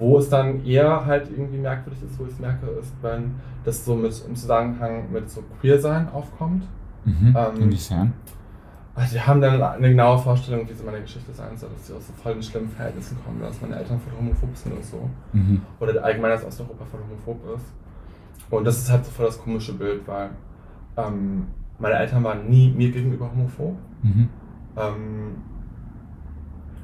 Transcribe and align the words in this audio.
Wo 0.00 0.18
es 0.18 0.30
dann 0.30 0.64
eher 0.64 1.04
halt 1.04 1.30
irgendwie 1.30 1.58
merkwürdig 1.58 2.02
ist, 2.02 2.18
wo 2.18 2.24
ich 2.24 2.32
es 2.32 2.40
merke, 2.40 2.66
ist, 2.80 2.92
wenn 3.02 3.34
das 3.64 3.84
so 3.84 3.94
mit, 3.94 4.24
im 4.26 4.34
Zusammenhang 4.34 5.12
mit 5.12 5.28
so 5.28 5.44
Queer-Sein 5.60 6.08
aufkommt. 6.08 6.64
Mhm. 7.04 7.36
Ähm, 7.36 7.62
Inwiefern? 7.62 8.12
Also 8.94 9.14
die 9.14 9.20
haben 9.20 9.40
dann 9.42 9.62
eine 9.62 9.88
genaue 9.90 10.18
Vorstellung, 10.18 10.68
wie 10.68 10.72
so 10.72 10.84
meine 10.84 11.02
Geschichte 11.02 11.32
sein 11.32 11.56
soll, 11.56 11.68
dass 11.76 11.86
sie 11.86 11.92
aus 11.92 12.06
so 12.06 12.12
voll 12.14 12.32
in 12.32 12.42
schlimmen 12.42 12.70
Verhältnissen 12.70 13.16
kommen, 13.24 13.40
dass 13.40 13.60
meine 13.60 13.76
Eltern 13.76 14.00
voll 14.00 14.12
homophob 14.18 14.56
sind 14.56 14.74
und 14.74 14.84
so. 14.84 15.08
Mhm. 15.32 15.60
Oder 15.78 16.02
allgemein, 16.02 16.30
dass 16.30 16.44
Osteuropa 16.44 16.84
voll 16.86 17.00
homophob 17.00 17.56
ist. 17.56 17.66
Und 18.50 18.64
das 18.64 18.78
ist 18.78 18.90
halt 18.90 19.04
so 19.04 19.10
voll 19.10 19.26
das 19.26 19.38
komische 19.38 19.74
Bild, 19.74 20.06
weil 20.08 20.30
ähm, 20.96 21.46
meine 21.78 21.96
Eltern 21.96 22.24
waren 22.24 22.48
nie 22.48 22.72
mir 22.72 22.90
gegenüber 22.90 23.30
homophob. 23.30 23.76
Mhm. 24.02 24.28
Ähm, 24.76 25.36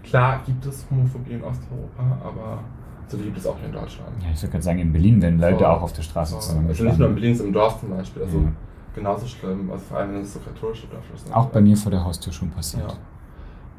klar 0.03 0.41
gibt 0.45 0.65
es 0.67 0.87
Homophobie 0.91 1.33
in 1.33 1.43
Osteuropa, 1.43 2.19
aber 2.23 2.61
so 3.09 3.17
gibt 3.19 3.39
es 3.39 3.47
auch 3.47 3.57
in 3.65 3.73
Deutschland. 3.73 4.11
Ja, 4.23 4.31
ich 4.33 4.43
würde 4.43 4.53
gerade 4.53 4.65
sagen, 4.65 4.79
in 4.81 4.93
Berlin 4.93 5.23
werden 5.23 5.39
Leute 5.39 5.61
so, 5.61 5.67
auch 5.67 5.83
auf 5.83 5.93
der 5.93 6.03
Straße 6.03 6.35
so. 6.35 6.41
zusammen. 6.41 6.69
Also 6.69 6.85
nicht 6.85 6.99
nur 6.99 7.09
in 7.09 7.15
Berlin, 7.15 7.35
sondern 7.35 7.55
im 7.55 7.61
Dorf 7.61 7.81
zum 7.81 7.91
Beispiel. 7.91 8.23
Also 8.23 8.39
ja. 8.39 8.53
genauso 8.95 9.27
schlimm, 9.27 9.71
also 9.71 9.85
vor 9.85 9.99
allem 9.99 10.15
wenn 10.15 10.23
es 10.23 10.35
so 10.35 10.41
katholische 10.41 10.87
Dörfer 10.89 11.17
sind. 11.17 11.35
Auch 11.35 11.47
bei 11.47 11.61
mir 11.61 11.77
vor 11.77 11.91
der 11.91 12.05
Haustür 12.05 12.33
schon 12.33 12.51
passiert. 12.51 12.91
Ja. 12.91 12.99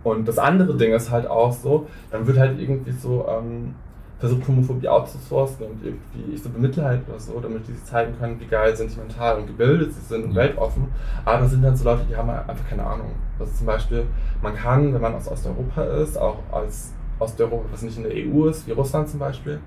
Und 0.03 0.27
das 0.27 0.38
andere 0.38 0.77
Ding 0.77 0.94
ist 0.94 1.12
halt 1.12 1.27
auch 1.27 1.52
so, 1.52 1.88
dann 2.12 2.26
wird 2.26 2.38
halt 2.38 2.59
irgendwie 2.59 2.91
so 2.91 3.26
ähm, 3.27 3.76
versucht, 4.20 4.48
Homophobie 4.48 4.88
outzusourcen 4.88 5.66
und 5.67 5.84
irgendwie 5.84 6.34
ich 6.34 6.41
so 6.41 6.50
Bemitleid 6.50 7.02
oder 7.08 7.20
so, 7.20 7.39
damit 7.39 7.67
die 7.67 7.73
sich 7.73 7.84
zeigen 7.84 8.17
können, 8.17 8.39
wie 8.39 8.45
geil 8.45 8.75
sentimental 8.75 9.38
und 9.38 9.48
gebildet 9.48 9.94
sie 9.94 10.02
sind 10.02 10.23
und 10.25 10.31
ja. 10.31 10.38
weltoffen. 10.38 10.88
Aber 11.25 11.41
das 11.41 11.52
sind 11.52 11.64
dann 11.64 11.75
so 11.75 11.84
Leute, 11.84 12.05
die 12.09 12.16
haben 12.16 12.30
einfach 12.30 12.67
keine 12.70 12.86
Ahnung. 12.86 13.12
Also 13.39 13.52
zum 13.53 13.67
Beispiel, 13.67 14.05
man 14.41 14.55
kann, 14.55 14.94
wenn 14.94 15.02
man 15.02 15.14
aus 15.14 15.28
Osteuropa 15.28 15.84
ist, 15.84 16.17
auch 16.17 16.39
als 16.52 16.94
Osteuropa, 17.20 17.66
was 17.71 17.81
nicht 17.81 17.98
in 17.98 18.03
der 18.03 18.13
EU 18.13 18.48
ist, 18.48 18.67
wie 18.67 18.71
Russland 18.71 19.09
zum 19.09 19.20
Beispiel, 19.20 19.59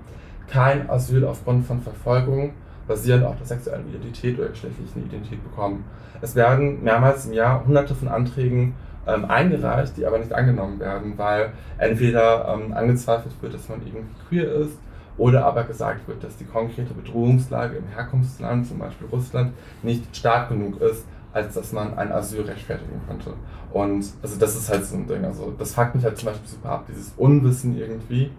kein 0.47 0.89
Asyl 0.89 1.25
aufgrund 1.25 1.65
von 1.65 1.81
Verfolgung 1.81 2.53
basierend 2.87 3.25
auf 3.25 3.37
der 3.37 3.45
sexuellen 3.45 3.87
Identität 3.89 4.37
oder 4.37 4.49
geschlechtlichen 4.49 5.05
Identität 5.05 5.43
bekommen. 5.43 5.85
Es 6.21 6.35
werden 6.35 6.83
mehrmals 6.83 7.25
im 7.25 7.33
Jahr 7.33 7.65
hunderte 7.65 7.95
von 7.95 8.07
Anträgen 8.07 8.73
ähm, 9.07 9.25
eingereicht, 9.25 9.97
die 9.97 10.05
aber 10.05 10.19
nicht 10.19 10.33
angenommen 10.33 10.79
werden, 10.79 11.13
weil 11.17 11.51
entweder 11.77 12.53
ähm, 12.53 12.73
angezweifelt 12.73 13.33
wird, 13.41 13.53
dass 13.53 13.69
man 13.69 13.81
irgendwie 13.85 14.05
queer 14.29 14.51
ist 14.53 14.77
oder 15.17 15.45
aber 15.45 15.63
gesagt 15.63 16.07
wird, 16.07 16.23
dass 16.23 16.37
die 16.37 16.45
konkrete 16.45 16.93
Bedrohungslage 16.93 17.77
im 17.77 17.87
Herkunftsland, 17.87 18.67
zum 18.67 18.79
Beispiel 18.79 19.07
Russland, 19.11 19.53
nicht 19.83 20.15
stark 20.15 20.49
genug 20.49 20.81
ist, 20.81 21.05
als 21.33 21.53
dass 21.53 21.71
man 21.71 21.97
ein 21.97 22.11
Asyl 22.11 22.41
rechtfertigen 22.41 23.01
könnte. 23.07 23.33
Und 23.71 24.05
also 24.21 24.37
das 24.37 24.55
ist 24.55 24.69
halt 24.69 24.85
so 24.85 24.95
ein 24.95 25.07
Ding. 25.07 25.23
Also 25.23 25.53
das 25.57 25.73
fuckt 25.73 25.95
mich 25.95 26.03
halt 26.03 26.17
zum 26.17 26.27
Beispiel 26.27 26.49
super 26.49 26.69
ab, 26.69 26.85
dieses 26.89 27.13
Unwissen 27.17 27.77
irgendwie. 27.77 28.31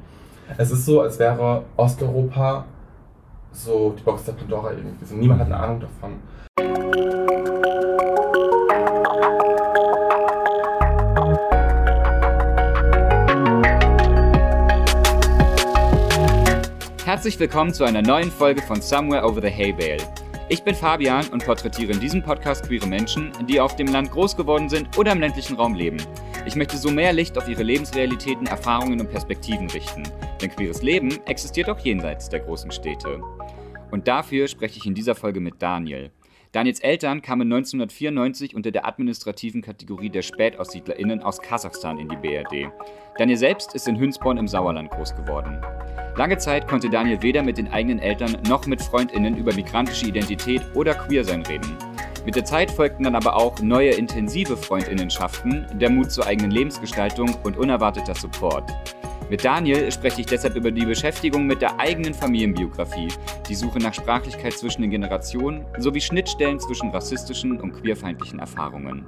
Es 0.58 0.70
ist 0.70 0.84
so, 0.84 1.00
als 1.00 1.18
wäre 1.18 1.64
Osteuropa 1.76 2.66
so 3.52 3.94
die 3.98 4.02
Box 4.02 4.24
der 4.24 4.32
Pandora 4.32 4.72
irgendwie. 4.72 5.04
So, 5.04 5.14
niemand 5.14 5.40
hat 5.40 5.46
eine 5.46 5.56
Ahnung 5.56 5.80
davon. 5.80 6.16
Herzlich 17.04 17.38
willkommen 17.38 17.72
zu 17.72 17.84
einer 17.84 18.02
neuen 18.02 18.30
Folge 18.30 18.62
von 18.62 18.80
Somewhere 18.80 19.24
Over 19.24 19.42
the 19.42 19.50
Hay 19.50 19.72
Bale. 19.72 20.21
Ich 20.52 20.62
bin 20.62 20.74
Fabian 20.74 21.26
und 21.28 21.46
porträtiere 21.46 21.92
in 21.92 22.00
diesem 22.00 22.22
Podcast 22.22 22.66
queere 22.66 22.86
Menschen, 22.86 23.32
die 23.48 23.58
auf 23.58 23.74
dem 23.74 23.86
Land 23.86 24.10
groß 24.10 24.36
geworden 24.36 24.68
sind 24.68 24.98
oder 24.98 25.12
im 25.12 25.20
ländlichen 25.20 25.56
Raum 25.56 25.74
leben. 25.74 25.96
Ich 26.44 26.56
möchte 26.56 26.76
so 26.76 26.90
mehr 26.90 27.14
Licht 27.14 27.38
auf 27.38 27.48
ihre 27.48 27.62
Lebensrealitäten, 27.62 28.46
Erfahrungen 28.46 29.00
und 29.00 29.08
Perspektiven 29.08 29.70
richten. 29.70 30.02
Denn 30.42 30.50
queeres 30.50 30.82
Leben 30.82 31.08
existiert 31.24 31.70
auch 31.70 31.78
jenseits 31.78 32.28
der 32.28 32.40
großen 32.40 32.70
Städte. 32.70 33.22
Und 33.92 34.06
dafür 34.06 34.46
spreche 34.46 34.76
ich 34.76 34.84
in 34.84 34.92
dieser 34.92 35.14
Folge 35.14 35.40
mit 35.40 35.54
Daniel. 35.58 36.10
Daniels 36.52 36.80
Eltern 36.80 37.22
kamen 37.22 37.50
1994 37.50 38.54
unter 38.54 38.70
der 38.70 38.86
administrativen 38.86 39.62
Kategorie 39.62 40.10
der 40.10 40.20
SpätaussiedlerInnen 40.20 41.22
aus 41.22 41.40
Kasachstan 41.40 41.96
in 41.96 42.10
die 42.10 42.16
BRD. 42.16 42.70
Daniel 43.16 43.38
selbst 43.38 43.74
ist 43.74 43.88
in 43.88 43.98
Hünsborn 43.98 44.36
im 44.36 44.46
Sauerland 44.46 44.90
groß 44.90 45.16
geworden. 45.16 45.62
Lange 46.14 46.36
Zeit 46.36 46.68
konnte 46.68 46.90
Daniel 46.90 47.22
weder 47.22 47.42
mit 47.42 47.56
den 47.56 47.68
eigenen 47.68 48.00
Eltern 48.00 48.36
noch 48.46 48.66
mit 48.66 48.82
FreundInnen 48.82 49.38
über 49.38 49.54
migrantische 49.54 50.06
Identität 50.06 50.60
oder 50.74 50.94
Queersein 50.94 51.40
reden. 51.46 51.74
Mit 52.26 52.36
der 52.36 52.44
Zeit 52.44 52.70
folgten 52.70 53.04
dann 53.04 53.14
aber 53.14 53.34
auch 53.34 53.58
neue 53.60 53.92
intensive 53.92 54.58
Freundinnenschaften, 54.58 55.66
der 55.80 55.88
Mut 55.88 56.10
zur 56.10 56.26
eigenen 56.26 56.50
Lebensgestaltung 56.50 57.34
und 57.44 57.56
unerwarteter 57.56 58.14
Support. 58.14 58.70
Mit 59.30 59.44
Daniel 59.44 59.90
spreche 59.90 60.20
ich 60.20 60.26
deshalb 60.26 60.56
über 60.56 60.70
die 60.70 60.84
Beschäftigung 60.84 61.46
mit 61.46 61.62
der 61.62 61.78
eigenen 61.80 62.14
Familienbiografie, 62.14 63.08
die 63.48 63.54
Suche 63.54 63.78
nach 63.78 63.94
Sprachlichkeit 63.94 64.52
zwischen 64.52 64.82
den 64.82 64.90
Generationen 64.90 65.64
sowie 65.78 66.00
Schnittstellen 66.00 66.60
zwischen 66.60 66.90
rassistischen 66.90 67.60
und 67.60 67.72
queerfeindlichen 67.72 68.38
Erfahrungen. 68.38 69.06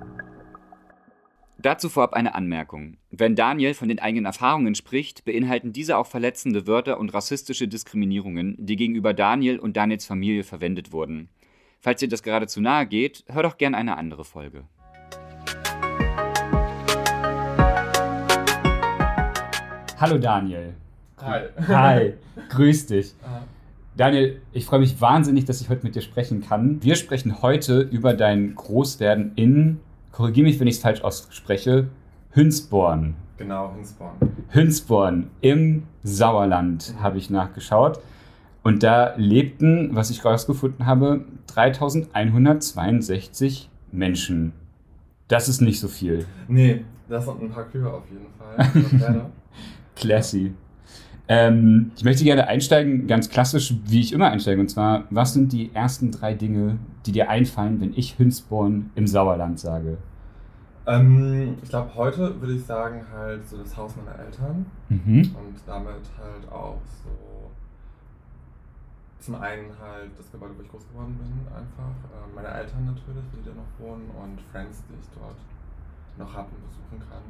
Dazu 1.58 1.88
vorab 1.88 2.12
eine 2.12 2.34
Anmerkung. 2.34 2.98
Wenn 3.10 3.36
Daniel 3.36 3.72
von 3.72 3.88
den 3.88 3.98
eigenen 3.98 4.26
Erfahrungen 4.26 4.74
spricht, 4.74 5.24
beinhalten 5.24 5.72
diese 5.72 5.96
auch 5.96 6.06
verletzende 6.06 6.66
Wörter 6.66 6.98
und 6.98 7.14
rassistische 7.14 7.68
Diskriminierungen, 7.68 8.56
die 8.58 8.76
gegenüber 8.76 9.14
Daniel 9.14 9.58
und 9.58 9.76
Daniels 9.76 10.04
Familie 10.04 10.44
verwendet 10.44 10.92
wurden. 10.92 11.30
Falls 11.80 12.00
dir 12.00 12.08
das 12.08 12.22
gerade 12.22 12.46
zu 12.46 12.60
nahe 12.60 12.86
geht, 12.86 13.24
hör 13.28 13.42
doch 13.42 13.56
gern 13.56 13.74
eine 13.74 13.96
andere 13.96 14.24
Folge. 14.24 14.64
Hallo 19.96 20.18
Daniel. 20.18 20.74
Hi. 21.18 21.42
Hi, 21.68 22.14
grüß 22.48 22.86
dich. 22.86 23.14
Daniel, 23.96 24.42
ich 24.52 24.66
freue 24.66 24.80
mich 24.80 25.00
wahnsinnig, 25.00 25.44
dass 25.44 25.60
ich 25.60 25.68
heute 25.68 25.84
mit 25.84 25.94
dir 25.94 26.02
sprechen 26.02 26.40
kann. 26.40 26.82
Wir 26.82 26.96
sprechen 26.96 27.42
heute 27.42 27.78
über 27.78 28.14
dein 28.14 28.56
Großwerden 28.56 29.30
in, 29.36 29.78
korrigiere 30.10 30.46
mich, 30.46 30.58
wenn 30.58 30.66
ich 30.66 30.74
es 30.76 30.82
falsch 30.82 31.02
ausspreche, 31.02 31.86
Hünsborn. 32.30 33.14
Genau, 33.36 33.72
Hünsborn. 33.76 34.16
Hünsborn 34.48 35.30
im 35.40 35.84
Sauerland 36.02 36.92
mhm. 36.92 37.00
habe 37.00 37.18
ich 37.18 37.30
nachgeschaut. 37.30 38.00
Und 38.64 38.82
da 38.82 39.14
lebten, 39.16 39.94
was 39.94 40.10
ich 40.10 40.24
rausgefunden 40.24 40.86
habe, 40.86 41.24
3162 41.46 43.70
Menschen. 43.92 44.54
Das 45.28 45.48
ist 45.48 45.60
nicht 45.60 45.78
so 45.78 45.86
viel. 45.86 46.26
Nee, 46.48 46.84
das 47.08 47.26
sind 47.26 47.42
ein 47.42 47.50
paar 47.50 47.62
Kühe 47.64 47.88
auf 47.88 48.02
jeden 48.10 48.26
Fall. 48.36 48.56
Classy. 49.96 50.54
Ähm, 51.26 51.92
ich 51.96 52.04
möchte 52.04 52.24
gerne 52.24 52.48
einsteigen, 52.48 53.06
ganz 53.06 53.30
klassisch, 53.30 53.74
wie 53.86 54.00
ich 54.00 54.12
immer 54.12 54.30
einsteige. 54.30 54.60
Und 54.60 54.68
zwar, 54.68 55.04
was 55.10 55.32
sind 55.32 55.52
die 55.52 55.74
ersten 55.74 56.10
drei 56.10 56.34
Dinge, 56.34 56.78
die 57.06 57.12
dir 57.12 57.30
einfallen, 57.30 57.80
wenn 57.80 57.94
ich 57.94 58.18
Hünsborn 58.18 58.90
im 58.94 59.06
Sauerland 59.06 59.58
sage? 59.58 59.96
Ähm, 60.86 61.56
ich 61.62 61.70
glaube, 61.70 61.94
heute 61.94 62.38
würde 62.40 62.54
ich 62.54 62.64
sagen, 62.64 63.06
halt 63.10 63.48
so 63.48 63.56
das 63.56 63.74
Haus 63.74 63.94
meiner 63.96 64.18
Eltern. 64.18 64.66
Mhm. 64.90 65.34
Und 65.34 65.56
damit 65.66 66.04
halt 66.20 66.52
auch 66.52 66.80
so 67.02 67.10
zum 69.18 69.36
einen 69.36 69.72
halt 69.80 70.10
das 70.18 70.30
Gebäude, 70.30 70.52
wo 70.58 70.62
ich 70.62 70.68
groß 70.68 70.86
geworden 70.88 71.16
bin, 71.16 71.32
einfach. 71.48 71.96
Äh, 72.12 72.34
meine 72.34 72.48
Eltern 72.48 72.84
natürlich, 72.84 73.24
die 73.32 73.48
da 73.48 73.56
noch 73.56 73.72
wohnen 73.80 74.10
und 74.22 74.38
Friends, 74.52 74.82
die 74.90 75.00
ich 75.00 75.08
dort 75.16 75.40
noch 76.18 76.36
habe 76.36 76.48
und 76.52 76.68
besuchen 76.68 77.00
kann 77.08 77.22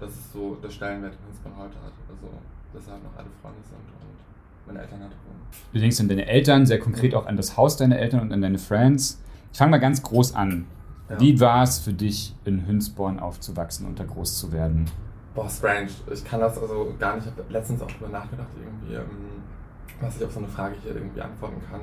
das 0.00 0.10
ist 0.10 0.32
so 0.32 0.56
der 0.56 0.70
Stellenwert, 0.70 1.12
den 1.12 1.52
man 1.52 1.60
heute 1.60 1.76
hat. 1.76 1.92
Also, 2.08 2.28
dass 2.72 2.90
halt 2.90 3.02
noch 3.04 3.16
alle 3.16 3.28
Freunde 3.42 3.60
sind 3.62 3.76
und 3.76 4.66
meine 4.66 4.80
Eltern 4.80 5.00
halt 5.00 5.12
wohnen. 5.12 5.40
Du 5.72 5.78
denkst 5.78 6.00
an 6.00 6.08
deine 6.08 6.26
Eltern, 6.26 6.66
sehr 6.66 6.78
konkret 6.78 7.14
auch 7.14 7.26
an 7.26 7.36
das 7.36 7.56
Haus 7.56 7.76
deiner 7.76 7.98
Eltern 7.98 8.20
und 8.20 8.32
an 8.32 8.40
deine 8.40 8.58
Friends. 8.58 9.20
Ich 9.52 9.58
fange 9.58 9.72
mal 9.72 9.80
ganz 9.80 10.02
groß 10.02 10.34
an. 10.34 10.66
Ja. 11.08 11.20
Wie 11.20 11.40
war 11.40 11.62
es 11.62 11.80
für 11.80 11.92
dich, 11.92 12.34
in 12.44 12.66
Hünsborn 12.66 13.18
aufzuwachsen 13.18 13.86
und 13.86 13.98
da 13.98 14.04
groß 14.04 14.38
zu 14.38 14.52
werden? 14.52 14.86
Boah, 15.34 15.48
strange. 15.48 15.90
Ich 16.12 16.24
kann 16.24 16.40
das 16.40 16.56
also 16.58 16.94
gar 16.98 17.16
nicht. 17.16 17.26
Ich 17.26 17.32
habe 17.32 17.52
letztens 17.52 17.82
auch 17.82 17.88
darüber 17.88 18.08
nachgedacht, 18.08 18.48
irgendwie, 18.56 18.94
ähm, 18.94 19.42
was 20.00 20.16
ich 20.16 20.24
auf 20.24 20.32
so 20.32 20.38
eine 20.38 20.48
Frage 20.48 20.76
hier 20.82 20.94
irgendwie 20.94 21.20
antworten 21.20 21.60
kann. 21.68 21.80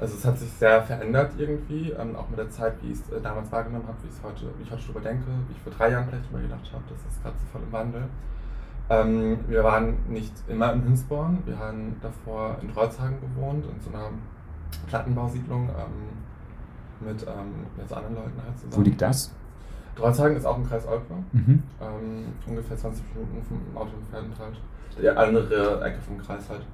Also 0.00 0.14
es 0.14 0.24
hat 0.24 0.38
sich 0.38 0.50
sehr 0.52 0.82
verändert 0.82 1.32
irgendwie, 1.38 1.90
ähm, 1.90 2.14
auch 2.14 2.28
mit 2.28 2.38
der 2.38 2.50
Zeit, 2.50 2.74
wie 2.82 2.92
ich 2.92 2.98
es 3.00 3.10
äh, 3.10 3.20
damals 3.20 3.50
wahrgenommen 3.50 3.86
habe, 3.88 3.98
wie, 4.02 4.26
heute, 4.26 4.46
wie 4.56 4.62
ich 4.62 4.70
heute 4.70 4.82
darüber 4.82 5.00
denke, 5.00 5.24
wie 5.48 5.52
ich 5.52 5.60
vor 5.60 5.72
drei 5.72 5.90
Jahren 5.90 6.06
vielleicht 6.08 6.24
darüber 6.26 6.42
gedacht 6.42 6.70
habe, 6.72 6.84
das 6.88 7.12
ist 7.12 7.22
gerade 7.22 7.34
so 7.36 7.46
voll 7.52 7.62
im 7.62 7.72
Wandel. 7.72 8.04
Ähm, 8.90 9.38
wir 9.48 9.64
waren 9.64 9.96
nicht 10.08 10.32
immer 10.46 10.72
in 10.72 10.84
Hünsborn, 10.84 11.38
wir 11.44 11.58
haben 11.58 11.96
davor 12.00 12.56
in 12.62 12.72
Drolzhagen 12.72 13.20
gewohnt, 13.20 13.64
in 13.66 13.80
so 13.80 13.90
einer 13.90 14.10
Plattenbausiedlung 14.86 15.68
ähm, 15.68 17.06
mit, 17.06 17.22
ähm, 17.22 17.66
mit 17.76 17.88
so 17.88 17.94
anderen 17.96 18.14
Leuten 18.14 18.42
halt 18.44 18.56
zusammen. 18.56 18.76
Wo 18.76 18.82
liegt 18.82 19.02
das? 19.02 19.34
Drolzhagen 19.96 20.36
ist 20.36 20.46
auch 20.46 20.56
im 20.56 20.66
Kreis 20.66 20.86
Olpe, 20.86 21.14
mhm. 21.32 21.62
Ähm, 21.80 22.32
ungefähr 22.46 22.76
20 22.76 23.04
Minuten 23.14 23.42
vom 23.48 23.76
Auto 23.76 23.90
entfernt 23.96 24.34
halt. 24.38 24.60
Die 25.00 25.08
andere 25.08 25.84
Ecke 25.84 26.00
vom 26.00 26.18
Kreis 26.18 26.48
halt. 26.48 26.64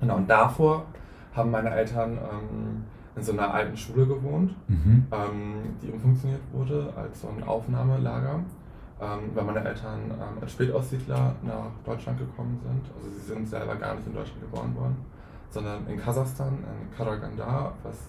Genau, 0.00 0.16
und 0.16 0.28
davor 0.28 0.84
haben 1.34 1.50
meine 1.50 1.70
Eltern 1.70 2.12
ähm, 2.12 2.84
in 3.16 3.22
so 3.22 3.32
einer 3.32 3.52
alten 3.52 3.76
Schule 3.76 4.06
gewohnt, 4.06 4.54
mhm. 4.68 5.06
ähm, 5.12 5.76
die 5.82 5.90
umfunktioniert 5.90 6.42
wurde 6.52 6.92
als 6.96 7.20
so 7.20 7.28
ein 7.28 7.42
Aufnahmelager. 7.44 8.40
ähm, 9.00 9.30
weil 9.34 9.44
meine 9.44 9.64
Eltern 9.64 10.10
ähm, 10.10 10.40
als 10.40 10.52
Spätaussiedler 10.52 11.34
nach 11.42 11.70
Deutschland 11.84 12.18
gekommen 12.18 12.58
sind. 12.62 12.82
Also 12.96 13.10
sie 13.10 13.26
sind 13.26 13.48
selber 13.48 13.74
gar 13.76 13.94
nicht 13.96 14.06
in 14.06 14.14
Deutschland 14.14 14.40
geboren 14.40 14.74
worden, 14.76 14.96
sondern 15.50 15.86
in 15.88 15.98
Kasachstan, 15.98 16.58
in 16.58 16.96
Karaganda, 16.96 17.72
was 17.82 18.08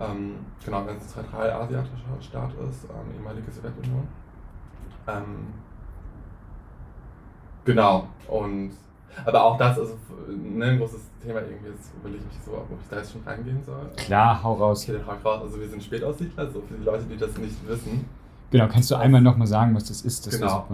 ähm, 0.00 0.36
genau 0.64 0.86
ein 0.86 1.00
zentralasiatischer 1.00 2.20
Staat 2.20 2.50
ist, 2.68 2.86
ehemalige 3.14 3.50
Sowjetunion. 3.50 4.06
Genau, 7.64 8.08
und 8.28 8.70
aber 9.24 9.42
auch 9.44 9.58
das 9.58 9.78
ist 9.78 9.96
ne, 10.28 10.64
ein 10.66 10.78
großes 10.78 11.10
Thema 11.22 11.40
irgendwie. 11.40 11.70
Jetzt 11.70 11.92
überlege 11.98 12.22
ich 12.28 12.36
mich 12.36 12.44
so, 12.44 12.52
ob 12.52 12.68
ich 12.70 12.88
da 12.88 12.96
jetzt 12.96 13.12
schon 13.12 13.22
reingehen 13.22 13.62
soll. 13.64 13.90
Klar, 13.96 14.42
hau 14.42 14.54
raus. 14.54 14.88
Okay, 14.88 15.00
hau 15.06 15.12
raus. 15.28 15.42
Also 15.44 15.60
wir 15.60 15.68
sind 15.68 15.82
Spätaussiedler, 15.82 16.50
so 16.50 16.60
für 16.62 16.74
die 16.74 16.84
Leute, 16.84 17.04
die 17.04 17.16
das 17.16 17.36
nicht 17.38 17.56
wissen. 17.66 18.04
Genau, 18.50 18.68
kannst 18.68 18.90
du 18.90 18.96
einmal 18.96 19.20
nochmal 19.20 19.46
sagen, 19.46 19.74
was 19.74 19.84
das 19.84 20.02
ist? 20.02 20.26
Das 20.26 20.38
genau. 20.38 20.66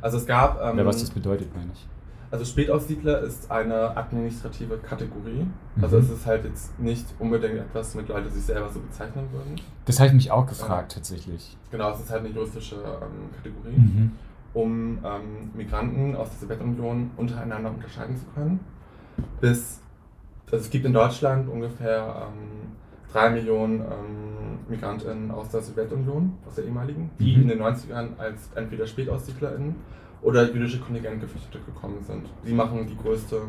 Also 0.00 0.18
es 0.18 0.26
gab... 0.26 0.60
Ähm, 0.62 0.74
Oder 0.74 0.86
was 0.86 1.00
das 1.00 1.10
bedeutet, 1.10 1.54
meine 1.56 1.72
ich. 1.72 1.86
Also 2.30 2.44
Spätaussiedler 2.44 3.20
ist 3.20 3.50
eine 3.50 3.96
administrative 3.96 4.78
Kategorie. 4.78 5.46
Also 5.80 5.96
mhm. 5.96 6.02
es 6.04 6.10
ist 6.10 6.26
halt 6.26 6.44
jetzt 6.44 6.78
nicht 6.78 7.06
unbedingt 7.18 7.58
etwas, 7.58 7.94
mit 7.94 8.08
Leute 8.08 8.28
sich 8.30 8.44
selber 8.44 8.68
so 8.68 8.80
bezeichnen 8.80 9.26
würden. 9.32 9.60
Das 9.84 9.98
habe 9.98 10.08
ich 10.08 10.14
mich 10.14 10.30
auch 10.30 10.46
gefragt, 10.46 10.92
ja. 10.92 10.98
tatsächlich. 10.98 11.56
Genau, 11.70 11.92
es 11.92 12.00
ist 12.00 12.10
halt 12.10 12.24
eine 12.24 12.34
juristische 12.34 12.76
ähm, 12.76 13.30
Kategorie. 13.36 13.76
Mhm 13.76 14.12
um 14.56 14.98
ähm, 15.04 15.50
Migranten 15.54 16.16
aus 16.16 16.30
der 16.30 16.48
Sowjetunion 16.48 17.10
untereinander 17.18 17.70
unterscheiden 17.70 18.16
zu 18.16 18.24
können. 18.34 18.58
Bis, 19.40 19.80
es 20.50 20.70
gibt 20.70 20.84
in 20.84 20.92
Deutschland 20.92 21.48
ungefähr 21.48 22.28
ähm, 22.28 22.72
drei 23.12 23.30
Millionen 23.30 23.80
ähm, 23.80 24.58
Migrantinnen 24.68 25.30
aus 25.30 25.48
der 25.50 25.62
Sowjetunion, 25.62 26.34
aus 26.46 26.54
der 26.54 26.64
ehemaligen, 26.64 27.10
die 27.18 27.36
mhm. 27.36 27.42
in 27.42 27.48
den 27.48 27.62
90ern 27.62 28.18
als 28.18 28.50
entweder 28.54 28.86
SpätaussiedlerInnen 28.86 29.74
oder 30.22 30.50
jüdische 30.50 30.80
Kontingentgeflüchtete 30.80 31.58
gekommen 31.64 31.98
sind. 32.06 32.26
Die 32.46 32.52
machen 32.52 32.86
die 32.86 32.96
größte 32.96 33.42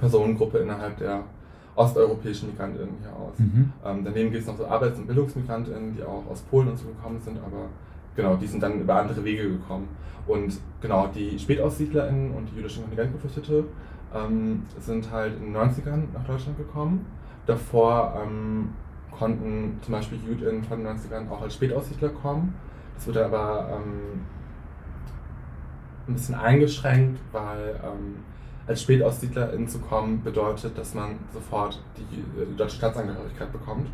Personengruppe 0.00 0.58
innerhalb 0.58 0.98
der 0.98 1.24
osteuropäischen 1.76 2.50
MigrantInnen 2.50 2.94
hier 3.00 3.12
aus. 3.12 3.38
Mhm. 3.38 3.72
Ähm, 3.84 4.04
daneben 4.04 4.30
gibt 4.30 4.42
es 4.42 4.46
noch 4.46 4.56
so 4.56 4.66
Arbeits- 4.66 4.98
und 4.98 5.06
BildungsmigrantInnen, 5.06 5.96
die 5.96 6.02
auch 6.02 6.24
aus 6.30 6.42
Polen 6.42 6.68
und 6.68 6.78
so 6.78 6.86
gekommen 6.86 7.20
sind, 7.20 7.38
aber 7.38 7.68
genau, 8.14 8.36
die 8.36 8.46
sind 8.46 8.62
dann 8.62 8.80
über 8.80 8.94
andere 8.94 9.24
Wege 9.24 9.50
gekommen. 9.50 9.88
Und 10.26 10.58
genau, 10.80 11.08
die 11.08 11.38
SpätaussiedlerInnen 11.38 12.30
und 12.30 12.48
die 12.50 12.56
jüdischen 12.56 12.84
Kontingentgeflüchtete 12.84 13.64
ähm, 14.14 14.62
sind 14.78 15.10
halt 15.10 15.36
in 15.36 15.52
den 15.52 15.56
90ern 15.56 16.04
nach 16.12 16.24
Deutschland 16.24 16.56
gekommen. 16.56 17.06
Davor 17.46 18.22
ähm, 18.22 18.70
konnten 19.10 19.78
zum 19.82 19.92
Beispiel 19.92 20.18
JüdInnen 20.26 20.64
von 20.64 20.82
den 20.82 20.96
90ern 20.96 21.30
auch 21.30 21.42
als 21.42 21.54
Spätaussiedler 21.54 22.08
kommen. 22.10 22.54
Das 22.94 23.06
wurde 23.06 23.24
aber 23.24 23.70
ähm, 23.72 24.20
ein 26.06 26.14
bisschen 26.14 26.34
eingeschränkt, 26.34 27.20
weil 27.32 27.80
ähm, 27.82 28.16
als 28.66 28.82
SpätaussiedlerInnen 28.82 29.68
zu 29.68 29.78
kommen 29.78 30.22
bedeutet, 30.22 30.76
dass 30.78 30.94
man 30.94 31.18
sofort 31.32 31.82
die, 31.96 32.04
die 32.04 32.56
deutsche 32.56 32.76
Staatsangehörigkeit 32.76 33.52
bekommt. 33.52 33.88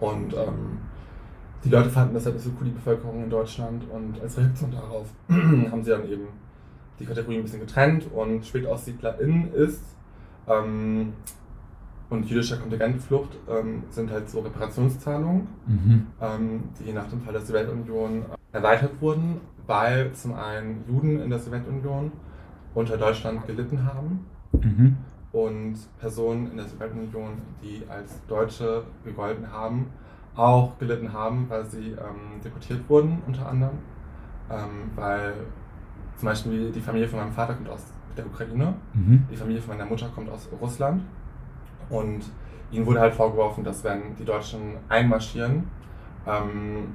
Und 0.00 0.34
ähm, 0.34 0.78
die 1.64 1.68
Leute 1.68 1.90
fanden 1.90 2.14
das 2.14 2.24
halt 2.24 2.36
nicht 2.36 2.44
so 2.44 2.50
cool, 2.58 2.66
die 2.66 2.72
Bevölkerung 2.72 3.24
in 3.24 3.30
Deutschland. 3.30 3.84
Und 3.90 4.20
als 4.20 4.36
Reaktion 4.36 4.70
darauf 4.70 5.06
haben 5.28 5.82
sie 5.82 5.90
dann 5.90 6.08
eben 6.08 6.28
die 7.00 7.06
Kategorie 7.06 7.38
ein 7.38 7.42
bisschen 7.42 7.60
getrennt 7.60 8.06
und 8.12 8.44
SpätaussiedlerInnen 8.44 9.52
ist 9.54 9.82
ähm, 10.46 11.14
und 12.10 12.28
jüdischer 12.28 12.58
Kontingentflucht 12.58 13.38
ähm, 13.48 13.84
sind 13.90 14.10
halt 14.10 14.28
so 14.28 14.40
Reparationszahlungen, 14.40 15.48
mhm. 15.66 16.06
ähm, 16.20 16.62
die 16.78 16.92
nach 16.92 17.08
dem 17.08 17.22
Fall 17.22 17.32
der 17.32 17.42
Sowjetunion 17.42 18.24
erweitert 18.52 19.00
wurden, 19.00 19.40
weil 19.66 20.12
zum 20.12 20.34
einen 20.34 20.84
Juden 20.88 21.20
in 21.20 21.30
der 21.30 21.38
Sowjetunion 21.38 22.12
unter 22.74 22.96
Deutschland 22.96 23.46
gelitten 23.46 23.84
haben 23.84 24.26
mhm. 24.52 24.96
und 25.32 25.76
Personen 25.98 26.50
in 26.50 26.56
der 26.56 26.66
Sowjetunion, 26.66 27.30
die 27.62 27.82
als 27.88 28.20
Deutsche 28.26 28.82
gegolten 29.04 29.50
haben, 29.50 29.86
auch 30.34 30.78
gelitten 30.78 31.12
haben, 31.12 31.46
weil 31.48 31.64
sie 31.64 31.92
ähm, 31.92 32.40
deportiert 32.44 32.88
wurden, 32.88 33.22
unter 33.26 33.48
anderem. 33.48 33.78
Ähm, 34.50 34.90
weil 34.96 35.34
zum 36.16 36.26
Beispiel 36.26 36.70
die 36.70 36.80
Familie 36.80 37.08
von 37.08 37.18
meinem 37.18 37.32
Vater 37.32 37.54
kommt 37.54 37.68
aus 37.68 37.86
der 38.16 38.26
Ukraine, 38.26 38.74
mhm. 38.94 39.24
die 39.30 39.36
Familie 39.36 39.60
von 39.62 39.76
meiner 39.76 39.88
Mutter 39.88 40.08
kommt 40.14 40.28
aus 40.30 40.48
Russland. 40.60 41.02
Und 41.88 42.22
ihnen 42.70 42.86
wurde 42.86 43.00
halt 43.00 43.14
vorgeworfen, 43.14 43.64
dass 43.64 43.82
wenn 43.84 44.14
die 44.18 44.24
Deutschen 44.24 44.76
einmarschieren, 44.88 45.64
ähm, 46.26 46.94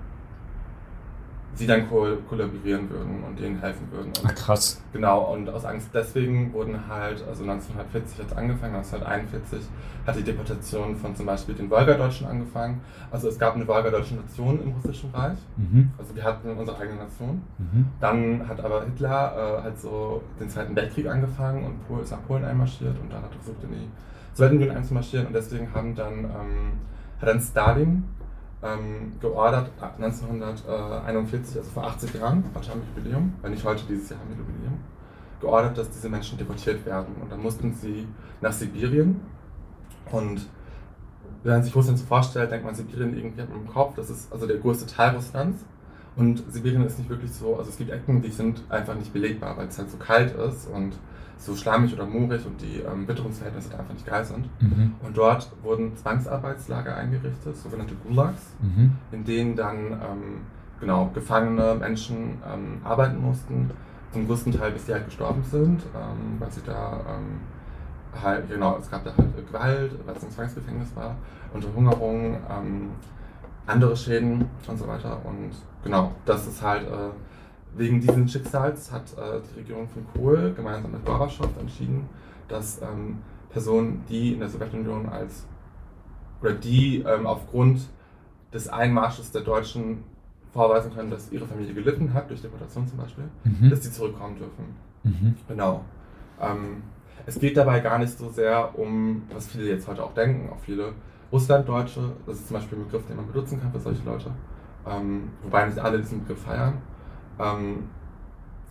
sie 1.55 1.67
dann 1.67 1.89
ko 1.89 2.05
kollaborieren 2.29 2.89
würden 2.89 3.23
und 3.23 3.39
denen 3.39 3.59
helfen 3.59 3.87
würden. 3.91 4.07
Und 4.07 4.23
Ach, 4.25 4.35
krass. 4.35 4.81
Genau, 4.91 5.33
und 5.33 5.49
aus 5.49 5.63
Angst 5.65 5.89
deswegen 5.93 6.53
wurden 6.53 6.87
halt, 6.87 7.23
also 7.27 7.43
1940 7.43 8.19
hat 8.19 8.27
es 8.27 8.37
angefangen, 8.37 8.75
1941 8.75 9.61
hat 10.05 10.15
die 10.17 10.23
Deportation 10.23 10.95
von 10.97 11.15
zum 11.15 11.25
Beispiel 11.25 11.55
den 11.55 11.69
Wolgadeutschen 11.69 12.27
angefangen. 12.27 12.81
Also 13.09 13.29
es 13.29 13.39
gab 13.39 13.55
eine 13.55 13.67
Wolgadeutsche 13.67 14.15
Nation 14.15 14.61
im 14.61 14.71
Russischen 14.73 15.09
Reich, 15.11 15.37
mhm. 15.55 15.91
also 15.97 16.15
wir 16.15 16.23
hatten 16.23 16.49
unsere 16.51 16.77
eigene 16.77 16.97
Nation. 16.97 17.41
Mhm. 17.57 17.87
Dann 18.01 18.47
hat 18.47 18.63
aber 18.63 18.83
Hitler 18.85 19.59
äh, 19.59 19.63
halt 19.63 19.79
so 19.79 20.21
den 20.39 20.49
Zweiten 20.49 20.75
Weltkrieg 20.75 21.07
angefangen 21.07 21.63
und 21.63 21.87
Pol 21.87 22.01
ist 22.01 22.11
nach 22.11 22.25
Polen 22.27 22.43
einmarschiert 22.43 22.95
und 23.01 23.11
dann 23.11 23.21
hat 23.23 23.31
er 23.31 23.41
versucht 23.41 23.63
in 23.63 23.69
die 23.71 23.89
Sowjetunion 24.33 24.75
einzumarschieren 24.75 25.27
und 25.27 25.33
deswegen 25.33 25.73
haben 25.73 25.95
dann, 25.95 26.19
ähm, 26.25 26.73
hat 27.21 27.29
dann 27.29 27.39
Stalin 27.39 28.03
ähm, 28.65 29.13
geordert, 29.21 29.69
1941, 29.99 31.57
also 31.57 31.69
vor 31.69 31.83
80 31.85 32.15
Jahren, 32.15 32.43
heute 32.55 32.69
haben 32.69 32.81
wir 32.81 33.03
Jubiläum, 33.03 33.33
wenn 33.41 33.51
nicht 33.51 33.63
heute, 33.63 33.83
dieses 33.87 34.09
Jahr 34.09 34.19
haben 34.19 34.29
wir 34.29 34.37
Jubiläum, 34.37 34.79
geordert, 35.39 35.77
dass 35.77 35.89
diese 35.91 36.09
Menschen 36.09 36.37
deportiert 36.37 36.85
werden. 36.85 37.15
Und 37.21 37.31
dann 37.31 37.41
mussten 37.41 37.73
sie 37.73 38.07
nach 38.41 38.51
Sibirien. 38.51 39.21
Und 40.11 40.47
wenn 41.43 41.53
man 41.53 41.63
sich 41.63 41.75
Russland 41.75 41.99
so 41.99 42.05
vorstellt, 42.05 42.51
denkt 42.51 42.65
man 42.65 42.73
Sibirien 42.73 43.15
irgendwie 43.15 43.41
im 43.41 43.67
Kopf, 43.67 43.95
das 43.95 44.09
ist 44.09 44.31
also 44.33 44.47
der 44.47 44.57
größte 44.57 44.87
Teil 44.87 45.15
Russlands. 45.15 45.63
Und 46.15 46.43
Sibirien 46.51 46.85
ist 46.85 46.97
nicht 46.97 47.09
wirklich 47.09 47.31
so, 47.31 47.57
also 47.57 47.69
es 47.69 47.77
gibt 47.77 47.91
Ecken, 47.91 48.21
die 48.21 48.31
sind 48.31 48.63
einfach 48.69 48.95
nicht 48.95 49.11
belegbar, 49.13 49.57
weil 49.57 49.67
es 49.67 49.77
halt 49.77 49.91
so 49.91 49.97
kalt 49.97 50.33
ist 50.35 50.67
und 50.67 50.93
so 51.37 51.55
schlammig 51.55 51.93
oder 51.93 52.05
moorig 52.05 52.45
und 52.45 52.61
die 52.61 52.79
ähm, 52.79 53.07
Witterungsverhältnisse 53.07 53.77
einfach 53.77 53.93
nicht 53.93 54.05
geil 54.05 54.23
sind. 54.25 54.49
Mhm. 54.61 54.93
Und 55.03 55.17
dort 55.17 55.51
wurden 55.63 55.95
Zwangsarbeitslager 55.95 56.95
eingerichtet, 56.95 57.55
sogenannte 57.57 57.95
Gulags, 57.95 58.53
mhm. 58.61 58.93
in 59.11 59.23
denen 59.25 59.55
dann 59.55 59.91
ähm, 59.91 60.41
genau 60.79 61.09
gefangene 61.13 61.75
Menschen 61.75 62.37
ähm, 62.51 62.81
arbeiten 62.83 63.21
mussten, 63.21 63.69
zum 64.11 64.27
größten 64.27 64.53
Teil 64.53 64.71
bis 64.71 64.85
sie 64.85 64.93
halt 64.93 65.05
gestorben 65.05 65.43
sind, 65.43 65.83
ähm, 65.93 66.39
weil 66.39 66.51
sie 66.51 66.61
da 66.65 67.01
ähm, 67.09 67.41
halt, 68.21 68.49
genau, 68.49 68.77
es 68.77 68.89
gab 68.89 69.03
da 69.03 69.11
halt 69.17 69.47
Gewalt, 69.47 69.91
weil 70.05 70.15
es 70.15 70.23
ein 70.23 70.31
Zwangsgefängnis 70.31 70.95
war, 70.95 71.15
Unterhungerung, 71.53 72.37
ähm, 72.49 72.91
andere 73.67 73.95
Schäden 73.95 74.45
und 74.67 74.77
so 74.77 74.87
weiter. 74.87 75.19
Und 75.25 75.51
genau, 75.83 76.11
das 76.25 76.47
ist 76.47 76.61
halt 76.61 76.83
äh, 76.83 77.09
Wegen 77.77 77.99
dieses 77.99 78.31
Schicksals 78.31 78.91
hat 78.91 79.13
äh, 79.17 79.41
die 79.51 79.59
Regierung 79.59 79.87
von 79.89 80.05
Kohl 80.13 80.53
gemeinsam 80.53 80.91
mit 80.91 81.05
Gorbatschow 81.05 81.49
entschieden, 81.59 82.07
dass 82.47 82.81
ähm, 82.81 83.17
Personen, 83.49 84.03
die 84.09 84.33
in 84.33 84.39
der 84.39 84.49
Sowjetunion 84.49 85.09
als 85.09 85.45
oder 86.41 86.53
die 86.53 86.99
ähm, 86.99 87.25
aufgrund 87.25 87.81
des 88.53 88.67
Einmarsches 88.67 89.31
der 89.31 89.41
Deutschen 89.41 90.03
vorweisen 90.53 90.93
können, 90.93 91.09
dass 91.09 91.31
ihre 91.31 91.45
Familie 91.45 91.73
gelitten 91.73 92.13
hat, 92.13 92.29
durch 92.29 92.41
Deportation 92.41 92.87
zum 92.87 92.97
Beispiel, 92.97 93.25
mhm. 93.43 93.69
dass 93.69 93.83
sie 93.83 93.91
zurückkommen 93.91 94.37
dürfen. 94.37 94.65
Mhm. 95.03 95.35
Genau. 95.47 95.83
Ähm, 96.39 96.83
es 97.25 97.39
geht 97.39 97.57
dabei 97.57 97.79
gar 97.79 97.97
nicht 97.97 98.17
so 98.17 98.29
sehr 98.29 98.77
um, 98.77 99.23
was 99.33 99.47
viele 99.47 99.69
jetzt 99.69 99.87
heute 99.87 100.03
auch 100.03 100.13
denken, 100.13 100.49
auch 100.49 100.59
viele 100.59 100.93
Russlanddeutsche, 101.31 102.11
das 102.25 102.37
ist 102.37 102.47
zum 102.47 102.57
Beispiel 102.57 102.77
ein 102.77 102.85
Begriff, 102.85 103.05
den 103.07 103.17
man 103.17 103.27
benutzen 103.27 103.59
kann 103.59 103.71
für 103.71 103.79
solche 103.79 104.03
Leute, 104.03 104.31
ähm, 104.87 105.29
wobei 105.43 105.65
nicht 105.65 105.79
alle 105.79 105.97
diesen 105.97 106.21
Begriff 106.21 106.43
feiern. 106.43 106.77
Ähm, 107.39 107.89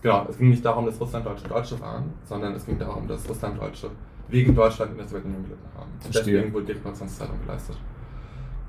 genau, 0.03 0.27
es 0.29 0.39
ging 0.39 0.51
nicht 0.51 0.65
darum, 0.65 0.87
dass 0.87 1.01
Russlanddeutsche 1.01 1.49
Deutsche 1.49 1.81
waren, 1.81 2.13
sondern 2.25 2.55
es 2.55 2.67
ging 2.67 2.79
darum, 2.79 3.07
dass 3.07 3.29
Russlanddeutsche 3.29 3.91
wegen 4.29 4.55
Deutschland 4.55 4.93
in 4.93 4.99
der 4.99 5.07
Sowjetunion 5.07 5.43
gelitten 5.43 5.69
haben. 5.77 5.91
Und 6.05 6.15
deswegen 6.15 6.53
wurde 6.53 6.67
die 6.67 6.73
Reparationszeitung 6.73 7.41
geleistet. 7.47 7.77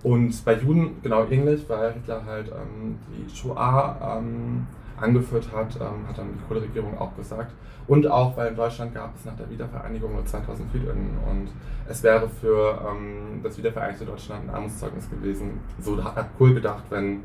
Und 0.03 0.45
bei 0.45 0.53
Juden 0.53 1.01
genau 1.01 1.25
ähnlich, 1.25 1.67
weil 1.67 1.93
Hitler 1.93 2.23
halt 2.25 2.49
ähm, 2.49 2.97
die 3.09 3.35
Shoah 3.35 4.19
ähm, 4.19 4.67
angeführt 4.99 5.47
hat, 5.51 5.75
ähm, 5.77 6.07
hat 6.07 6.17
dann 6.17 6.27
die 6.33 6.47
Kohle-Regierung 6.47 6.97
auch 6.99 7.15
gesagt. 7.15 7.51
Und 7.87 8.07
auch, 8.07 8.35
weil 8.37 8.49
in 8.49 8.55
Deutschland 8.55 8.93
gab 8.93 9.15
es 9.15 9.25
nach 9.25 9.35
der 9.35 9.49
Wiedervereinigung 9.49 10.13
nur 10.13 10.25
2000 10.25 10.73
JüdInnen 10.73 11.17
und 11.29 11.49
es 11.87 12.01
wäre 12.01 12.27
für 12.27 12.81
ähm, 12.87 13.41
das 13.43 13.57
wiedervereinigte 13.57 14.05
Deutschland 14.05 14.47
ein 14.47 14.55
Armutszeugnis 14.55 15.09
gewesen. 15.09 15.59
So 15.79 16.03
hat 16.03 16.35
Kohl 16.37 16.53
gedacht, 16.53 16.83
wenn 16.89 17.21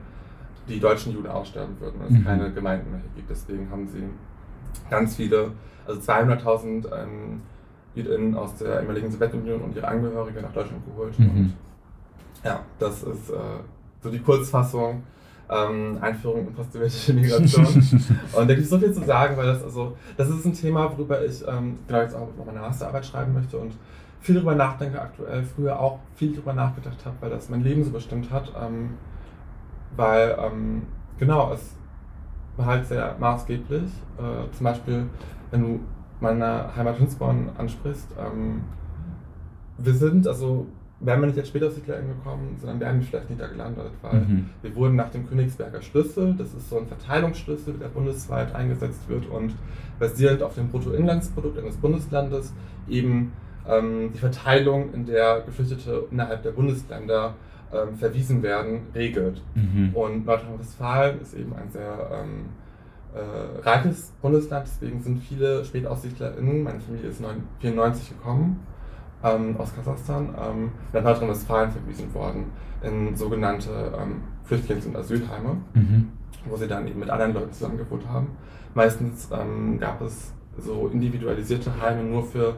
die 0.71 0.81
deutschen 0.81 1.13
Juden 1.13 1.29
aussterben 1.29 1.79
würden, 1.81 2.01
weil 2.01 2.09
es 2.09 2.15
mhm. 2.15 2.25
keine 2.25 2.53
Gemeinden 2.53 2.91
mehr 2.91 3.01
gibt. 3.15 3.29
Deswegen 3.29 3.71
haben 3.71 3.87
sie 3.89 4.05
ganz 4.89 5.17
viele, 5.17 5.53
also 5.87 6.01
200.000 6.01 6.87
ähm, 6.93 7.43
JüdInnen 7.95 8.35
aus 8.35 8.57
der 8.57 8.81
ehemaligen 8.81 9.11
Sowjetunion 9.11 9.61
und 9.63 9.77
ihre 9.77 9.89
Angehörige 9.89 10.41
nach 10.41 10.53
Deutschland 10.53 10.85
geholt. 10.87 11.19
Mhm. 11.19 11.31
Und 11.31 11.55
ja, 12.45 12.61
das 12.79 13.03
ist 13.03 13.31
äh, 13.31 13.35
so 14.03 14.11
die 14.11 14.21
Kurzfassung. 14.21 15.03
ähm, 15.51 15.99
Einführung 16.01 16.47
in 16.47 16.55
postdiabetische 16.55 17.13
Migration. 17.13 17.67
und 18.33 18.49
da 18.49 18.55
gibt 18.55 18.61
es 18.61 18.71
so 18.71 18.79
viel 18.79 18.93
zu 18.93 19.05
sagen, 19.05 19.37
weil 19.37 19.47
das 19.47 19.65
also, 19.65 19.97
das 20.17 20.29
ist 20.29 20.45
ein 20.45 20.55
Thema, 20.55 20.93
worüber 20.93 21.25
ich 21.25 21.43
ähm, 21.47 21.79
genau 21.87 22.01
jetzt 22.01 22.15
auch 22.15 22.29
noch 22.39 22.47
meine 22.47 22.61
Masterarbeit 22.61 23.05
schreiben 23.05 23.35
möchte 23.35 23.59
und 23.59 23.73
viel 24.21 24.37
darüber 24.37 24.55
nachdenke 24.55 25.01
aktuell, 25.01 25.43
früher 25.43 25.81
auch 25.81 25.99
viel 26.15 26.33
darüber 26.33 26.53
nachgedacht 26.53 27.05
habe, 27.05 27.17
weil 27.21 27.31
das 27.31 27.49
mein 27.49 27.63
Leben 27.63 27.83
so 27.83 27.91
bestimmt 27.91 28.31
hat. 28.31 28.53
Ähm, 28.63 28.91
weil, 29.97 30.37
ähm, 30.41 30.83
genau, 31.19 31.53
es 31.53 31.77
war 32.57 32.67
halt 32.67 32.87
sehr 32.87 33.17
maßgeblich. 33.19 33.83
Äh, 34.19 34.53
zum 34.53 34.65
Beispiel, 34.65 35.07
wenn 35.51 35.63
du 35.63 35.81
meine 36.21 36.75
Heimat 36.77 36.97
Hinsborn 36.97 37.51
ansprichst, 37.57 38.09
ähm, 38.19 38.63
wir 39.79 39.95
sind, 39.95 40.27
also 40.27 40.67
wären 41.01 41.21
wir 41.21 41.29
nicht 41.29 41.39
als 41.39 41.49
Spätaussiedler 41.49 41.97
gekommen, 42.03 42.57
sondern 42.61 42.79
wären 42.81 43.01
wir 43.01 43.07
vielleicht 43.07 43.31
nicht 43.31 43.41
da 43.41 43.47
gelandet, 43.47 43.91
weil 44.03 44.21
mhm. 44.21 44.51
wir 44.61 44.77
wurden 44.77 44.97
nach 44.97 45.11
dem 45.11 45.27
Königsberger 45.27 45.81
Schlüssel, 45.81 46.35
das 46.37 46.53
ist 46.53 46.69
so 46.69 46.79
ein 46.79 46.87
Verteilungsschlüssel, 46.87 47.75
der 47.75 47.89
bundesweit 47.89 48.55
eingesetzt 48.55 49.09
wird 49.09 49.27
und 49.27 49.55
basierend 49.99 50.43
auf 50.43 50.55
dem 50.55 50.69
Bruttoinlandsprodukt 50.69 51.59
eines 51.59 51.77
Bundeslandes 51.77 52.53
eben 52.87 53.33
ähm, 53.67 54.11
die 54.13 54.19
Verteilung, 54.19 54.93
in 54.93 55.07
der 55.07 55.41
Geflüchtete 55.41 56.05
innerhalb 56.11 56.43
der 56.43 56.51
Bundesländer 56.51 57.35
ähm, 57.73 57.97
verwiesen 57.97 58.43
werden, 58.43 58.83
regelt. 58.95 59.43
Mhm. 59.55 59.91
Und 59.95 60.27
Nordrhein-Westfalen 60.27 61.21
ist 61.21 61.35
eben 61.35 61.55
ein 61.55 61.71
sehr 61.71 62.11
ähm, 62.13 62.47
äh, 63.15 63.61
reiches 63.63 64.13
Bundesland, 64.23 64.67
deswegen 64.67 65.03
sind 65.03 65.23
viele 65.23 65.65
SpätaussiedlerInnen, 65.65 66.63
meine 66.63 66.81
Familie 66.81 67.11
ist 67.11 67.19
1994 67.19 68.11
gekommen, 68.11 68.61
ähm, 69.23 69.57
aus 69.59 69.75
Kasachstan, 69.75 70.35
ähm, 70.39 70.71
nach 70.93 71.03
Nordrhein-Westfalen 71.03 71.71
verwiesen 71.71 72.13
worden 72.15 72.47
in 72.83 73.15
sogenannte 73.17 73.71
ähm, 74.01 74.23
Flüchtlings- 74.49 74.87
und 74.87 74.97
Asylheime, 74.97 75.57
mhm. 75.75 76.09
wo 76.47 76.57
sie 76.57 76.67
dann 76.67 76.87
eben 76.89 77.01
mit 77.01 77.11
anderen 77.11 77.35
Leuten 77.35 77.53
zusammengewohnt 77.53 78.09
haben. 78.09 78.29
Meistens 78.75 79.29
ähm, 79.33 79.79
gab 79.79 80.01
es 80.01 80.33
so 80.61 80.89
individualisierte 80.93 81.71
Heime 81.81 82.05
nur 82.05 82.23
für 82.23 82.55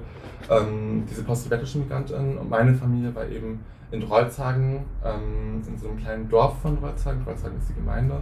ähm, 0.50 1.04
diese 1.08 1.22
posttibetischen 1.22 1.82
Migrantinnen 1.82 2.38
und 2.38 2.50
meine 2.50 2.74
Familie 2.74 3.14
war 3.14 3.26
eben 3.28 3.60
in 3.90 4.00
Drolzhagen, 4.00 4.80
ähm, 5.04 5.62
in 5.66 5.78
so 5.78 5.88
einem 5.88 5.98
kleinen 5.98 6.28
Dorf 6.28 6.60
von 6.60 6.78
Drolzhagen, 6.78 7.24
Drolzhagen 7.24 7.58
ist 7.58 7.68
die 7.68 7.74
Gemeinde, 7.74 8.20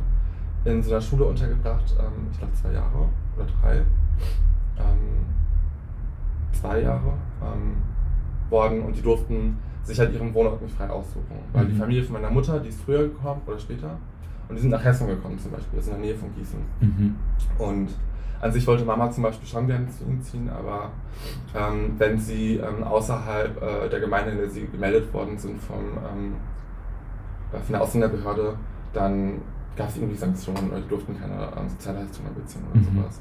in 0.65 0.83
so 0.83 0.91
einer 0.91 1.01
Schule 1.01 1.25
untergebracht, 1.25 1.95
ähm, 1.99 2.29
ich 2.31 2.39
glaube 2.39 2.53
zwei 2.55 2.73
Jahre 2.73 3.09
oder 3.37 3.47
drei, 3.61 3.77
ähm, 3.77 5.25
zwei 6.53 6.83
Jahre 6.83 7.13
ähm, 7.43 7.77
worden 8.51 8.83
und 8.83 8.97
die 8.97 9.03
durften 9.03 9.57
sich 9.83 9.99
halt 9.99 10.13
ihren 10.13 10.35
Wohnort 10.35 10.61
nicht 10.61 10.75
frei 10.75 10.91
aussuchen. 10.91 11.37
Weil 11.53 11.65
mhm. 11.65 11.69
die 11.71 11.77
Familie 11.77 12.03
von 12.03 12.15
meiner 12.15 12.31
Mutter, 12.31 12.61
die 12.61 12.69
ist 12.69 12.83
früher 12.83 13.05
gekommen 13.05 13.41
oder 13.47 13.59
später 13.59 13.97
und 14.49 14.57
die 14.57 14.61
sind 14.61 14.71
nach 14.71 14.85
Hessen 14.85 15.07
gekommen 15.07 15.39
zum 15.39 15.53
Beispiel, 15.53 15.79
das 15.79 15.87
ist 15.87 15.95
in 15.95 16.01
der 16.01 16.11
Nähe 16.11 16.19
von 16.19 16.35
Gießen. 16.35 16.59
Mhm. 16.81 17.17
Und 17.59 17.91
an 18.41 18.53
sich 18.53 18.67
wollte 18.67 18.85
Mama 18.85 19.11
zum 19.11 19.23
Beispiel 19.23 19.47
schon 19.47 19.67
gerne 19.67 19.87
zu 19.89 20.05
ihm 20.05 20.23
ziehen, 20.23 20.49
aber 20.49 20.91
ähm, 21.55 21.95
wenn 21.99 22.19
sie 22.19 22.57
ähm, 22.57 22.83
außerhalb 22.83 23.63
äh, 23.63 23.89
der 23.89 24.01
Gemeinde, 24.01 24.33
in 24.33 24.39
der 24.39 24.49
sie 24.49 24.67
gemeldet 24.67 25.13
worden 25.13 25.39
sind 25.39 25.61
vom, 25.61 25.79
ähm, 25.79 26.35
äh, 27.53 27.59
von 27.59 27.73
der 27.73 27.83
Ausländerbehörde, 27.83 28.55
dann 28.93 29.43
gab 29.77 29.89
es 29.89 29.97
irgendwie 29.97 30.17
Sanktionen 30.17 30.71
oder 30.71 30.81
die 30.81 30.89
durften 30.89 31.19
keine 31.19 31.49
ähm, 31.57 31.69
Sozialleistungen 31.69 32.35
beziehen 32.35 32.63
oder 32.71 32.81
mhm. 32.81 32.97
sowas. 32.97 33.21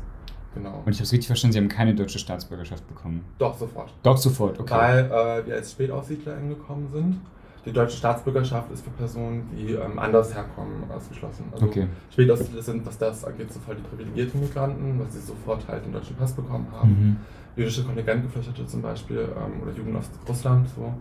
Genau. 0.55 0.81
Und 0.83 0.91
ich 0.91 0.97
habe 0.97 1.03
es 1.03 1.11
richtig 1.11 1.27
verstanden, 1.27 1.53
Sie 1.53 1.59
haben 1.59 1.69
keine 1.69 1.93
deutsche 1.93 2.17
Staatsbürgerschaft 2.17 2.87
bekommen. 2.87 3.23
Doch, 3.37 3.55
sofort. 3.55 3.93
Doch, 4.01 4.17
sofort, 4.17 4.59
okay. 4.59 4.73
Weil 4.73 5.05
äh, 5.05 5.45
wir 5.45 5.55
als 5.55 5.71
SpätaussiedlerInnen 5.71 6.49
gekommen 6.49 6.87
sind 6.91 7.19
die 7.65 7.73
deutsche 7.73 7.97
Staatsbürgerschaft 7.97 8.71
ist 8.71 8.83
für 8.83 8.89
Personen, 8.91 9.49
die 9.55 9.73
ähm, 9.73 9.99
anders 9.99 10.33
herkommen, 10.33 10.89
ausgeschlossen. 10.89 11.45
Also 11.51 11.65
okay. 11.65 11.87
Spätaussiedler 12.11 12.61
sind, 12.61 12.85
was 12.85 12.97
das 12.97 13.25
angeht, 13.25 13.51
sofort 13.51 13.77
die 13.77 13.83
privilegierten 13.83 14.39
Migranten, 14.39 14.99
weil 14.99 15.09
sie 15.09 15.19
sofort 15.19 15.67
halt 15.67 15.85
den 15.85 15.91
deutschen 15.91 16.15
Pass 16.15 16.33
bekommen 16.33 16.67
haben. 16.71 16.89
Mhm. 16.89 17.17
Jüdische 17.55 17.83
Kontingentgeflüchtete 17.83 18.65
zum 18.65 18.81
Beispiel 18.81 19.17
ähm, 19.17 19.61
oder 19.61 19.71
Juden 19.73 19.95
aus 19.95 20.09
Russland 20.27 20.69
so, 20.69 20.93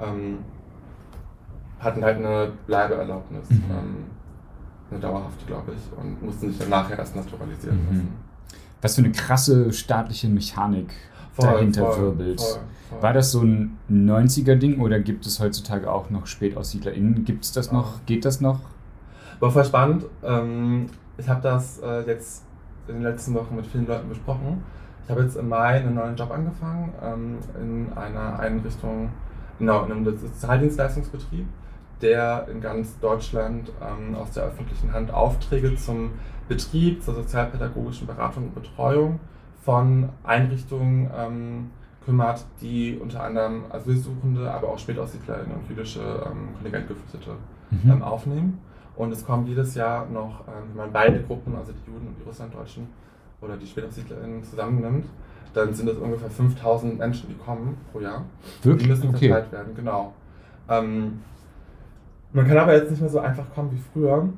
ähm, 0.00 0.38
hatten 1.78 2.02
halt 2.02 2.16
eine 2.18 2.52
Bleibeerlaubnis, 2.66 3.50
mhm. 3.50 3.62
Ähm, 3.70 3.96
eine 4.90 5.00
dauerhafte, 5.00 5.44
glaube 5.46 5.72
ich, 5.72 5.98
und 5.98 6.22
mussten 6.22 6.48
sich 6.48 6.58
dann 6.58 6.70
nachher 6.70 6.98
erst 6.98 7.14
naturalisieren 7.14 7.78
mhm. 7.78 7.88
lassen. 7.88 8.12
Was 8.82 8.94
für 8.94 9.02
eine 9.02 9.12
krasse 9.12 9.72
staatliche 9.72 10.28
Mechanik 10.28 10.94
voll, 11.32 11.46
dahinter 11.46 11.92
voll, 11.92 12.02
wirbelt. 12.02 12.40
Voll. 12.40 13.02
War 13.02 13.12
das 13.12 13.32
so 13.32 13.42
ein 13.42 13.78
90er-Ding 13.90 14.80
oder 14.80 14.98
gibt 14.98 15.24
es 15.26 15.40
heutzutage 15.40 15.90
auch 15.90 16.10
noch 16.10 16.26
SpätaussiedlerInnen? 16.26 17.24
Gibt 17.24 17.44
es 17.44 17.52
das 17.52 17.70
noch? 17.70 18.04
Geht 18.06 18.24
das 18.24 18.40
noch? 18.40 18.60
War 19.38 19.50
voll 19.50 19.64
spannend. 19.64 20.06
Ähm, 20.22 20.86
ich 21.16 21.28
habe 21.28 21.40
das 21.40 21.78
äh, 21.78 22.02
jetzt 22.06 22.44
in 22.88 22.94
den 22.94 23.02
letzten 23.02 23.34
Wochen 23.34 23.54
mit 23.56 23.66
vielen 23.66 23.86
Leuten 23.86 24.08
besprochen. 24.08 24.62
Ich 25.04 25.10
habe 25.10 25.22
jetzt 25.22 25.36
im 25.36 25.48
Mai 25.48 25.80
einen 25.80 25.94
neuen 25.94 26.16
Job 26.16 26.30
angefangen 26.30 26.92
ähm, 27.02 27.38
in 27.60 27.92
einer 27.96 28.38
Einrichtung, 28.38 29.10
genau, 29.58 29.84
in 29.84 29.92
einem 29.92 30.18
Sozialdienstleistungsbetrieb, 30.18 31.46
der 32.02 32.48
in 32.50 32.60
ganz 32.60 32.98
Deutschland 33.00 33.72
ähm, 33.80 34.14
aus 34.14 34.32
der 34.32 34.44
öffentlichen 34.44 34.92
Hand 34.92 35.12
Aufträge 35.12 35.74
zum 35.76 36.12
Betrieb, 36.48 37.02
zur 37.02 37.14
sozialpädagogischen 37.14 38.06
Beratung 38.06 38.44
und 38.44 38.54
Betreuung 38.54 39.20
von 39.62 40.08
Einrichtungen 40.24 41.70
kümmert, 42.04 42.44
die 42.60 42.98
unter 43.00 43.22
anderem 43.22 43.64
Asylsuchende, 43.70 44.50
aber 44.50 44.68
auch 44.68 44.78
Spätaussiedlerinnen 44.78 45.52
und 45.56 45.68
jüdische 45.68 46.00
ähm, 46.00 46.54
Kontingentgeflüchtete 46.54 47.30
mhm. 47.70 47.90
ähm, 47.90 48.02
aufnehmen. 48.02 48.58
Und 48.96 49.12
es 49.12 49.24
kommen 49.24 49.46
jedes 49.46 49.74
Jahr 49.74 50.06
noch, 50.06 50.40
ähm, 50.48 50.70
wenn 50.70 50.76
man 50.76 50.92
beide 50.92 51.22
Gruppen, 51.22 51.54
also 51.56 51.72
die 51.72 51.90
Juden 51.90 52.08
und 52.08 52.18
die 52.18 52.22
Russlanddeutschen 52.24 52.88
oder 53.40 53.56
die 53.56 53.66
Spätaussiedlerinnen 53.66 54.42
zusammennimmt, 54.42 55.06
dann 55.54 55.74
sind 55.74 55.88
es 55.88 55.96
ungefähr 55.98 56.30
5000 56.30 56.98
Menschen, 56.98 57.28
die 57.28 57.34
kommen 57.34 57.76
pro 57.92 58.00
Jahr. 58.00 58.24
Wirklich? 58.62 58.84
Die 58.84 58.90
müssen 58.90 59.08
okay. 59.14 59.28
verteilt 59.28 59.52
werden, 59.52 59.74
genau. 59.74 60.12
Ähm, 60.68 61.20
man 62.32 62.46
kann 62.46 62.58
aber 62.58 62.74
jetzt 62.74 62.90
nicht 62.90 63.00
mehr 63.00 63.10
so 63.10 63.18
einfach 63.18 63.44
kommen 63.54 63.72
wie 63.72 63.82
früher. 63.92 64.28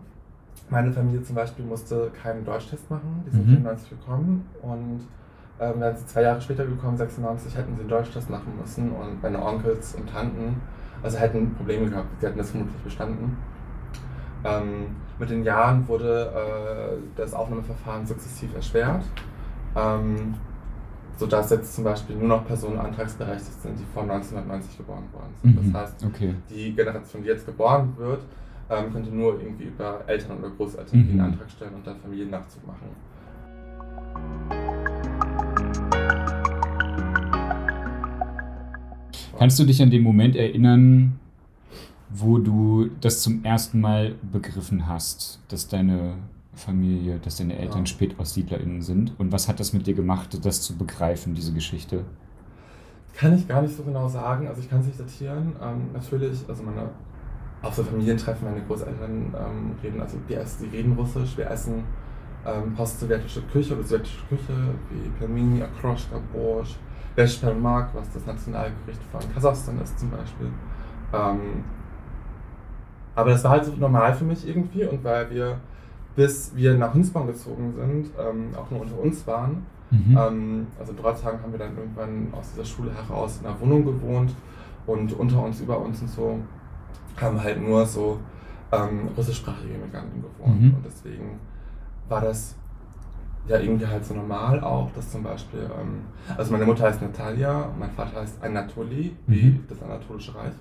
Meine 0.71 0.93
Familie 0.93 1.23
zum 1.23 1.37
Beispiel 1.37 1.65
musste 1.65 2.11
keinen 2.23 2.45
Deutschtest 2.45 2.91
machen, 2.91 3.23
die 3.27 3.31
sind 3.31 3.47
mhm. 3.47 3.57
94 3.57 3.91
gekommen 3.91 4.49
und 4.63 5.01
ähm, 5.61 5.81
wären 5.81 5.97
sie 5.97 6.07
zwei 6.07 6.23
Jahre 6.23 6.41
später 6.41 6.65
gekommen, 6.65 6.97
96, 6.97 7.57
hätten 7.57 7.77
sie 7.77 7.85
Deutschtest 7.85 8.31
machen 8.31 8.55
müssen 8.61 8.91
und 8.91 9.23
meine 9.23 9.43
Onkels 9.43 9.95
und 9.95 10.09
Tanten, 10.09 10.61
also 11.03 11.19
hätten 11.19 11.55
Probleme 11.55 11.91
gehabt, 11.91 12.09
sie 12.21 12.27
hätten 12.27 12.39
das 12.39 12.51
vermutlich 12.51 12.83
bestanden. 12.83 13.37
Ähm, 14.45 14.97
mit 15.19 15.31
den 15.31 15.45
Jahren 15.45 15.87
wurde 15.87 16.33
äh, 16.35 16.97
das 17.17 17.35
Aufnahmeverfahren 17.35 18.07
sukzessiv 18.07 18.55
erschwert, 18.55 19.05
ähm, 19.77 20.35
sodass 21.17 21.51
jetzt 21.51 21.75
zum 21.75 21.85
Beispiel 21.85 22.17
nur 22.17 22.29
noch 22.29 22.47
Personen 22.47 22.79
antragsberechtigt 22.79 23.63
sind, 23.63 23.79
die 23.79 23.85
vor 23.93 24.03
1990 24.03 24.79
geboren 24.79 25.05
worden 25.13 25.35
sind. 25.43 25.67
Mhm, 25.67 25.73
das 25.73 25.83
heißt, 25.83 26.05
okay. 26.07 26.35
die 26.51 26.75
Generation, 26.75 27.23
die 27.23 27.29
jetzt 27.29 27.47
geboren 27.47 27.93
wird, 27.97 28.23
ähm, 28.71 28.93
könnte 28.93 29.11
nur 29.11 29.41
irgendwie 29.41 29.65
über 29.65 30.03
Eltern 30.07 30.39
oder 30.39 30.51
Großeltern 30.51 31.01
mhm. 31.01 31.11
einen 31.11 31.21
Antrag 31.21 31.51
stellen 31.51 31.75
und 31.75 31.87
dann 31.87 31.99
Familiennachzug 31.99 32.67
machen. 32.67 32.89
Kannst 39.39 39.59
du 39.59 39.65
dich 39.65 39.83
an 39.83 39.91
den 39.91 40.03
Moment 40.03 40.37
erinnern, 40.37 41.19
wo 42.11 42.39
du 42.39 42.91
das 43.01 43.23
zum 43.23 43.45
ersten 43.45 43.81
Mal 43.81 44.15
begriffen 44.31 44.87
hast, 44.87 45.41
dass 45.49 45.67
deine 45.67 46.15
Familie, 46.55 47.19
dass 47.19 47.37
deine 47.37 47.59
Eltern 47.59 47.81
ja. 47.81 47.87
SpätaussiedlerInnen 47.87 48.83
sind? 48.83 49.19
Und 49.19 49.33
was 49.33 49.49
hat 49.49 49.59
das 49.59 49.73
mit 49.73 49.87
dir 49.87 49.95
gemacht, 49.95 50.39
das 50.45 50.63
zu 50.63 50.77
begreifen, 50.77 51.35
diese 51.35 51.53
Geschichte? 51.53 52.05
Kann 53.15 53.35
ich 53.37 53.49
gar 53.49 53.63
nicht 53.63 53.77
so 53.77 53.83
genau 53.83 54.09
sagen. 54.09 54.47
Also 54.47 54.61
ich 54.61 54.71
kann 54.71 54.81
es 54.81 54.87
nicht 54.87 55.01
datieren. 55.01 55.53
Ähm, 55.63 55.93
natürlich, 55.93 56.39
also 56.49 56.63
meine, 56.63 56.91
auf 57.63 57.75
so 57.75 57.85
Familientreffen, 57.85 58.49
meine 58.49 58.65
Großeltern 58.65 59.35
ähm, 59.35 59.77
reden, 59.83 60.01
also 60.01 60.19
die, 60.29 60.35
essen, 60.35 60.69
die 60.69 60.77
reden 60.77 60.95
Russisch, 60.95 61.37
wir 61.37 61.49
essen 61.49 61.85
ähm, 62.45 62.75
post-sowjetische 62.75 63.43
Küche 63.43 63.75
oder 63.75 63.85
sowjetische 63.85 64.27
Küche, 64.29 64.53
wie 64.91 65.09
Pelmeni, 65.19 65.63
Akroschka, 65.63 66.17
Borscht, 66.33 66.77
Beshpermak, 67.15 67.91
was 67.95 68.11
das 68.13 68.27
Nationalgericht 68.27 69.01
von 69.11 69.21
Kasachstan 69.33 69.81
ist 69.81 69.99
zum 69.99 70.11
Beispiel. 70.11 70.49
Ähm, 71.13 71.65
aber 73.15 73.31
das 73.31 73.45
war 73.45 73.53
halt 73.53 73.65
so 73.65 73.73
normal 73.73 74.15
für 74.15 74.25
mich 74.25 74.49
irgendwie 74.49 74.85
und 74.85 75.05
weil 75.05 75.31
wir, 75.31 75.59
bis 76.17 76.53
wir 76.57 76.75
nach 76.75 76.95
Hunsborn 76.95 77.27
gezogen 77.27 77.75
sind, 77.77 78.11
ähm, 78.19 78.55
auch 78.57 78.71
nur 78.71 78.81
unter 78.81 78.99
uns 78.99 79.27
waren. 79.27 79.67
Mhm. 79.91 80.19
Ähm, 80.19 80.67
also 80.81 80.93
in 80.93 80.99
Drotzhagen 80.99 81.43
haben 81.43 81.53
wir 81.53 81.59
dann 81.59 81.77
irgendwann 81.77 82.29
aus 82.33 82.51
dieser 82.53 82.65
Schule 82.65 82.91
heraus 82.93 83.39
in 83.41 83.47
einer 83.47 83.61
Wohnung 83.61 83.85
gewohnt 83.85 84.35
und 84.87 85.13
unter 85.13 85.43
uns, 85.45 85.61
über 85.61 85.79
uns 85.79 86.01
und 86.01 86.09
so 86.09 86.39
haben 87.21 87.43
halt 87.43 87.61
nur 87.61 87.87
so 87.87 88.19
ähm, 88.71 89.09
russischsprachige 89.17 89.79
Migranten 89.79 90.23
gewohnt. 90.23 90.61
Mhm. 90.61 90.75
Und 90.75 90.85
deswegen 90.85 91.39
war 92.09 92.21
das 92.21 92.57
ja 93.47 93.59
irgendwie 93.59 93.87
halt 93.87 94.05
so 94.05 94.15
normal 94.15 94.61
auch, 94.61 94.91
dass 94.93 95.11
zum 95.11 95.23
Beispiel, 95.23 95.69
ähm, 95.81 96.03
also 96.37 96.53
meine 96.53 96.65
Mutter 96.65 96.85
heißt 96.85 97.03
Natalia 97.03 97.63
und 97.63 97.79
mein 97.79 97.91
Vater 97.91 98.21
heißt 98.21 98.43
Anatoli, 98.43 99.17
wie 99.27 99.43
mhm. 99.43 99.65
das 99.69 99.83
Anatolische 99.83 100.35
Reich. 100.35 100.55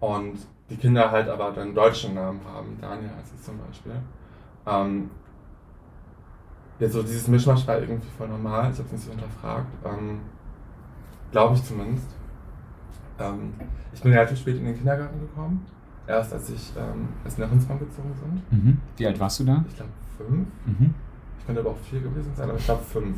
Und 0.00 0.38
die 0.70 0.76
Kinder 0.76 1.10
halt 1.10 1.28
aber 1.28 1.50
dann 1.52 1.74
deutschen 1.74 2.14
Namen 2.14 2.40
haben. 2.52 2.76
Daniel 2.80 3.10
heißt 3.18 3.34
es 3.34 3.42
zum 3.42 3.58
Beispiel. 3.58 3.94
Ähm, 4.66 5.10
ja, 6.78 6.88
so 6.88 7.02
dieses 7.02 7.28
Mischmasch 7.28 7.66
war 7.66 7.78
irgendwie 7.78 8.08
voll 8.16 8.28
normal. 8.28 8.70
Ich 8.72 8.78
habe 8.78 8.86
es 8.86 8.92
nicht 8.92 9.04
so 9.04 9.10
hinterfragt. 9.10 9.66
Ähm, 9.84 10.20
Glaube 11.30 11.54
ich 11.54 11.64
zumindest. 11.64 12.06
Ähm, 13.18 13.54
ich 13.92 14.02
bin 14.02 14.12
relativ 14.12 14.38
spät 14.38 14.56
in 14.56 14.64
den 14.64 14.76
Kindergarten 14.76 15.20
gekommen. 15.20 15.64
Erst 16.06 16.32
als 16.32 16.50
ich 16.50 16.72
ähm, 16.76 17.08
als 17.24 17.38
wir 17.38 17.46
nach 17.46 17.52
gezogen 17.52 18.12
sind. 18.14 18.52
Mhm. 18.52 18.78
Wie 18.96 19.06
alt 19.06 19.18
warst 19.18 19.40
du 19.40 19.44
da? 19.44 19.64
Ich 19.68 19.76
glaube 19.76 19.92
fünf. 20.18 20.46
Mhm. 20.66 20.94
Ich 21.38 21.46
könnte 21.46 21.60
aber 21.60 21.70
auch 21.70 21.78
vier 21.78 22.00
gewesen 22.00 22.32
sein, 22.34 22.48
aber 22.48 22.58
ich 22.58 22.64
glaube 22.64 22.82
fünf. 22.82 23.16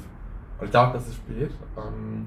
Und 0.59 0.65
ich 0.65 0.71
glaube, 0.71 0.93
das 0.95 1.09
ist 1.09 1.17
spät. 1.17 1.51
Ähm, 1.77 2.27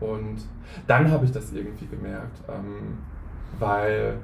und 0.00 0.38
dann 0.86 1.10
habe 1.10 1.24
ich 1.24 1.32
das 1.32 1.52
irgendwie 1.52 1.86
gemerkt, 1.86 2.42
ähm, 2.48 2.98
weil 3.58 4.18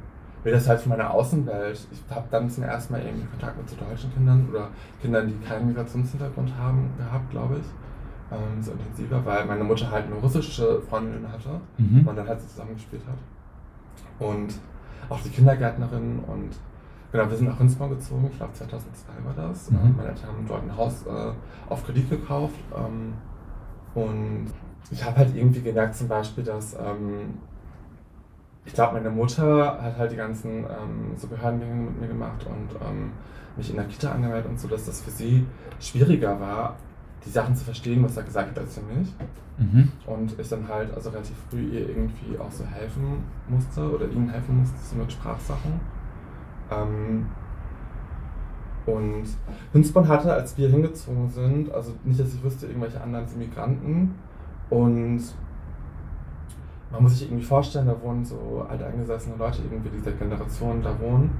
mir 0.45 0.53
das 0.53 0.69
halt 0.69 0.81
von 0.81 0.91
meiner 0.91 1.11
Außenwelt, 1.13 1.87
ich 1.93 2.15
habe 2.15 2.27
dann 2.31 2.49
zum 2.49 2.65
ersten 2.65 2.93
Mal 2.93 3.03
irgendwie 3.03 3.27
Kontakt 3.27 3.59
mit 3.59 3.69
so 3.69 3.77
deutschen 3.77 4.13
Kindern 4.15 4.49
oder 4.51 4.69
Kindern, 5.01 5.29
die 5.29 5.47
keinen 5.47 5.69
Migrationshintergrund 5.69 6.53
haben, 6.57 6.91
gehabt, 6.97 7.31
glaube 7.31 7.59
ich. 7.59 7.67
Ähm, 8.33 8.63
so 8.63 8.73
intensiver, 8.73 9.25
weil 9.25 9.45
meine 9.47 9.65
Mutter 9.65 9.91
halt 9.91 10.07
eine 10.07 10.15
russische 10.17 10.81
Freundin 10.83 11.27
hatte 11.31 11.61
Mhm. 11.79 12.07
und 12.07 12.17
dann 12.17 12.29
halt 12.29 12.41
so 12.41 12.47
zusammengespielt 12.47 13.03
hat. 13.07 13.19
Und 14.27 14.55
auch 15.09 15.21
die 15.21 15.31
Kindergärtnerin 15.31 16.21
und 16.27 16.51
genau, 17.11 17.29
wir 17.29 17.37
sind 17.37 17.49
nach 17.49 17.59
Rinsborn 17.59 17.91
gezogen, 17.91 18.29
ich 18.31 18.37
glaube 18.37 18.53
2002 18.53 19.13
war 19.25 19.35
das. 19.49 19.71
Mhm. 19.71 19.79
Ähm, 19.79 19.95
meine 19.97 20.09
Eltern 20.11 20.29
haben 20.29 20.45
dort 20.47 20.63
ein 20.63 20.77
Haus 20.77 21.05
äh, 21.07 21.33
auf 21.69 21.85
Kredit 21.85 22.09
gekauft. 22.09 22.55
Ähm, 22.77 23.15
und 23.95 24.47
ich 24.93 25.05
habe 25.05 25.17
halt 25.17 25.35
irgendwie 25.35 25.63
gemerkt 25.63 25.97
zum 25.97 26.07
Beispiel, 26.09 26.45
dass 26.45 26.75
ähm, 26.75 27.35
ich 28.65 28.75
glaube, 28.75 28.95
meine 28.95 29.11
Mutter 29.11 29.83
hat 29.83 29.99
halt 29.99 30.13
die 30.13 30.17
ganzen 30.17 30.59
ähm, 30.65 31.17
so 31.17 31.27
Behördendinge 31.27 31.75
mit 31.75 32.01
mir 32.01 32.07
gemacht 32.09 32.47
und 32.47 32.69
ähm, 32.89 33.11
mich 33.57 33.71
in 33.71 33.77
der 33.77 33.87
Kita 33.87 34.13
angemeldet 34.13 34.49
und 34.49 34.61
so, 34.61 34.69
dass 34.69 34.85
das 34.87 35.01
für 35.01 35.11
sie 35.11 35.45
schwieriger 35.81 36.39
war, 36.39 36.77
die 37.25 37.31
Sachen 37.31 37.55
zu 37.55 37.65
verstehen, 37.65 38.03
was 38.03 38.17
er 38.17 38.23
gesagt 38.23 38.59
hat, 38.59 38.67
mich. 38.95 39.15
Mhm. 39.59 39.93
Und 40.07 40.39
ich 40.39 40.49
dann 40.49 40.67
halt 40.69 40.93
also 40.95 41.11
relativ 41.11 41.37
früh 41.51 41.63
ihr 41.69 41.89
irgendwie 41.89 42.39
auch 42.39 42.51
so 42.51 42.65
helfen 42.65 43.25
musste 43.49 43.95
oder 43.95 44.09
ihnen 44.09 44.31
helfen 44.31 44.59
musste, 44.59 44.79
so 44.83 44.97
mit 44.97 45.13
Sprachsachen. 45.13 45.81
Ähm, 46.71 47.27
und 48.87 49.25
Hünsborn 49.73 50.09
hatte, 50.09 50.33
als 50.33 50.57
wir 50.57 50.69
hingezogen 50.69 51.29
sind, 51.29 51.71
also 51.73 51.93
nicht, 52.05 52.19
dass 52.19 52.35
ich 52.35 52.43
wüsste, 52.43 52.67
irgendwelche 52.67 53.01
anderen 53.01 53.27
Immigranten. 53.35 54.15
Und 54.71 55.23
man 56.91 57.03
muss 57.03 57.13
sich 57.19 57.29
irgendwie 57.29 57.45
vorstellen, 57.45 57.87
da 57.87 58.01
wohnen 58.03 58.25
so 58.25 58.67
alteingesessene 58.69 59.37
Leute, 59.37 59.59
irgendwie 59.71 59.91
dieser 59.91 60.13
Generation 60.13 60.83
da 60.83 60.99
wohnen. 60.99 61.31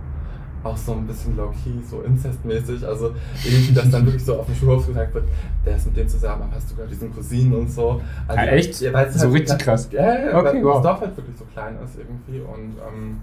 Auch 0.63 0.77
so 0.77 0.93
ein 0.93 1.07
bisschen 1.07 1.37
low-key, 1.37 1.83
so 1.89 2.03
incestmäßig. 2.03 2.87
Also 2.87 3.15
irgendwie, 3.45 3.73
dass 3.73 3.91
dann 3.91 4.05
wirklich 4.05 4.25
so 4.25 4.39
auf 4.39 4.47
dem 4.47 4.55
Schulhof 4.55 4.87
gesagt 4.87 5.15
wird, 5.15 5.25
der 5.65 5.77
ist 5.77 5.87
mit 5.87 5.97
dem 5.97 6.07
zusammen, 6.09 6.43
aber 6.43 6.55
hast 6.55 6.71
du 6.71 6.77
gerade 6.77 6.89
diesen 6.89 7.15
Cousinen 7.15 7.55
und 7.55 7.71
so. 7.71 8.01
Also, 8.29 8.41
Ah, 8.41 8.45
echt? 8.47 8.81
Ja, 8.81 9.11
So 9.11 9.21
halt 9.21 9.33
richtig 9.35 9.59
krass. 9.59 9.89
Ja, 9.91 10.03
ja, 10.03 10.31
ja, 10.31 10.39
Okay, 10.39 10.47
weil 10.57 10.65
wow. 10.65 10.75
das 10.75 10.83
Dorf 10.83 11.01
halt 11.01 11.17
wirklich 11.17 11.37
so 11.39 11.45
klein 11.47 11.79
ist 11.83 11.97
irgendwie. 11.99 12.41
Und 12.41 12.77
ähm, 12.87 13.21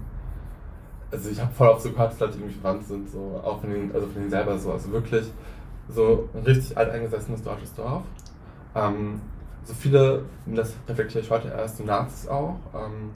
also 1.12 1.30
ich 1.30 1.40
habe 1.40 1.52
voll 1.54 1.68
auf 1.68 1.80
so 1.80 1.90
gehört, 1.90 2.12
dass 2.12 2.20
Leute 2.20 2.38
irgendwie 2.38 2.54
verwandt 2.54 2.84
sind, 2.86 3.08
so 3.08 3.40
auch 3.44 3.60
von 3.60 3.70
denen, 3.70 3.92
also 3.94 4.06
von 4.08 4.14
denen 4.16 4.30
selber 4.30 4.58
so. 4.58 4.72
Also 4.72 4.90
wirklich 4.92 5.26
so 5.88 6.28
ein 6.34 6.42
richtig 6.42 6.76
alteingesessenes 6.76 7.42
deutsches 7.42 7.72
Dorf. 7.74 8.02
Ähm, 8.74 9.20
so 9.64 9.74
viele, 9.74 10.24
das 10.46 10.74
reflektiere 10.88 11.22
ich 11.22 11.30
heute 11.30 11.48
erst, 11.48 11.76
so 11.78 11.84
Nazis 11.84 12.26
auch. 12.28 12.56
Ähm, 12.74 13.10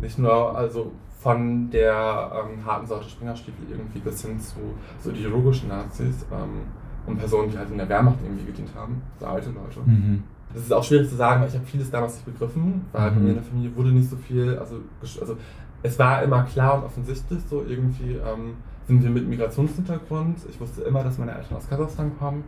nicht 0.00 0.18
nur 0.18 0.56
also 0.56 0.92
von 1.26 1.68
der 1.72 2.30
ähm, 2.38 2.64
harten 2.64 2.86
Sorte 2.86 3.08
Springerstiefel 3.08 3.64
irgendwie 3.68 3.98
bis 3.98 4.22
hin 4.24 4.38
zu 4.38 4.58
so 5.02 5.10
ideologischen 5.10 5.68
Nazis 5.70 6.24
ähm, 6.30 6.60
und 7.04 7.18
Personen, 7.18 7.50
die 7.50 7.58
halt 7.58 7.68
in 7.68 7.78
der 7.78 7.88
Wehrmacht 7.88 8.18
irgendwie 8.22 8.44
gedient 8.44 8.70
haben, 8.76 9.02
so 9.18 9.26
alte 9.26 9.48
Leute. 9.50 9.80
Mhm. 9.84 10.22
Das 10.54 10.62
ist 10.62 10.72
auch 10.72 10.84
schwierig 10.84 11.08
zu 11.08 11.16
sagen, 11.16 11.40
weil 11.40 11.48
ich 11.48 11.54
habe 11.56 11.66
vieles 11.66 11.90
damals 11.90 12.14
nicht 12.14 12.26
begriffen, 12.26 12.84
weil 12.92 13.10
bei 13.10 13.16
Mhm. 13.16 13.22
mir 13.24 13.28
in 13.30 13.34
der 13.34 13.42
Familie 13.42 13.74
wurde 13.74 13.90
nicht 13.90 14.08
so 14.08 14.14
viel, 14.16 14.56
also, 14.56 14.76
also 15.20 15.36
es 15.82 15.98
war 15.98 16.22
immer 16.22 16.44
klar 16.44 16.76
und 16.76 16.84
offensichtlich 16.84 17.40
so 17.50 17.64
irgendwie 17.68 18.12
ähm, 18.12 18.54
sind 18.86 19.02
wir 19.02 19.10
mit 19.10 19.28
Migrationshintergrund. 19.28 20.38
Ich 20.48 20.60
wusste 20.60 20.82
immer, 20.82 21.02
dass 21.02 21.18
meine 21.18 21.34
Eltern 21.36 21.56
aus 21.56 21.68
Kasachstan 21.68 22.12
kommen, 22.20 22.44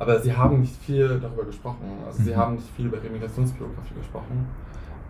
aber 0.00 0.18
sie 0.18 0.36
haben 0.36 0.62
nicht 0.62 0.74
viel 0.82 1.20
darüber 1.20 1.44
gesprochen. 1.44 1.86
Also 2.04 2.24
sie 2.24 2.32
Mhm. 2.32 2.36
haben 2.38 2.54
nicht 2.56 2.68
viel 2.74 2.86
über 2.86 2.96
ihre 2.96 3.12
Migrationsbiografie 3.12 3.94
gesprochen. 3.94 4.46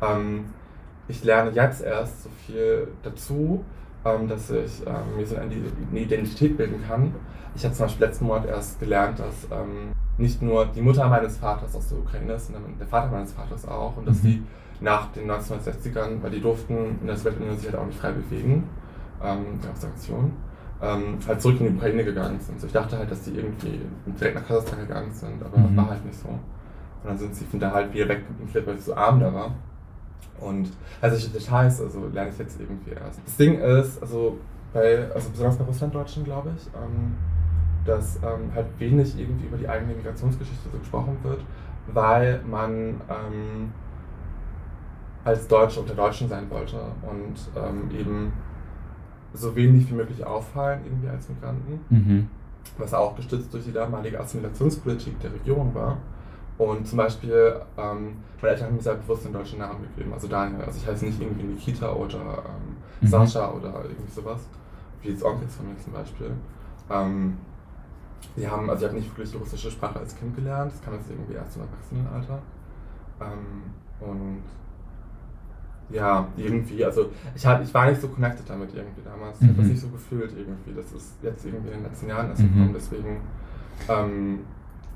Ähm, 0.02 0.44
ich 1.08 1.22
lerne 1.24 1.50
jetzt 1.50 1.82
erst 1.82 2.24
so 2.24 2.30
viel 2.46 2.88
dazu, 3.02 3.64
ähm, 4.04 4.28
dass 4.28 4.50
ich 4.50 4.82
ähm, 4.86 5.16
mir 5.16 5.26
so 5.26 5.36
eine 5.36 5.54
Identität 6.00 6.56
bilden 6.56 6.82
kann. 6.86 7.14
Ich 7.54 7.64
habe 7.64 7.74
zum 7.74 7.86
Beispiel 7.86 8.06
letzten 8.06 8.26
Monat 8.26 8.46
erst 8.46 8.78
gelernt, 8.80 9.18
dass 9.18 9.44
ähm, 9.50 9.92
nicht 10.18 10.42
nur 10.42 10.66
die 10.66 10.82
Mutter 10.82 11.08
meines 11.08 11.36
Vaters 11.38 11.74
aus 11.74 11.88
der 11.88 11.98
Ukraine 11.98 12.34
ist, 12.34 12.46
sondern 12.46 12.64
der 12.78 12.86
Vater 12.86 13.10
meines 13.10 13.32
Vaters 13.32 13.66
auch. 13.66 13.96
Und 13.96 14.06
dass 14.06 14.18
Mhm. 14.22 14.28
sie 14.28 14.42
nach 14.80 15.10
den 15.12 15.26
1960ern, 15.30 16.22
weil 16.22 16.30
die 16.30 16.40
durften 16.40 16.98
in 17.00 17.06
der 17.06 17.16
Sowjetunion 17.16 17.56
sich 17.56 17.66
halt 17.66 17.76
auch 17.78 17.86
nicht 17.86 17.98
frei 17.98 18.12
bewegen, 18.12 18.64
ähm, 19.24 19.58
gab 19.62 19.76
Sanktionen, 19.76 20.32
ähm, 20.82 21.18
halt 21.26 21.40
zurück 21.40 21.60
in 21.60 21.68
die 21.68 21.72
Ukraine 21.76 22.04
gegangen 22.04 22.38
sind. 22.40 22.60
So, 22.60 22.66
ich 22.66 22.72
dachte 22.74 22.98
halt, 22.98 23.10
dass 23.10 23.22
die 23.22 23.32
irgendwie 23.36 23.80
direkt 24.20 24.34
nach 24.36 24.46
Kasachstan 24.46 24.80
gegangen 24.80 25.12
sind, 25.12 25.42
aber 25.42 25.56
Mhm. 25.58 25.76
war 25.76 25.90
halt 25.90 26.04
nicht 26.04 26.18
so. 26.18 26.28
Und 26.28 26.40
dann 27.04 27.16
sind 27.18 27.34
sie 27.34 27.44
von 27.46 27.58
da 27.60 27.70
halt 27.72 27.92
wieder 27.94 28.08
weggemigriert, 28.08 28.66
weil 28.66 28.74
ich 28.74 28.82
so 28.82 28.94
arm 28.94 29.20
da 29.20 29.32
war. 29.32 29.54
Und 30.40 30.70
also 31.00 31.16
solche 31.16 31.30
Details, 31.38 31.80
also 31.80 32.06
lerne 32.12 32.30
ich 32.30 32.38
jetzt 32.38 32.60
irgendwie 32.60 32.90
erst. 32.90 33.20
Das 33.24 33.36
Ding 33.36 33.58
ist, 33.58 34.00
also 34.02 34.38
bei, 34.72 35.10
also 35.14 35.30
besonders 35.30 35.56
bei 35.56 35.64
Russlanddeutschen, 35.64 36.24
glaube 36.24 36.50
ich, 36.56 36.66
ähm, 36.74 37.14
dass 37.86 38.16
ähm, 38.16 38.52
halt 38.54 38.66
wenig 38.78 39.18
irgendwie 39.18 39.46
über 39.46 39.56
die 39.56 39.68
eigene 39.68 39.94
Migrationsgeschichte 39.94 40.68
so 40.70 40.78
gesprochen 40.78 41.16
wird, 41.22 41.40
weil 41.92 42.42
man 42.42 43.00
ähm, 43.08 43.72
als 45.24 45.46
Deutsche 45.48 45.80
unter 45.80 45.94
Deutschen 45.94 46.28
sein 46.28 46.50
wollte 46.50 46.76
und 47.02 47.34
ähm, 47.56 47.90
eben 47.98 48.32
so 49.32 49.54
wenig 49.56 49.88
wie 49.90 49.94
möglich 49.94 50.24
auffallen 50.24 50.80
irgendwie 50.84 51.08
als 51.08 51.28
Migranten 51.28 51.80
Mhm. 51.90 52.28
was 52.78 52.92
auch 52.94 53.14
gestützt 53.16 53.52
durch 53.52 53.64
die 53.64 53.72
damalige 53.72 54.18
Assimilationspolitik 54.20 55.18
der 55.20 55.32
Regierung 55.32 55.74
war. 55.74 55.98
Und 56.58 56.86
zum 56.88 56.96
Beispiel, 56.98 57.60
ähm, 57.76 58.16
meine 58.40 58.52
Eltern 58.54 58.68
haben 58.68 58.76
mir 58.76 58.82
sehr 58.82 58.94
bewusst 58.94 59.24
einen 59.26 59.34
deutschen 59.34 59.58
Namen 59.58 59.82
gegeben, 59.82 60.12
also 60.14 60.26
Daniel. 60.26 60.62
Also 60.64 60.78
ich 60.78 60.86
heiße 60.86 61.04
nicht 61.04 61.20
irgendwie 61.20 61.44
Nikita 61.44 61.92
oder 61.92 62.18
ähm, 62.18 62.76
Mhm. 63.02 63.06
Sascha 63.08 63.50
oder 63.50 63.84
irgendwie 63.84 64.10
sowas, 64.10 64.40
wie 65.02 65.10
jetzt 65.10 65.22
Onkels 65.22 65.54
von 65.56 65.68
mir 65.68 65.76
zum 65.78 65.92
Beispiel. 65.92 66.30
Ähm, 66.90 67.36
die 68.36 68.48
haben, 68.48 68.70
also 68.70 68.84
ich 68.84 68.88
habe 68.90 68.98
nicht 69.00 69.10
wirklich 69.10 69.30
die 69.32 69.36
russische 69.36 69.70
Sprache 69.70 69.98
als 69.98 70.16
Kind 70.16 70.34
gelernt, 70.34 70.72
das 70.72 70.82
kam 70.82 70.94
jetzt 70.94 71.10
irgendwie 71.10 71.34
erst 71.34 71.56
im 71.56 71.62
Erwachsenenalter. 71.62 72.38
Ähm, 73.20 73.62
und 74.00 74.42
ja, 75.90 76.26
irgendwie, 76.36 76.84
also 76.84 77.10
ich, 77.34 77.46
hab, 77.46 77.62
ich 77.62 77.72
war 77.72 77.86
nicht 77.88 78.00
so 78.00 78.08
connected 78.08 78.48
damit 78.48 78.74
irgendwie 78.74 79.02
damals. 79.04 79.40
Ich 79.40 79.46
habe 79.46 79.54
das 79.58 79.66
Mhm. 79.66 79.72
nicht 79.72 79.80
so 79.82 79.88
gefühlt 79.88 80.32
irgendwie. 80.36 80.72
Das 80.74 80.90
ist 80.92 81.14
jetzt 81.22 81.44
irgendwie 81.44 81.68
in 81.68 81.74
den 81.74 81.82
letzten 81.84 82.08
Jahren 82.08 82.28
erst 82.30 82.42
Mhm. 82.42 82.48
gekommen, 82.54 82.72
deswegen 82.74 83.20
ähm, 83.88 84.40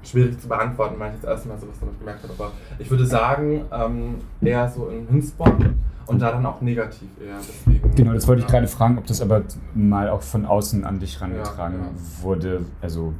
schwierig 0.02 0.38
zu 0.40 0.48
beantworten, 0.48 0.94
weil 0.98 1.08
ich 1.10 1.14
jetzt 1.16 1.24
erst 1.26 1.46
mal 1.46 1.58
sowas 1.58 1.76
damit 1.80 1.98
gemerkt 1.98 2.22
habe. 2.22 2.32
Aber 2.38 2.52
ich 2.78 2.90
würde 2.90 3.06
sagen, 3.06 3.62
ähm, 3.72 4.16
eher 4.40 4.68
so 4.68 4.88
in 4.88 5.06
Hinsborn 5.08 5.78
und 6.06 6.20
da 6.20 6.32
dann 6.32 6.44
auch 6.46 6.60
negativ 6.60 7.08
eher. 7.24 7.36
Deswegen, 7.38 7.94
Genau, 7.94 8.12
das 8.14 8.26
wollte 8.26 8.42
ich 8.42 8.48
gerade 8.48 8.66
fragen, 8.66 8.98
ob 8.98 9.06
das 9.06 9.20
aber 9.20 9.42
mal 9.74 10.08
auch 10.08 10.22
von 10.22 10.46
außen 10.46 10.84
an 10.84 10.98
dich 10.98 11.20
rangetragen 11.20 11.78
Ja, 11.78 11.84
ja. 11.84 12.22
wurde. 12.22 12.64
Also, 12.80 13.12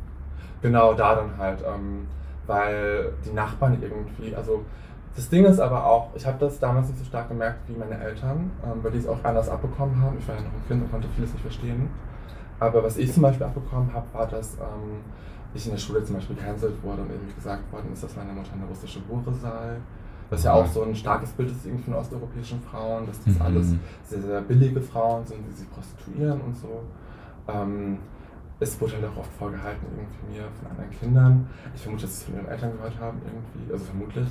Genau, 0.63 0.93
da 0.95 1.15
dann 1.15 1.39
halt, 1.39 1.61
ähm, 1.67 2.07
weil 2.47 3.13
die 3.25 3.33
Nachbarn 3.33 3.79
irgendwie, 3.81 4.35
also 4.37 4.63
das 5.17 5.29
Ding 5.29 5.45
ist 5.45 5.59
aber 5.59 5.85
auch, 5.87 6.11
ich 6.15 6.27
habe 6.27 6.37
das 6.39 6.59
damals 6.59 6.89
nicht 6.89 6.99
so 6.99 7.05
stark 7.05 7.29
gemerkt 7.29 7.61
wie 7.69 7.77
meine 7.79 7.99
Eltern, 7.99 8.51
ähm, 8.65 8.79
weil 8.83 8.93
die 8.93 8.99
es 8.99 9.07
auch 9.09 9.23
anders 9.25 9.49
abbekommen 9.49 10.01
haben. 10.01 10.17
Ich 10.19 10.29
war 10.29 10.35
ja 10.37 10.41
noch 10.43 10.49
ein 10.53 10.63
Kind 10.69 10.83
und 10.83 10.91
konnte 10.91 11.09
vieles 11.15 11.33
nicht 11.33 11.43
verstehen. 11.43 11.89
Aber 12.59 12.85
was 12.85 12.97
ich 12.99 13.13
zum 13.13 13.23
Beispiel 13.23 13.47
abbekommen 13.47 13.93
habe, 13.95 14.07
war, 14.13 14.27
dass 14.27 14.55
ähm, 14.55 15.01
ich 15.55 15.67
in 15.67 15.73
der 15.73 15.79
Schule 15.79 16.05
zum 16.05 16.17
Beispiel 16.17 16.37
gecancelt 16.37 16.75
wurde 16.83 17.03
und 17.03 17.11
irgendwie 17.11 17.35
gesagt 17.35 17.71
worden 17.73 17.93
ist, 17.93 18.03
dass 18.05 18.17
meine 18.17 18.33
Mutter 18.33 18.53
eine 18.55 18.65
russische 18.67 19.01
Hure 19.09 19.35
sei. 19.35 19.77
Was 20.31 20.45
ja 20.45 20.53
auch 20.53 20.67
so 20.67 20.85
ein 20.85 20.95
starkes 20.95 21.31
Bild 21.33 21.51
ist 21.51 21.67
irgendwie 21.67 21.83
von 21.85 21.95
osteuropäischen 21.95 22.61
Frauen, 22.61 23.05
dass 23.07 23.23
das 23.25 23.35
Mhm. 23.35 23.43
alles 23.43 23.75
sehr, 24.05 24.21
sehr 24.23 24.41
billige 24.43 24.81
Frauen 24.81 25.27
sind, 25.27 25.41
die 25.49 25.53
sich 25.53 25.69
prostituieren 25.71 26.41
und 26.41 26.57
so. 26.57 26.83
Ähm, 27.49 27.99
es 28.61 28.81
wurde 28.81 28.93
halt 28.93 29.07
auch 29.07 29.17
oft 29.21 29.33
vorgehalten, 29.33 29.87
irgendwie 29.91 30.39
mir 30.39 30.45
von 30.61 30.71
anderen 30.71 30.91
Kindern. 30.91 31.47
Ich 31.75 31.81
vermute, 31.83 32.03
dass 32.03 32.13
sie 32.13 32.19
es 32.21 32.25
von 32.25 32.35
ihren 32.37 32.47
Eltern 32.49 32.73
gehört 32.73 33.01
haben, 33.01 33.19
irgendwie, 33.25 33.73
also 33.73 33.85
vermutlich, 33.87 34.29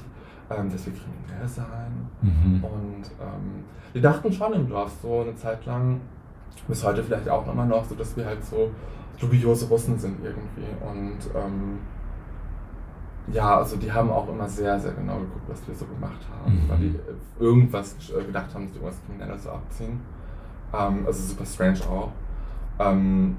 ähm, 0.52 0.72
dass 0.72 0.86
wir 0.86 0.94
kriminell 0.94 1.48
seien. 1.48 2.08
mhm. 2.22 2.64
Und 2.64 3.04
ähm, 3.20 3.64
wir 3.92 4.02
dachten 4.02 4.32
schon 4.32 4.54
im 4.54 4.70
Dorf 4.70 4.92
so 5.02 5.22
eine 5.22 5.36
Zeit 5.36 5.66
lang, 5.66 6.00
bis 6.68 6.84
heute 6.86 7.04
vielleicht 7.04 7.28
auch 7.28 7.52
immer 7.52 7.66
noch, 7.66 7.84
so 7.86 7.96
dass 7.96 8.16
wir 8.16 8.26
halt 8.26 8.44
so 8.46 8.70
dubiose 9.20 9.68
Russen 9.68 9.98
sind 10.00 10.24
irgendwie. 10.24 10.68
Und 10.88 11.18
ähm, 11.36 11.80
ja, 13.32 13.58
also 13.58 13.76
die 13.76 13.92
haben 13.92 14.10
auch 14.10 14.28
immer 14.30 14.48
sehr, 14.48 14.80
sehr 14.80 14.94
genau 14.94 15.20
geguckt, 15.20 15.46
was 15.48 15.68
wir 15.68 15.76
so 15.76 15.86
gemacht 15.86 16.20
haben, 16.32 16.54
Mhm. 16.64 16.70
weil 16.70 16.78
die 16.78 16.88
äh, 16.96 17.44
irgendwas 17.44 17.96
äh, 18.10 18.24
gedacht 18.24 18.54
haben, 18.54 18.66
dass 18.66 18.74
wir 18.76 18.82
irgendwas 18.82 19.02
Kriminelles 19.06 19.44
so 19.44 19.50
abziehen. 19.52 20.00
Ähm, 20.74 21.04
also 21.06 21.22
super 21.22 21.46
strange 21.46 21.80
auch. 21.90 22.12
Ähm, 22.80 23.38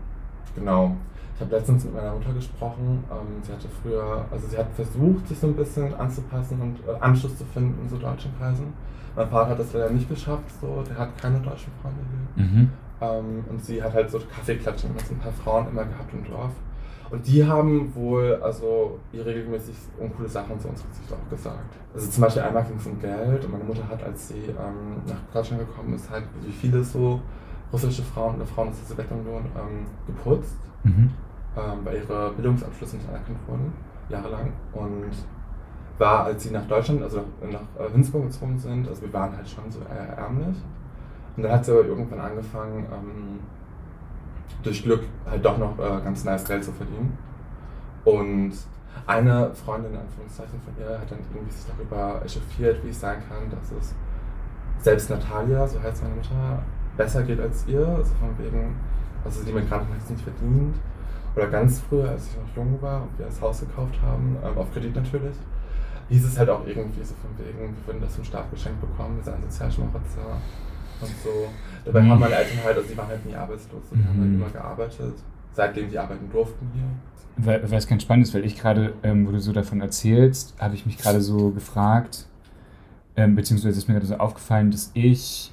genau. 0.54 0.96
Ich 1.34 1.40
habe 1.40 1.56
letztens 1.56 1.84
mit 1.84 1.94
meiner 1.94 2.12
Mutter 2.12 2.32
gesprochen. 2.34 3.02
Ähm, 3.10 3.42
sie 3.42 3.52
hatte 3.52 3.66
früher, 3.82 4.26
also 4.30 4.46
sie 4.46 4.58
hat 4.58 4.70
versucht, 4.74 5.26
sich 5.26 5.38
so 5.38 5.46
ein 5.46 5.56
bisschen 5.56 5.94
anzupassen 5.94 6.60
und 6.60 6.76
äh, 6.86 7.00
Anschluss 7.00 7.36
zu 7.38 7.44
finden 7.46 7.80
in 7.82 7.88
so 7.88 7.96
deutschen 7.96 8.30
Kreisen. 8.38 8.72
Mein 9.16 9.28
Vater 9.28 9.50
hat 9.50 9.58
das 9.58 9.72
leider 9.72 9.90
nicht 9.90 10.08
geschafft, 10.08 10.44
so, 10.60 10.84
der 10.88 10.96
hat 10.98 11.16
keine 11.20 11.40
deutschen 11.40 11.72
Freunde 11.82 11.98
hier. 12.36 12.44
Mhm. 12.44 12.70
Ähm, 13.00 13.44
und 13.48 13.64
sie 13.64 13.82
hat 13.82 13.94
halt 13.94 14.10
so 14.10 14.18
Kaffeeklatschen 14.18 14.92
mit 14.92 15.06
so 15.06 15.14
ein 15.14 15.18
paar 15.18 15.32
Frauen 15.32 15.68
immer 15.68 15.84
gehabt 15.84 16.12
im 16.12 16.24
Dorf. 16.24 16.52
Und 17.10 17.26
die 17.26 17.44
haben 17.44 17.92
wohl 17.94 18.38
also 18.40 18.98
ihr 19.12 19.26
regelmäßig 19.26 19.74
uncoole 19.98 20.28
Sachen 20.28 20.58
zu 20.60 20.68
uns 20.68 20.84
auch 21.10 21.30
gesagt. 21.30 21.76
Also 21.92 22.08
zum 22.08 22.22
Beispiel 22.22 22.42
einmal 22.42 22.62
ging 22.64 22.76
es 22.76 22.86
um 22.86 23.00
Geld 23.00 23.44
und 23.44 23.50
meine 23.50 23.64
Mutter 23.64 23.88
hat, 23.88 24.02
als 24.04 24.28
sie 24.28 24.44
ähm, 24.46 25.02
nach 25.06 25.18
Deutschland 25.32 25.66
gekommen 25.66 25.94
ist, 25.94 26.08
halt 26.08 26.24
wie 26.42 26.52
viele 26.52 26.84
so 26.84 27.20
russische 27.72 28.02
Frauen 28.02 28.36
oder 28.36 28.46
Frauen 28.46 28.68
aus 28.68 28.76
der 28.78 28.96
Sowjetunion 28.96 29.44
ähm, 29.56 29.86
geputzt, 30.06 30.56
mhm. 30.84 31.10
ähm, 31.56 31.78
weil 31.82 31.96
ihre 31.96 32.32
Bildungsabschlüsse 32.32 32.96
nicht 32.96 33.08
anerkannt 33.08 33.38
wurden, 33.48 33.72
jahrelang. 34.08 34.52
Und 34.72 35.10
war, 35.98 36.24
als 36.24 36.44
sie 36.44 36.50
nach 36.50 36.66
Deutschland, 36.66 37.02
also 37.02 37.24
nach, 37.42 37.50
nach 37.50 37.86
äh, 37.86 37.92
Winzburg 37.92 38.24
gezogen 38.24 38.58
sind, 38.58 38.88
also 38.88 39.02
wir 39.02 39.12
waren 39.12 39.36
halt 39.36 39.48
schon 39.48 39.70
so 39.70 39.80
ärmlich. 40.16 40.56
Und 41.36 41.42
dann 41.42 41.52
hat 41.52 41.64
sie 41.64 41.72
aber 41.72 41.84
irgendwann 41.84 42.20
angefangen, 42.20 42.86
ähm, 42.92 43.40
durch 44.62 44.82
Glück 44.82 45.04
halt 45.28 45.44
doch 45.44 45.58
noch 45.58 45.78
äh, 45.78 46.00
ganz 46.02 46.24
nice 46.24 46.44
Geld 46.44 46.64
zu 46.64 46.72
verdienen. 46.72 47.16
Und 48.04 48.52
eine 49.06 49.50
Freundin, 49.54 49.92
in 49.92 50.00
Anführungszeichen 50.00 50.60
von 50.60 50.74
ihr, 50.78 50.98
hat 50.98 51.10
dann 51.10 51.18
irgendwie 51.32 51.52
sich 51.52 51.66
darüber 51.66 52.22
echauffiert, 52.24 52.84
wie 52.84 52.90
es 52.90 53.00
sein 53.00 53.18
kann, 53.28 53.50
dass 53.50 53.70
es 53.72 53.94
selbst 54.78 55.10
Natalia, 55.10 55.66
so 55.66 55.80
heißt 55.80 56.02
meine 56.02 56.16
Mutter, 56.16 56.62
besser 56.96 57.22
geht 57.22 57.40
als 57.40 57.66
ihr. 57.66 57.86
Also 57.86 58.14
von 58.14 58.36
wegen, 58.38 58.76
also 59.24 59.42
die 59.44 59.52
Migranten 59.52 59.92
hat 59.92 60.02
es 60.02 60.10
nicht 60.10 60.22
verdient. 60.22 60.76
Oder 61.36 61.46
ganz 61.46 61.80
früher, 61.80 62.10
als 62.10 62.28
ich 62.28 62.36
noch 62.36 62.56
jung 62.56 62.80
war 62.82 63.02
und 63.02 63.18
wir 63.18 63.26
das 63.26 63.40
Haus 63.40 63.60
gekauft 63.60 63.98
haben, 64.02 64.36
ähm, 64.44 64.58
auf 64.58 64.72
Kredit 64.72 64.96
natürlich, 64.96 65.36
hieß 66.08 66.26
es 66.26 66.38
halt 66.38 66.50
auch 66.50 66.66
irgendwie 66.66 67.04
so 67.04 67.14
von 67.14 67.30
wegen, 67.38 67.76
wir 67.76 67.86
würden 67.86 68.00
das 68.00 68.16
vom 68.16 68.24
Staat 68.24 68.50
geschenkt 68.50 68.80
bekommen, 68.80 69.16
wir 69.16 69.22
seien 69.22 69.40
Sozialschmarotzer 69.42 70.38
und 71.02 71.14
so. 71.22 71.48
Dabei 71.84 72.02
mhm. 72.02 72.10
haben 72.10 72.20
meine 72.20 72.34
Eltern 72.34 72.64
halt, 72.64 72.76
also 72.76 72.88
die 72.88 72.96
waren 72.96 73.08
halt 73.08 73.26
nie 73.26 73.34
arbeitslos, 73.34 73.82
die 73.90 73.96
mhm. 73.96 74.08
haben 74.08 74.20
halt 74.20 74.28
mhm. 74.28 74.34
immer 74.36 74.50
gearbeitet, 74.50 75.14
seitdem 75.52 75.90
sie 75.90 75.98
arbeiten 75.98 76.30
durften 76.30 76.70
hier. 76.74 76.84
Weil, 77.36 77.72
es 77.72 77.86
ganz 77.86 78.02
spannend 78.02 78.26
ist, 78.26 78.34
weil 78.34 78.44
ich 78.44 78.58
gerade, 78.58 78.92
ähm, 79.02 79.26
wo 79.26 79.32
du 79.32 79.40
so 79.40 79.52
davon 79.52 79.80
erzählst, 79.80 80.54
habe 80.58 80.74
ich 80.74 80.84
mich 80.84 80.98
gerade 80.98 81.20
so 81.20 81.50
gefragt, 81.50 82.26
ähm, 83.16 83.34
beziehungsweise 83.34 83.78
ist 83.78 83.88
mir 83.88 83.94
gerade 83.94 84.06
so 84.06 84.16
aufgefallen, 84.16 84.70
dass 84.70 84.90
ich 84.92 85.52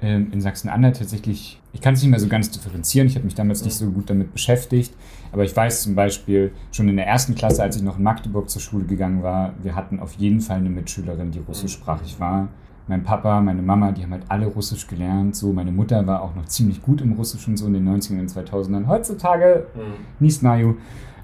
ähm, 0.00 0.32
in 0.32 0.40
Sachsen-Anhalt 0.40 0.98
tatsächlich, 0.98 1.60
ich 1.72 1.80
kann 1.80 1.94
es 1.94 2.02
nicht 2.02 2.10
mehr 2.10 2.18
so 2.18 2.26
ganz 2.26 2.50
differenzieren, 2.50 3.06
ich 3.06 3.14
habe 3.14 3.24
mich 3.24 3.34
damals 3.34 3.60
mhm. 3.60 3.66
nicht 3.66 3.76
so 3.76 3.90
gut 3.90 4.10
damit 4.10 4.32
beschäftigt, 4.32 4.92
aber 5.30 5.44
ich 5.44 5.54
weiß 5.54 5.82
zum 5.82 5.94
Beispiel, 5.94 6.52
schon 6.72 6.88
in 6.88 6.96
der 6.96 7.06
ersten 7.06 7.36
Klasse, 7.36 7.62
als 7.62 7.76
ich 7.76 7.82
noch 7.82 7.98
in 7.98 8.02
Magdeburg 8.02 8.50
zur 8.50 8.60
Schule 8.60 8.84
gegangen 8.84 9.22
war, 9.22 9.54
wir 9.62 9.76
hatten 9.76 10.00
auf 10.00 10.14
jeden 10.14 10.40
Fall 10.40 10.56
eine 10.56 10.70
Mitschülerin, 10.70 11.30
die 11.30 11.38
russischsprachig 11.38 12.18
war 12.18 12.48
mein 12.90 13.04
Papa, 13.04 13.40
meine 13.40 13.62
Mama, 13.62 13.92
die 13.92 14.02
haben 14.02 14.10
halt 14.10 14.24
alle 14.28 14.46
Russisch 14.46 14.86
gelernt. 14.86 15.36
So, 15.36 15.52
meine 15.52 15.70
Mutter 15.70 16.06
war 16.06 16.22
auch 16.22 16.34
noch 16.34 16.46
ziemlich 16.46 16.82
gut 16.82 17.00
im 17.00 17.12
Russischen, 17.12 17.56
so 17.56 17.66
in 17.66 17.74
den 17.74 17.88
90ern 17.88 18.18
und 18.18 18.30
2000ern. 18.30 18.88
Heutzutage, 18.88 19.66
mhm. 19.74 20.04
nie 20.18 20.30
Snaju. 20.30 20.74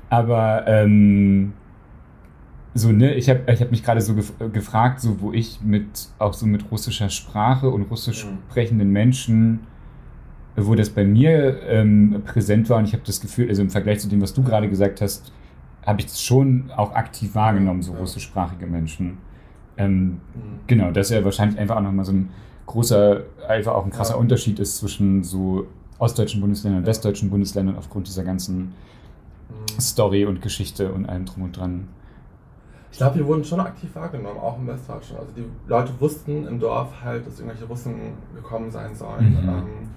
Aber, 0.09 0.65
ähm, 0.69 1.53
so, 2.73 2.93
ne, 2.93 3.15
ich 3.15 3.29
habe 3.29 3.41
ich 3.53 3.61
hab 3.61 3.71
mich 3.71 3.83
gerade 3.83 4.01
so 4.01 4.15
gef 4.15 4.33
gefragt, 4.53 5.01
so, 5.01 5.21
wo 5.21 5.33
ich 5.33 5.61
mit, 5.63 6.09
auch 6.19 6.35
so 6.35 6.47
mit 6.47 6.71
russischer 6.71 7.11
Sprache 7.11 7.69
und 7.69 7.83
russisch 7.91 8.25
mhm. 8.25 8.39
sprechenden 8.49 8.91
Menschen, 8.93 9.61
wo 10.55 10.75
das 10.77 10.91
bei 10.91 11.05
mir 11.05 11.63
ähm, 11.65 12.23
präsent 12.25 12.71
war 12.71 12.79
und 12.79 12.85
ich 12.85 12.93
habe 12.93 13.03
das 13.05 13.21
Gefühl, 13.21 13.49
also 13.49 13.61
im 13.61 13.71
Vergleich 13.71 13.99
zu 13.99 14.09
dem, 14.09 14.23
was 14.23 14.33
du 14.33 14.43
gerade 14.43 14.69
gesagt 14.69 15.01
hast, 15.01 15.33
habe 15.85 16.01
ich 16.01 16.07
es 16.07 16.23
schon 16.23 16.71
auch 16.77 16.95
aktiv 16.95 17.35
wahrgenommen, 17.35 17.83
so 17.83 17.93
russischsprachige 17.93 18.67
Menschen. 18.67 19.19
Ähm, 19.77 20.05
mhm. 20.05 20.19
Genau, 20.67 20.91
dass 20.91 21.11
er 21.11 21.25
wahrscheinlich 21.25 21.59
einfach 21.59 21.77
auch 21.77 21.83
nochmal 21.83 22.05
so 22.05 22.13
ein 22.13 22.31
großer, 22.67 23.23
einfach 23.49 23.75
auch 23.75 23.85
ein 23.85 23.91
krasser 23.91 24.15
ja. 24.15 24.21
Unterschied 24.21 24.59
ist 24.59 24.79
zwischen 24.79 25.23
so 25.23 25.67
ostdeutschen 25.99 26.41
Bundesländern 26.41 26.83
und 26.83 26.87
westdeutschen 26.87 27.31
Bundesländern 27.31 27.77
aufgrund 27.77 28.07
dieser 28.07 28.25
ganzen 28.25 28.59
mhm. 28.59 29.81
Story 29.81 30.25
und 30.25 30.43
Geschichte 30.43 30.93
und 30.93 31.07
allem 31.09 31.25
drum 31.25 31.45
und 31.45 31.57
dran. 31.57 31.89
Ich 32.91 32.99
glaube, 32.99 33.17
wir 33.17 33.27
wurden 33.27 33.45
schon 33.45 33.61
aktiv 33.61 33.95
wahrgenommen, 33.95 34.39
auch 34.39 34.59
im 34.59 34.67
Westdeutschen. 34.67 35.19
Also 35.19 35.33
die 35.37 35.45
Leute 35.69 35.93
wussten 36.01 36.47
im 36.47 36.59
Dorf 36.59 36.89
halt, 37.03 37.27
dass 37.27 37.39
irgendwelche 37.39 37.67
Russen 37.67 37.95
gekommen 38.35 38.71
sein 38.71 38.95
sollen. 38.95 39.33
Mhm. 39.33 39.49
Ähm, 39.49 39.89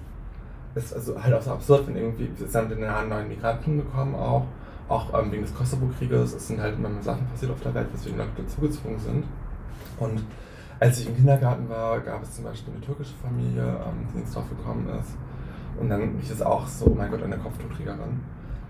ist 0.76 0.94
also 0.94 1.22
halt 1.22 1.34
auch 1.34 1.42
so 1.42 1.52
absurd, 1.52 1.88
wenn 1.88 1.96
irgendwie, 1.96 2.30
es 2.44 2.52
sind 2.52 2.64
in 2.64 2.78
den 2.78 2.82
Jahren 2.82 3.10
neuen 3.10 3.28
Migranten 3.28 3.78
gekommen 3.78 4.16
auch, 4.16 4.46
auch 4.88 5.14
ähm, 5.20 5.32
wegen 5.32 5.44
des 5.44 5.56
Kosovo-Krieges. 5.56 6.34
Es 6.34 6.48
sind 6.48 6.60
halt 6.60 6.76
immer 6.76 6.90
mehr 6.90 7.02
Sachen 7.02 7.26
passiert 7.28 7.52
auf 7.52 7.62
der 7.62 7.74
Welt, 7.74 7.88
weswegen 7.94 8.18
Leute 8.18 8.32
dazugezwungen 8.44 9.00
sind. 9.00 9.24
Und 10.00 10.24
als 10.80 11.00
ich 11.00 11.08
im 11.08 11.16
Kindergarten 11.16 11.68
war, 11.70 12.00
gab 12.00 12.24
es 12.24 12.34
zum 12.34 12.46
Beispiel 12.46 12.74
eine 12.74 12.82
türkische 12.82 13.14
Familie, 13.22 13.64
ähm, 13.64 14.08
die 14.14 14.20
ins 14.20 14.34
Dorf 14.34 14.50
gekommen 14.50 14.88
ist. 15.00 15.18
Und 15.80 15.90
dann 15.90 16.18
hieß 16.20 16.32
es 16.32 16.42
auch 16.42 16.68
so, 16.68 16.88
oh 16.88 16.96
mein 16.96 17.12
Gott, 17.12 17.24
eine 17.24 17.38
Kopftuchträgerin. 17.38 18.20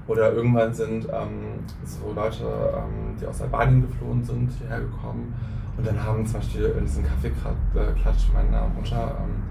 Oder 0.07 0.33
irgendwann 0.33 0.73
sind 0.73 1.05
ähm, 1.05 1.59
so 1.83 2.11
Leute, 2.13 2.43
ähm, 2.43 3.15
die 3.19 3.27
aus 3.27 3.41
Albanien 3.41 3.83
geflohen 3.83 4.23
sind, 4.23 4.49
hierher 4.57 4.79
gekommen. 4.79 5.33
Und 5.77 5.85
dann 5.85 6.03
haben 6.03 6.25
zum 6.25 6.39
Beispiel 6.39 6.75
in 6.77 6.85
diesem 6.85 7.05
Kaffeeklatsch 7.05 8.33
meine 8.33 8.67
Mutter 8.75 9.15
ähm, 9.21 9.43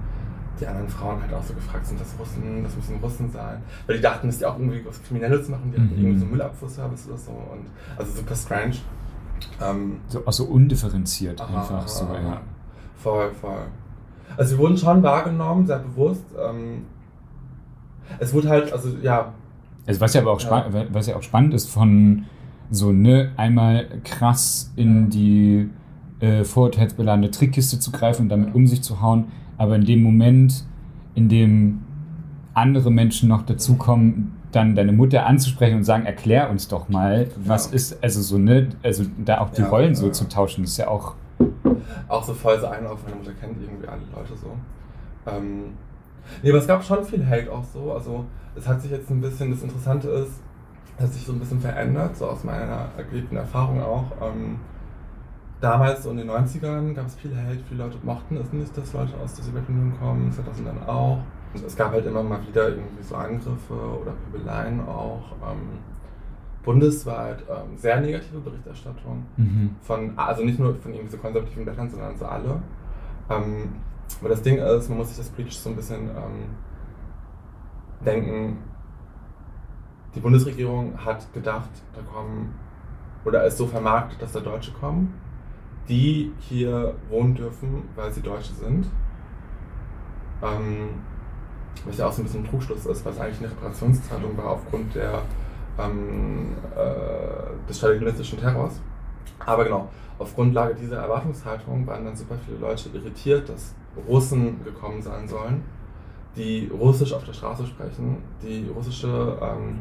die 0.61 0.67
anderen 0.67 0.89
Frauen 0.89 1.23
halt 1.23 1.33
auch 1.33 1.43
so 1.43 1.55
gefragt, 1.55 1.87
sind 1.87 2.01
das 2.01 2.15
Russen, 2.19 2.65
das 2.65 2.75
müssen 2.75 2.97
Russen 2.97 3.31
sein. 3.31 3.63
Weil 3.87 3.97
die 3.97 4.03
dachten, 4.03 4.27
dass 4.27 4.39
die 4.39 4.47
auch 4.47 4.59
irgendwie 4.59 4.85
was 4.85 5.03
Kriminelles 5.03 5.49
machen, 5.49 5.73
die 5.73 5.79
mhm. 5.79 5.85
hatten 5.85 5.99
irgendwie 5.99 6.19
so 6.19 6.27
Müllabfuhrservice 6.27 7.07
oder 7.09 7.17
so. 7.17 7.31
Und, 7.31 7.67
also 7.97 8.13
super 8.13 8.35
strange. 8.35 8.77
Ähm, 9.63 10.01
so, 10.09 10.25
also 10.25 10.45
undifferenziert 10.45 11.41
aha, 11.41 11.61
einfach 11.61 11.79
aha, 11.79 11.89
so, 11.89 12.05
aha. 12.05 12.15
ja. 12.15 12.41
Voll, 12.97 13.31
voll. 13.33 13.67
Also 14.37 14.55
sie 14.55 14.59
wurden 14.59 14.77
schon 14.77 15.03
wahrgenommen, 15.03 15.67
sehr 15.67 15.79
bewusst. 15.79 16.25
Ähm, 16.39 16.85
es 18.19 18.33
wurde 18.33 18.49
halt, 18.49 18.73
also 18.73 18.91
ja. 19.03 19.33
Also 19.87 20.01
was 20.01 20.15
ja 20.15 20.21
aber 20.21 20.33
auch, 20.33 20.41
ja. 20.41 20.67
was 20.93 21.07
ja 21.07 21.17
auch 21.17 21.23
spannend 21.23 21.55
ist, 21.55 21.71
von 21.71 22.25
so, 22.71 22.93
ne, 22.93 23.33
einmal 23.37 23.87
krass 24.05 24.73
in 24.77 25.09
die 25.09 25.71
äh, 26.21 26.45
vorurteilsbeladene 26.45 27.31
Trickkiste 27.31 27.79
zu 27.79 27.91
greifen 27.91 28.23
und 28.23 28.29
damit 28.29 28.55
um 28.55 28.67
sich 28.67 28.83
zu 28.83 29.01
hauen, 29.01 29.27
aber 29.57 29.77
in 29.77 29.85
dem 29.85 30.03
Moment, 30.03 30.65
in 31.15 31.29
dem 31.29 31.81
andere 32.55 32.91
Menschen 32.91 33.29
noch 33.29 33.43
dazukommen, 33.43 34.33
dann 34.53 34.75
deine 34.75 34.93
Mutter 34.93 35.27
anzusprechen 35.27 35.77
und 35.77 35.85
sagen, 35.85 36.07
erklär 36.07 36.51
uns 36.51 36.69
doch 36.69 36.89
mal, 36.89 37.29
was 37.37 37.71
ja. 37.71 37.77
ist, 37.77 38.03
also 38.03 38.21
so, 38.23 38.39
ne, 38.39 38.69
also 38.83 39.05
da 39.19 39.41
auch 39.41 39.51
die 39.51 39.63
ja, 39.63 39.69
Rollen 39.69 39.95
so 39.95 40.07
ja. 40.07 40.13
zu 40.13 40.29
tauschen, 40.29 40.65
ist 40.65 40.77
ja 40.77 40.89
auch. 40.89 41.15
Auch 42.09 42.25
so 42.25 42.33
voll 42.33 42.59
so 42.59 42.67
Einlauf, 42.67 43.01
meine 43.05 43.17
Mutter 43.17 43.33
kennt 43.33 43.61
irgendwie 43.61 43.87
alle 43.87 44.01
Leute 44.15 44.35
so. 44.37 44.53
Ähm, 45.31 45.75
nee, 46.43 46.51
aber 46.51 46.59
es 46.59 46.67
gab 46.67 46.83
schon 46.83 47.05
viel 47.05 47.27
Hate 47.27 47.53
auch 47.53 47.65
so. 47.65 47.93
Also 47.93 48.25
es 48.57 48.67
hat 48.67 48.81
sich 48.81 48.91
jetzt 48.91 49.11
ein 49.11 49.21
bisschen, 49.21 49.51
das 49.51 49.63
Interessante 49.63 50.09
ist, 50.09 50.41
hat 50.99 51.13
sich 51.13 51.25
so 51.25 51.33
ein 51.33 51.39
bisschen 51.39 51.61
verändert, 51.61 52.17
so 52.17 52.27
aus 52.27 52.43
meiner 52.45 52.89
erlebten 52.97 53.37
Erfahrung 53.37 53.83
auch. 53.83 54.07
Ähm, 54.23 54.59
damals, 55.61 56.03
so 56.03 56.11
in 56.11 56.17
den 56.17 56.31
90ern, 56.31 56.95
gab 56.95 57.07
es 57.07 57.15
viel 57.15 57.37
Hate, 57.37 57.61
viele 57.69 57.85
Leute 57.85 57.99
mochten 58.03 58.37
es 58.37 58.53
nicht, 58.53 58.77
dass 58.77 58.93
Leute 58.93 59.13
aus 59.23 59.35
der 59.35 59.45
Sowjetunion 59.45 59.99
kommen, 60.01 60.33
2000 60.33 60.69
dann 60.69 60.89
auch. 60.89 61.19
Es 61.55 61.77
gab 61.77 61.93
halt 61.93 62.07
immer 62.07 62.23
mal 62.23 62.47
wieder 62.47 62.69
irgendwie 62.69 63.03
so 63.03 63.15
Angriffe 63.17 63.75
oder 63.75 64.13
Pöbeleien 64.31 64.81
auch. 64.87 65.33
Ähm, 65.43 65.79
bundesweit 66.63 67.45
ähm, 67.49 67.77
sehr 67.79 68.01
negative 68.01 68.41
Berichterstattung. 68.41 69.25
Mhm. 69.37 69.77
Von, 69.81 70.19
also 70.19 70.45
nicht 70.45 70.59
nur 70.59 70.75
von 70.75 70.93
irgendwie 70.93 71.11
so 71.11 71.17
konservativen 71.17 71.65
Blättern, 71.65 71.89
sondern 71.89 72.17
so 72.17 72.27
alle. 72.27 72.63
Ähm, 73.31 73.73
aber 74.21 74.29
das 74.29 74.43
Ding 74.43 74.59
ist, 74.59 74.89
man 74.89 74.99
muss 74.99 75.09
sich 75.09 75.17
das 75.17 75.31
politisch 75.31 75.59
so 75.59 75.71
ein 75.71 75.77
bisschen 75.77 76.09
ähm, 76.09 76.51
denken. 78.05 78.59
Die 80.15 80.21
Bundesregierung 80.21 80.93
hat 81.03 81.33
gedacht, 81.33 81.71
da 81.95 82.03
kommen, 82.03 82.55
oder 83.25 83.45
ist 83.45 83.59
so 83.59 83.67
vermarktet, 83.67 84.21
dass 84.21 84.33
da 84.33 84.41
Deutsche 84.41 84.73
kommen, 84.73 85.15
die 85.89 86.33
hier 86.39 86.95
wohnen 87.09 87.35
dürfen, 87.35 87.85
weil 87.97 88.13
sie 88.13 88.21
Deutsche 88.21 88.53
sind. 88.53 88.87
Ähm, 90.43 90.91
was 91.87 91.99
ja 91.99 92.07
auch 92.07 92.13
so 92.13 92.23
ein 92.23 92.25
bisschen 92.25 92.45
ein 92.45 92.49
Trugschluss 92.49 92.87
ist, 92.87 93.05
was 93.05 93.19
eigentlich 93.19 93.39
eine 93.39 93.51
Reparationszeitung 93.51 94.37
war 94.37 94.51
aufgrund 94.51 94.95
der, 94.95 95.23
ähm, 95.79 96.55
äh, 96.77 97.69
des 97.69 97.79
stalinistischen 97.79 98.39
Terrors. 98.39 98.81
Aber 99.45 99.65
genau, 99.65 99.89
auf 100.19 100.35
Grundlage 100.35 100.75
dieser 100.75 100.99
Erwartungshaltung 100.99 101.87
waren 101.87 102.05
dann 102.05 102.17
super 102.17 102.37
viele 102.45 102.59
Leute 102.59 102.89
irritiert, 102.93 103.49
dass 103.49 103.75
Russen 104.09 104.65
gekommen 104.65 105.01
sein 105.01 105.29
sollen, 105.29 105.63
die 106.37 106.71
Russisch 106.73 107.13
auf 107.13 107.25
der 107.25 107.33
Straße 107.33 107.67
sprechen, 107.67 108.19
die 108.43 108.69
russische 108.75 109.39
ähm, 109.41 109.81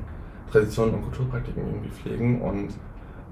Traditionen 0.52 0.96
und 0.96 1.04
Kulturpraktiken 1.04 1.66
irgendwie 1.66 1.90
pflegen 1.90 2.42
und 2.42 2.70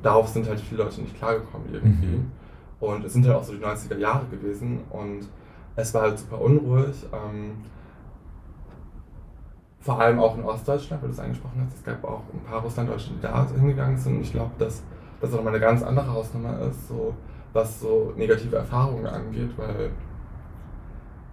darauf 0.04 0.28
sind 0.28 0.48
halt 0.48 0.60
viele 0.60 0.84
Leute 0.84 1.02
nicht 1.02 1.18
klargekommen 1.18 1.68
irgendwie. 1.72 2.18
Mhm. 2.18 2.32
Und 2.80 3.06
es 3.06 3.14
sind 3.14 3.26
halt 3.26 3.36
auch 3.36 3.44
so 3.44 3.54
die 3.54 3.64
90er 3.64 3.98
Jahre 3.98 4.26
gewesen 4.28 4.82
und 4.90 5.28
es 5.76 5.94
war 5.94 6.04
halt 6.04 6.20
super 6.20 6.42
unruhig. 6.42 7.06
Ähm, 7.14 7.52
vor 9.86 10.00
allem 10.00 10.20
auch 10.20 10.36
in 10.36 10.44
Ostdeutschland, 10.44 11.04
weil 11.04 11.10
du 11.10 11.14
es 11.14 11.20
angesprochen 11.20 11.62
hast, 11.64 11.78
es 11.78 11.84
gab 11.84 12.04
auch 12.04 12.24
ein 12.34 12.40
paar 12.50 12.60
Russlanddeutsche, 12.62 13.12
die 13.12 13.22
da 13.22 13.48
hingegangen 13.56 13.96
sind. 13.98 14.16
Und 14.16 14.22
ich 14.22 14.32
glaube, 14.32 14.50
dass 14.58 14.82
das 15.22 15.32
auch 15.36 15.44
mal 15.44 15.52
eine 15.52 15.60
ganz 15.60 15.84
andere 15.84 16.12
Hausnummer 16.12 16.60
ist, 16.62 16.88
so 16.88 17.14
was 17.54 17.80
so 17.80 18.12
negative 18.18 18.56
Erfahrungen 18.56 19.06
angeht, 19.06 19.52
weil 19.58 19.92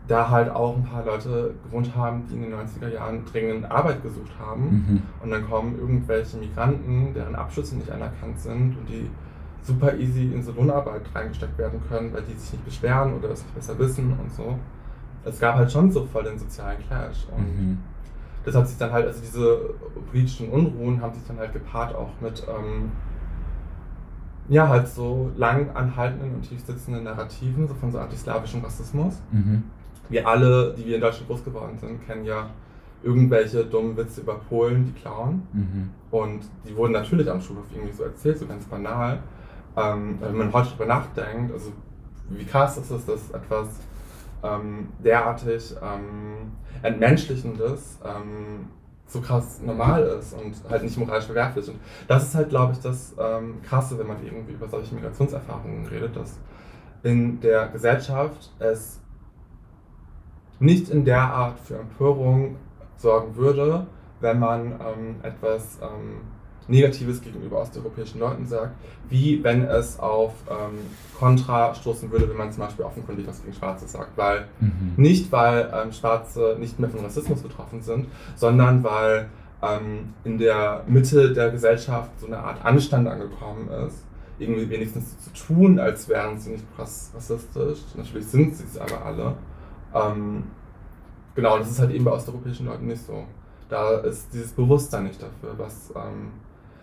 da 0.07 0.29
halt 0.29 0.51
auch 0.51 0.77
ein 0.77 0.85
paar 0.85 1.03
Leute 1.03 1.55
gewohnt 1.65 1.97
haben, 1.97 2.25
die 2.29 2.35
in 2.35 2.43
den 2.43 2.53
90er 2.53 2.89
Jahren 2.93 3.25
dringend 3.25 3.71
Arbeit 3.71 4.03
gesucht 4.03 4.33
haben. 4.39 4.63
Mhm. 4.63 5.03
Und 5.23 5.31
dann 5.31 5.49
kommen 5.49 5.79
irgendwelche 5.79 6.37
Migranten, 6.37 7.15
deren 7.15 7.35
Abschlüsse 7.35 7.77
nicht 7.77 7.91
anerkannt 7.91 8.39
sind 8.39 8.77
und 8.77 8.87
die 8.87 9.09
super 9.63 9.97
easy 9.97 10.31
in 10.35 10.43
so 10.43 10.53
Lohnarbeit 10.53 11.03
reingesteckt 11.15 11.57
werden 11.57 11.81
können, 11.89 12.13
weil 12.13 12.23
die 12.23 12.35
sich 12.35 12.53
nicht 12.53 12.67
beschweren 12.67 13.15
oder 13.15 13.31
es 13.31 13.43
nicht 13.43 13.55
besser 13.55 13.79
wissen 13.79 14.13
und 14.13 14.31
so. 14.31 14.59
Es 15.25 15.41
gab 15.41 15.55
halt 15.55 15.73
schon 15.73 15.91
so 15.91 16.05
voll 16.05 16.25
den 16.25 16.39
sozialen 16.39 16.79
Clash. 16.87 17.27
Und 17.35 17.45
mhm. 17.45 17.79
Das 18.45 18.55
hat 18.55 18.69
sich 18.69 18.79
dann 18.79 18.93
halt, 18.93 19.07
also 19.07 19.21
diese 19.21 19.75
politischen 20.11 20.49
Unruhen 20.51 21.01
haben 21.01 21.15
sich 21.15 21.25
dann 21.27 21.39
halt 21.39 21.53
gepaart 21.53 21.95
auch 21.95 22.11
mit, 22.21 22.43
ähm, 22.49 22.93
ja, 24.49 24.69
halt 24.69 24.89
so 24.89 25.31
lang 25.37 25.71
anhaltenden 25.75 26.35
und 26.35 26.43
tiefsitzenden 26.43 27.05
Narrativen, 27.05 27.69
so 27.69 27.75
von 27.75 27.93
so 27.93 27.99
antislawischem 27.99 28.63
Rassismus. 28.63 29.23
Mhm. 29.31 29.65
Wir 30.09 30.27
alle, 30.27 30.75
die 30.75 30.85
wir 30.85 30.97
in 30.97 31.01
Deutschland 31.01 31.29
groß 31.29 31.45
geworden 31.45 31.79
sind, 31.79 32.05
kennen 32.05 32.25
ja 32.25 32.51
irgendwelche 33.03 33.65
dummen 33.65 33.97
Witze 33.97 34.21
über 34.21 34.35
Polen, 34.35 34.85
die 34.85 34.93
klauen. 35.01 35.43
Mhm. 35.53 35.91
Und 36.11 36.43
die 36.69 36.77
wurden 36.77 36.93
natürlich 36.93 37.31
am 37.31 37.41
Schulhof 37.41 37.65
irgendwie 37.73 37.93
so 37.93 38.05
erzählt, 38.05 38.39
so 38.39 38.47
ganz 38.47 38.65
banal. 38.67 39.21
Ähm, 39.77 40.19
wenn 40.21 40.37
man 40.37 40.53
heute 40.53 40.69
darüber 40.69 40.87
nachdenkt, 40.87 41.53
also 41.53 41.73
wie 42.29 42.45
krass 42.45 42.77
ist 42.77 42.91
es, 42.91 43.07
dass 43.07 43.31
etwas 43.31 43.69
ähm, 44.43 44.89
derartig 45.03 45.75
ähm, 45.83 46.53
Entmenschlichendes 46.83 47.99
ähm, 48.05 48.69
so 49.07 49.21
krass 49.21 49.61
normal 49.63 50.03
ist 50.19 50.33
und 50.33 50.55
halt 50.69 50.83
nicht 50.83 50.97
moralisch 50.97 51.27
verwerflich. 51.27 51.69
Und 51.69 51.79
das 52.09 52.25
ist 52.25 52.35
halt, 52.35 52.49
glaube 52.49 52.73
ich, 52.73 52.81
das 52.81 53.15
ähm, 53.19 53.61
Krasse, 53.63 53.99
wenn 53.99 54.07
man 54.07 54.25
irgendwie 54.25 54.53
über 54.53 54.69
solche 54.69 54.95
Migrationserfahrungen 54.95 55.87
redet, 55.87 56.17
dass 56.17 56.39
in 57.03 57.41
der 57.41 57.69
Gesellschaft 57.69 58.53
es 58.59 59.01
nicht 60.59 60.89
in 60.89 61.05
der 61.05 61.21
Art 61.21 61.59
für 61.59 61.79
Empörung 61.79 62.57
sorgen 62.97 63.37
würde, 63.37 63.87
wenn 64.21 64.39
man 64.39 64.73
ähm, 64.73 65.17
etwas 65.23 65.79
ähm, 65.83 66.21
Negatives 66.73 67.21
gegenüber 67.21 67.61
osteuropäischen 67.61 68.19
Leuten 68.19 68.47
sagt, 68.47 68.75
wie 69.09 69.45
wenn 69.45 69.63
es 69.63 70.01
auf 70.01 70.33
ähm, 70.51 70.79
Kontra 71.19 71.75
stoßen 71.75 72.11
würde, 72.11 72.29
wenn 72.29 72.37
man 72.37 72.51
zum 72.51 72.65
Beispiel 72.65 72.85
offenkundig 72.85 73.27
was 73.29 73.43
gegen 73.43 73.55
Schwarze 73.55 73.87
sagt. 73.87 74.17
Weil 74.17 74.47
mhm. 74.59 74.95
nicht, 74.97 75.31
weil 75.31 75.71
ähm, 75.73 75.93
Schwarze 75.93 76.57
nicht 76.59 76.81
mehr 76.81 76.91
von 76.91 77.01
Rassismus 77.01 77.43
betroffen 77.43 77.83
sind, 77.83 78.07
sondern 78.35 78.83
weil 78.83 79.29
ähm, 79.63 80.15
in 80.25 80.39
der 80.39 80.83
Mitte 80.89 81.33
der 81.33 81.51
Gesellschaft 81.51 82.11
so 82.19 82.27
eine 82.27 82.39
Art 82.39 82.65
Anstand 82.65 83.07
angekommen 83.07 83.69
ist, 83.87 84.05
irgendwie 84.39 84.69
wenigstens 84.71 85.13
so 85.13 85.31
zu 85.31 85.47
tun, 85.47 85.79
als 85.79 86.09
wären 86.09 86.39
sie 86.39 86.53
nicht 86.53 86.65
rassistisch. 86.77 87.81
Natürlich 87.95 88.27
sind 88.27 88.57
sie 88.57 88.65
es 88.65 88.79
aber 88.79 89.05
alle. 89.05 89.37
Ähm, 89.95 90.45
genau, 91.35 91.59
das 91.59 91.71
ist 91.71 91.79
halt 91.79 91.93
eben 91.93 92.05
bei 92.05 92.13
osteuropäischen 92.13 92.67
Leuten 92.67 92.87
nicht 92.87 93.07
so. 93.07 93.25
Da 93.69 93.99
ist 93.99 94.33
dieses 94.35 94.53
Bewusstsein 94.53 95.05
nicht 95.05 95.23
dafür, 95.23 95.55
was 95.57 95.93
ähm, 95.95 96.33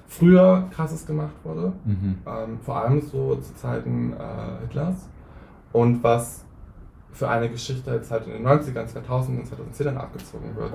früher 0.09 0.67
krasses 0.71 1.05
gemacht 1.05 1.35
wurde, 1.43 1.71
mhm. 1.85 2.17
ähm, 2.25 2.59
vor 2.65 2.83
allem 2.83 2.99
so 2.99 3.35
zu 3.35 3.55
Zeiten 3.55 4.13
äh, 4.13 4.61
Hitlers 4.61 5.07
und 5.71 6.03
was 6.03 6.43
für 7.11 7.29
eine 7.29 7.49
Geschichte 7.49 7.91
jetzt 7.91 8.11
halt 8.11 8.25
in 8.27 8.33
den 8.33 8.45
90ern, 8.45 8.85
2000 8.85 9.39
und 9.39 9.47
2010ern 9.47 9.95
abgezogen 9.95 10.55
wird. 10.55 10.73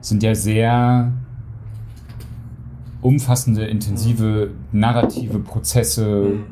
Sind 0.00 0.22
ja 0.22 0.34
sehr 0.34 1.12
umfassende, 3.00 3.64
intensive, 3.64 4.50
narrative 4.70 5.40
Prozesse, 5.40 6.06
mhm. 6.06 6.44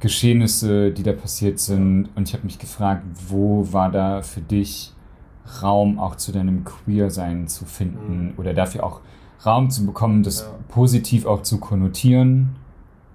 Geschehnisse, 0.00 0.90
die 0.90 1.04
da 1.04 1.12
passiert 1.12 1.60
sind. 1.60 2.08
Und 2.16 2.28
ich 2.28 2.34
habe 2.34 2.44
mich 2.44 2.58
gefragt, 2.58 3.04
wo 3.28 3.72
war 3.72 3.90
da 3.90 4.22
für 4.22 4.40
dich 4.40 4.91
Raum 5.62 5.98
auch 5.98 6.16
zu 6.16 6.32
deinem 6.32 6.64
Queer-Sein 6.64 7.48
zu 7.48 7.64
finden 7.64 8.26
mhm. 8.26 8.34
oder 8.36 8.54
dafür 8.54 8.84
auch 8.84 9.00
Raum 9.44 9.70
zu 9.70 9.84
bekommen, 9.86 10.22
das 10.22 10.42
ja. 10.42 10.48
positiv 10.68 11.26
auch 11.26 11.42
zu 11.42 11.58
konnotieren. 11.58 12.56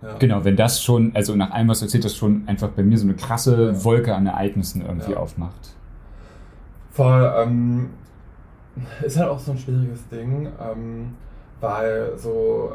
Ja. 0.01 0.17
Genau, 0.17 0.43
wenn 0.43 0.55
das 0.55 0.83
schon, 0.83 1.15
also 1.15 1.35
nach 1.35 1.51
allem, 1.51 1.69
was 1.69 1.79
du 1.79 1.85
erzählt 1.85 2.05
hast, 2.05 2.17
schon 2.17 2.47
einfach 2.47 2.69
bei 2.69 2.83
mir 2.83 2.97
so 2.97 3.05
eine 3.05 3.15
krasse 3.15 3.71
ja. 3.71 3.83
Wolke 3.83 4.13
an 4.13 4.27
Ereignissen 4.27 4.85
irgendwie 4.85 5.15
aufmacht. 5.15 5.75
Voll, 6.91 7.33
ähm, 7.37 7.89
ist 9.03 9.17
halt 9.17 9.29
auch 9.29 9.39
so 9.39 9.51
ein 9.51 9.57
schwieriges 9.57 10.07
Ding, 10.09 10.47
ähm, 10.61 11.13
weil 11.61 12.11
so 12.17 12.71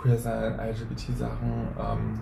Queer-Sein, 0.00 0.54
LGBT-Sachen, 0.58 1.68
ähm, 1.78 2.20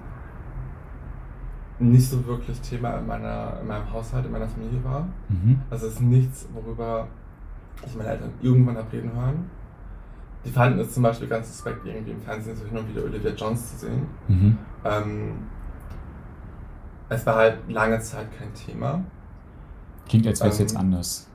nicht 1.81 2.09
so 2.09 2.25
wirklich 2.27 2.61
Thema 2.61 2.99
in, 2.99 3.07
meiner, 3.07 3.59
in 3.61 3.66
meinem 3.66 3.90
Haushalt, 3.93 4.27
in 4.27 4.33
meiner 4.33 4.49
Familie 4.49 4.83
war. 4.85 5.09
Mhm. 5.29 5.61
Also 5.71 5.87
es 5.87 5.95
ist 5.95 6.01
nichts, 6.03 6.47
worüber 6.53 7.09
ich 7.87 7.97
meine 7.97 8.11
Eltern 8.11 8.33
irgendwann 8.43 8.77
habe 8.77 8.93
reden 8.93 9.12
hören. 9.14 9.51
Die 10.45 10.51
fanden 10.51 10.79
es 10.79 10.93
zum 10.93 11.03
Beispiel 11.03 11.29
ganz 11.29 11.49
suspekt, 11.49 11.85
irgendwie 11.87 12.12
im 12.12 12.21
Fernsehen 12.21 12.57
so 12.57 12.64
hin 12.64 12.77
und 12.79 12.88
wieder 12.88 13.05
Olivia 13.05 13.31
Jones 13.33 13.73
zu 13.73 13.87
sehen. 13.87 14.07
Mhm. 14.29 14.59
Ähm, 14.85 15.33
es 17.09 17.27
war 17.27 17.37
halt 17.37 17.59
lange 17.69 17.99
Zeit 18.01 18.27
kein 18.38 18.53
Thema. 18.55 19.03
Klingt, 20.09 20.27
als 20.27 20.40
wäre 20.40 20.51
es 20.51 20.59
ähm, 20.59 20.66
jetzt 20.66 20.77
anders. 20.77 21.29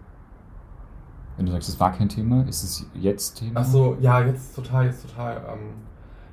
Wenn 1.37 1.45
du 1.45 1.51
sagst, 1.51 1.69
es 1.69 1.79
war 1.79 1.91
kein 1.91 2.09
Thema, 2.09 2.47
ist 2.47 2.63
es 2.63 2.85
jetzt 2.93 3.35
Thema? 3.35 3.59
Ach 3.59 3.65
so, 3.65 3.97
ja, 3.99 4.21
jetzt 4.21 4.55
total, 4.55 4.85
jetzt 4.85 5.07
total. 5.07 5.37
Ähm, 5.49 5.73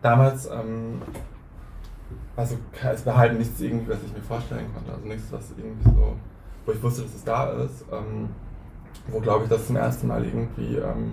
damals 0.00 0.46
ähm, 0.46 1.02
also 2.36 2.56
es 2.92 3.06
war 3.06 3.16
halt 3.16 3.38
nichts 3.38 3.60
irgendwie, 3.60 3.90
was 3.90 4.02
ich 4.04 4.12
mir 4.12 4.22
vorstellen 4.22 4.66
konnte. 4.74 4.92
Also 4.92 5.06
nichts, 5.06 5.30
was 5.30 5.52
irgendwie 5.56 5.84
so, 5.84 6.16
wo 6.66 6.72
ich 6.72 6.82
wusste, 6.82 7.02
dass 7.02 7.14
es 7.14 7.24
da 7.24 7.50
ist. 7.52 7.84
Ähm, 7.92 8.28
wo 9.08 9.20
glaube 9.20 9.44
ich 9.44 9.50
das 9.50 9.66
zum 9.66 9.76
ersten 9.76 10.06
Mal 10.06 10.24
irgendwie 10.24 10.76
ähm, 10.76 11.12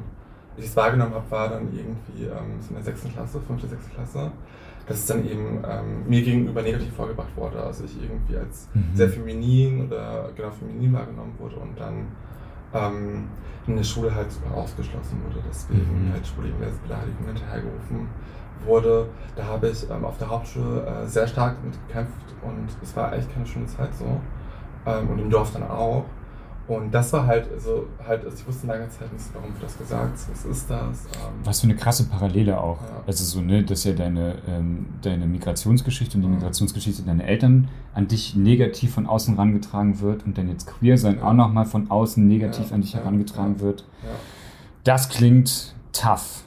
ich 0.58 0.66
es 0.66 0.76
wahrgenommen 0.76 1.14
habe, 1.14 1.32
war 1.32 1.50
dann 1.50 1.68
irgendwie 1.74 2.26
ähm, 2.26 2.60
in 2.68 2.76
der 2.76 2.84
sechsten 2.84 3.12
Klasse, 3.12 3.40
fünfte, 3.42 3.68
sechste 3.68 3.90
Klasse, 3.92 4.32
dass 4.88 4.98
es 4.98 5.06
dann 5.06 5.26
eben 5.26 5.64
ähm, 5.68 6.08
mir 6.08 6.22
gegenüber 6.22 6.62
negativ 6.62 6.94
vorgebracht 6.94 7.36
wurde. 7.36 7.62
Also 7.64 7.86
ich 7.86 8.02
irgendwie 8.02 8.38
als 8.38 8.68
mhm. 8.74 8.96
sehr 8.96 9.10
feminin 9.10 9.88
oder 9.88 10.30
genau 10.36 10.52
feminin 10.52 10.94
wahrgenommen 10.94 11.34
wurde 11.40 11.56
und 11.56 11.80
dann 11.80 12.08
ähm, 12.74 13.28
in 13.68 13.76
der 13.76 13.84
Schule 13.84 14.14
halt 14.14 14.32
super 14.32 14.54
ausgeschlossen 14.56 15.22
wurde, 15.26 15.44
deswegen 15.48 16.08
mhm. 16.08 16.14
halt 16.14 16.26
schwule 16.26 16.50
Beleidigungen 16.50 17.36
hinterhergerufen 17.36 18.08
wurde, 18.65 19.08
da 19.36 19.45
habe 19.45 19.69
ich 19.69 19.89
ähm, 19.89 20.06
auf 20.06 20.17
der 20.17 20.30
Hauptschule 20.30 20.86
äh, 20.86 21.08
sehr 21.08 21.28
stark 21.28 21.63
mitgekämpft 21.63 22.13
und 22.41 22.67
es 22.82 22.95
war 22.95 23.13
echt 23.13 23.32
keine 23.34 23.45
schöne 23.45 23.65
Zeit 23.67 23.93
so. 23.95 24.19
Ähm, 24.86 25.10
und 25.10 25.19
im 25.19 25.30
Dorf 25.30 25.52
dann 25.54 25.63
auch. 25.63 26.06
Und 26.69 26.91
das 26.93 27.12
war 27.13 27.26
halt, 27.26 27.52
also 27.52 27.88
halt, 28.06 28.24
also 28.24 28.38
ich 28.38 28.48
wusste 28.48 28.67
lange 28.67 28.88
Zeit 28.89 29.12
nicht, 29.12 29.26
warum 29.34 29.52
wird 29.54 29.63
das 29.63 29.76
gesagt, 29.76 30.19
was 30.32 30.45
ist 30.45 30.69
das. 30.69 31.06
Ähm, 31.06 31.34
was 31.43 31.62
für 31.62 31.63
eine 31.63 31.76
krasse 31.76 32.08
Parallele 32.08 32.62
auch. 32.62 32.80
Ja. 32.82 33.04
Also 33.08 33.24
so, 33.24 33.41
ne, 33.41 33.63
dass 33.63 33.86
ja 33.86 33.93
deine, 33.93 34.36
ähm, 34.48 34.86
deine 35.02 35.26
Migrationsgeschichte 35.26 36.17
und 36.17 36.22
die 36.22 36.28
mhm. 36.28 36.36
Migrationsgeschichte 36.36 37.02
deiner 37.02 37.24
Eltern 37.24 37.69
an 37.95 38.08
dich 38.08 38.36
negativ 38.36 38.93
von 38.93 39.08
außen 39.08 39.34
herangetragen 39.34 40.00
wird 40.00 40.26
und 40.28 40.38
dann 40.38 40.48
jetzt 40.48 40.67
queer 40.67 41.00
sein 41.00 41.17
ja. 41.17 41.24
auch 41.24 41.34
nochmal 41.34 41.65
von 41.65 41.89
außen 41.89 42.26
negativ 42.28 42.69
ja. 42.69 42.76
an 42.76 42.82
dich 42.82 42.93
herangetragen 42.93 43.60
wird. 43.60 43.86
Das 44.84 45.10
klingt 45.10 45.74
tough. 45.91 46.43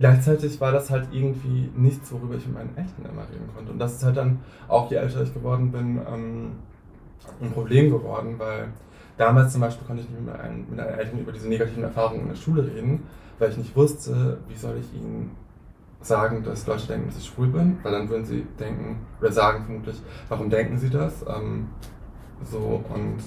Gleichzeitig 0.00 0.58
war 0.62 0.72
das 0.72 0.88
halt 0.88 1.08
irgendwie 1.12 1.70
nichts, 1.76 2.10
worüber 2.10 2.34
ich 2.34 2.46
mit 2.46 2.54
meinen 2.54 2.70
Eltern 2.70 3.04
immer 3.12 3.28
reden 3.30 3.50
konnte. 3.54 3.70
Und 3.70 3.78
das 3.78 3.96
ist 3.96 4.02
halt 4.02 4.16
dann, 4.16 4.40
auch 4.66 4.90
je 4.90 4.96
älter 4.96 5.22
ich 5.22 5.34
geworden 5.34 5.70
bin, 5.70 6.00
ähm, 6.10 6.52
ein 7.38 7.50
Problem 7.52 7.90
geworden, 7.90 8.36
weil 8.38 8.68
damals 9.18 9.52
zum 9.52 9.60
Beispiel 9.60 9.86
konnte 9.86 10.02
ich 10.02 10.08
nicht 10.08 10.24
mit 10.24 10.34
meinen, 10.34 10.66
mit 10.70 10.78
Eltern 10.78 11.18
über 11.18 11.32
diese 11.32 11.48
negativen 11.48 11.82
Erfahrungen 11.82 12.22
in 12.22 12.28
der 12.28 12.36
Schule 12.36 12.66
reden, 12.66 13.02
weil 13.38 13.50
ich 13.50 13.58
nicht 13.58 13.76
wusste, 13.76 14.38
wie 14.48 14.56
soll 14.56 14.78
ich 14.78 14.98
ihnen 14.98 15.36
sagen, 16.00 16.42
dass 16.44 16.66
Leute 16.66 16.86
denken, 16.86 17.08
dass 17.08 17.18
ich 17.18 17.26
schwul 17.26 17.48
bin, 17.48 17.76
weil 17.82 17.92
dann 17.92 18.08
würden 18.08 18.24
sie 18.24 18.46
denken, 18.58 19.00
oder 19.20 19.30
sagen 19.30 19.66
vermutlich, 19.66 20.00
warum 20.30 20.48
denken 20.48 20.78
sie 20.78 20.88
das? 20.88 21.26
Ähm, 21.28 21.68
so 22.42 22.82
und 22.88 23.18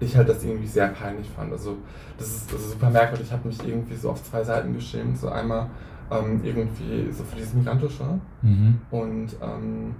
ich 0.00 0.16
halt 0.16 0.28
das 0.28 0.44
irgendwie 0.44 0.66
sehr 0.66 0.88
peinlich 0.88 1.28
fand. 1.30 1.52
Also 1.52 1.76
das 2.18 2.28
ist, 2.28 2.52
das 2.52 2.60
ist 2.60 2.72
super 2.72 2.90
merkwürdig. 2.90 3.26
Ich 3.26 3.32
habe 3.32 3.48
mich 3.48 3.66
irgendwie 3.66 3.94
so 3.94 4.10
auf 4.10 4.22
zwei 4.22 4.42
Seiten 4.44 4.74
geschämt. 4.74 5.18
So 5.18 5.28
einmal 5.28 5.68
ähm, 6.10 6.40
irgendwie 6.44 7.10
so 7.10 7.24
für 7.24 7.36
dieses 7.36 7.54
Migrantische 7.54 8.04
mhm. 8.42 8.78
und 8.90 9.28
ähm, 9.42 9.94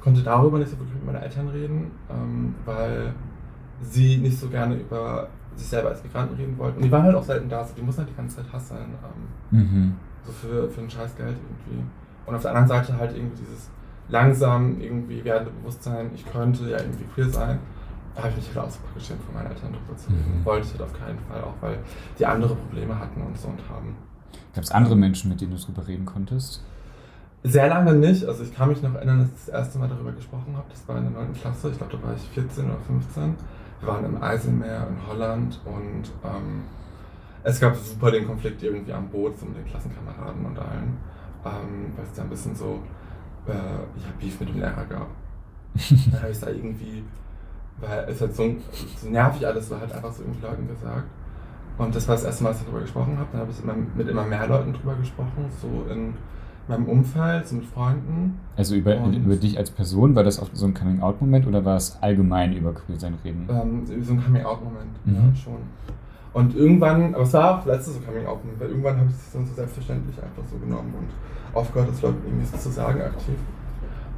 konnte 0.00 0.22
darüber 0.22 0.58
nicht 0.58 0.70
so 0.70 0.78
wirklich 0.78 0.94
mit 0.94 1.06
meinen 1.06 1.22
Eltern 1.22 1.48
reden, 1.48 1.90
ähm, 2.10 2.54
weil 2.64 3.12
sie 3.82 4.16
nicht 4.18 4.38
so 4.38 4.48
gerne 4.48 4.76
über 4.76 5.28
sich 5.54 5.68
selber 5.68 5.90
als 5.90 6.02
Migranten 6.02 6.36
reden 6.36 6.56
wollten. 6.58 6.78
Und 6.78 6.84
die 6.84 6.90
waren 6.90 7.02
halt 7.02 7.14
auch 7.14 7.22
selten 7.22 7.48
da, 7.48 7.64
so 7.64 7.74
die 7.74 7.82
mussten 7.82 8.02
halt 8.02 8.10
die 8.10 8.16
ganze 8.16 8.36
Zeit 8.36 8.52
hasseln. 8.52 8.94
Ähm, 9.52 9.58
mhm. 9.58 9.96
So 10.24 10.32
für, 10.32 10.68
für 10.68 10.80
ein 10.80 10.90
scheiß 10.90 11.16
Geld 11.16 11.36
irgendwie. 11.36 11.84
Und 12.26 12.34
auf 12.34 12.42
der 12.42 12.50
anderen 12.50 12.68
Seite 12.68 12.98
halt 12.98 13.16
irgendwie 13.16 13.38
dieses 13.38 13.70
langsam 14.08 14.80
irgendwie 14.80 15.22
werdende 15.24 15.52
Bewusstsein, 15.52 16.10
ich 16.14 16.24
könnte 16.30 16.68
ja 16.70 16.78
irgendwie 16.78 17.04
queer 17.14 17.28
sein 17.28 17.58
habe 18.18 18.30
ich 18.30 18.36
mich 18.36 18.48
halt 18.48 18.66
auch 18.66 18.70
super 18.70 18.88
geschämt 18.94 19.22
von 19.22 19.34
meinen 19.34 19.48
Eltern 19.48 19.72
drüber 19.72 19.96
zu 19.96 20.10
reden. 20.10 20.40
Mhm. 20.40 20.44
Wollte 20.44 20.66
ich 20.66 20.72
halt 20.72 20.82
auf 20.82 20.92
keinen 20.92 21.18
Fall, 21.20 21.42
auch 21.42 21.54
weil 21.60 21.78
die 22.18 22.26
andere 22.26 22.54
Probleme 22.54 22.98
hatten 22.98 23.22
und 23.22 23.38
so 23.38 23.48
und 23.48 23.60
haben. 23.68 23.96
Gab 24.54 24.64
es 24.64 24.70
andere 24.70 24.96
Menschen, 24.96 25.30
mit 25.30 25.40
denen 25.40 25.52
du 25.52 25.58
drüber 25.58 25.86
reden 25.86 26.06
konntest? 26.06 26.62
Sehr 27.44 27.68
lange 27.68 27.94
nicht. 27.94 28.24
Also 28.24 28.42
ich 28.42 28.54
kann 28.54 28.68
mich 28.68 28.82
noch 28.82 28.94
erinnern, 28.94 29.20
dass 29.20 29.28
ich 29.28 29.46
das 29.46 29.48
erste 29.48 29.78
Mal 29.78 29.88
darüber 29.88 30.12
gesprochen 30.12 30.56
habe. 30.56 30.66
Das 30.70 30.86
war 30.88 30.98
in 30.98 31.04
der 31.04 31.12
9. 31.12 31.32
Klasse. 31.34 31.70
Ich 31.70 31.78
glaube, 31.78 31.96
da 31.96 32.02
war 32.02 32.14
ich 32.14 32.22
14 32.34 32.64
oder 32.64 32.80
15. 32.80 33.34
Wir 33.80 33.88
waren 33.88 34.04
im 34.04 34.20
Eiselmeer 34.20 34.88
in 34.88 35.06
Holland 35.06 35.60
und 35.64 36.10
ähm, 36.24 36.62
es 37.44 37.60
gab 37.60 37.76
super 37.76 38.10
den 38.10 38.26
Konflikt 38.26 38.62
irgendwie 38.62 38.92
am 38.92 39.08
Boot 39.08 39.38
so 39.38 39.46
mit 39.46 39.56
den 39.56 39.66
Klassenkameraden 39.66 40.44
und 40.44 40.58
allen. 40.58 40.96
Ähm, 41.44 41.92
weil 41.94 42.04
es 42.04 42.12
da 42.12 42.22
ein 42.22 42.28
bisschen 42.28 42.56
so 42.56 42.82
äh, 43.46 43.52
ja, 43.52 44.12
Beef 44.18 44.40
mit 44.40 44.48
dem 44.48 44.58
Lehrer 44.58 44.84
gab. 44.84 45.08
dann 46.10 46.20
habe 46.20 46.32
ich 46.32 46.40
da 46.40 46.48
irgendwie, 46.48 47.04
weil 47.80 48.06
es 48.08 48.20
halt 48.20 48.34
so, 48.34 48.54
so 48.96 49.08
nervig 49.08 49.46
alles 49.46 49.70
war, 49.70 49.80
halt 49.80 49.92
einfach 49.92 50.12
so 50.12 50.22
irgendwie 50.22 50.42
Leuten 50.42 50.68
gesagt. 50.68 51.04
Und 51.78 51.94
das 51.94 52.08
war 52.08 52.16
das 52.16 52.24
erste 52.24 52.42
Mal, 52.42 52.50
dass 52.50 52.60
ich 52.60 52.66
darüber 52.66 52.82
gesprochen 52.82 53.16
habe. 53.18 53.28
Dann 53.30 53.40
habe 53.42 53.50
ich 53.52 53.62
immer, 53.62 53.74
mit 53.96 54.08
immer 54.08 54.24
mehr 54.24 54.46
Leuten 54.46 54.72
darüber 54.72 54.96
gesprochen, 54.96 55.46
so 55.62 55.90
in 55.90 56.14
meinem 56.66 56.86
Umfeld, 56.86 57.46
so 57.46 57.56
mit 57.56 57.66
Freunden. 57.66 58.38
Also 58.56 58.74
über, 58.74 58.96
über 58.96 59.36
dich 59.36 59.56
als 59.56 59.70
Person, 59.70 60.14
war 60.14 60.24
das 60.24 60.40
auch 60.40 60.48
so 60.52 60.66
ein 60.66 60.74
Coming-out-Moment 60.74 61.46
oder 61.46 61.64
war 61.64 61.76
es 61.76 61.96
allgemein 62.00 62.52
über 62.52 62.74
Queersein 62.74 63.14
reden? 63.24 63.48
Ähm, 63.48 64.02
so 64.02 64.12
ein 64.12 64.22
Coming-out-Moment, 64.22 65.06
mhm. 65.06 65.14
ja, 65.14 65.34
schon. 65.34 65.58
Und 66.34 66.54
irgendwann, 66.54 67.14
aber 67.14 67.22
es 67.22 67.32
war 67.32 67.60
auch 67.60 67.66
letztes 67.66 67.94
so 67.94 68.00
Coming-out-Moment, 68.00 68.60
weil 68.60 68.68
irgendwann 68.68 68.96
habe 68.98 69.08
ich 69.08 69.16
es 69.16 69.32
dann 69.32 69.46
so 69.46 69.54
selbstverständlich 69.54 70.16
einfach 70.16 70.42
so 70.50 70.58
genommen 70.58 70.92
und 70.98 71.56
aufgehört, 71.56 71.90
das 71.90 72.02
Leuten 72.02 72.22
irgendwie 72.26 72.44
so 72.44 72.56
zu 72.58 72.70
sagen 72.70 73.00
aktiv. 73.00 73.36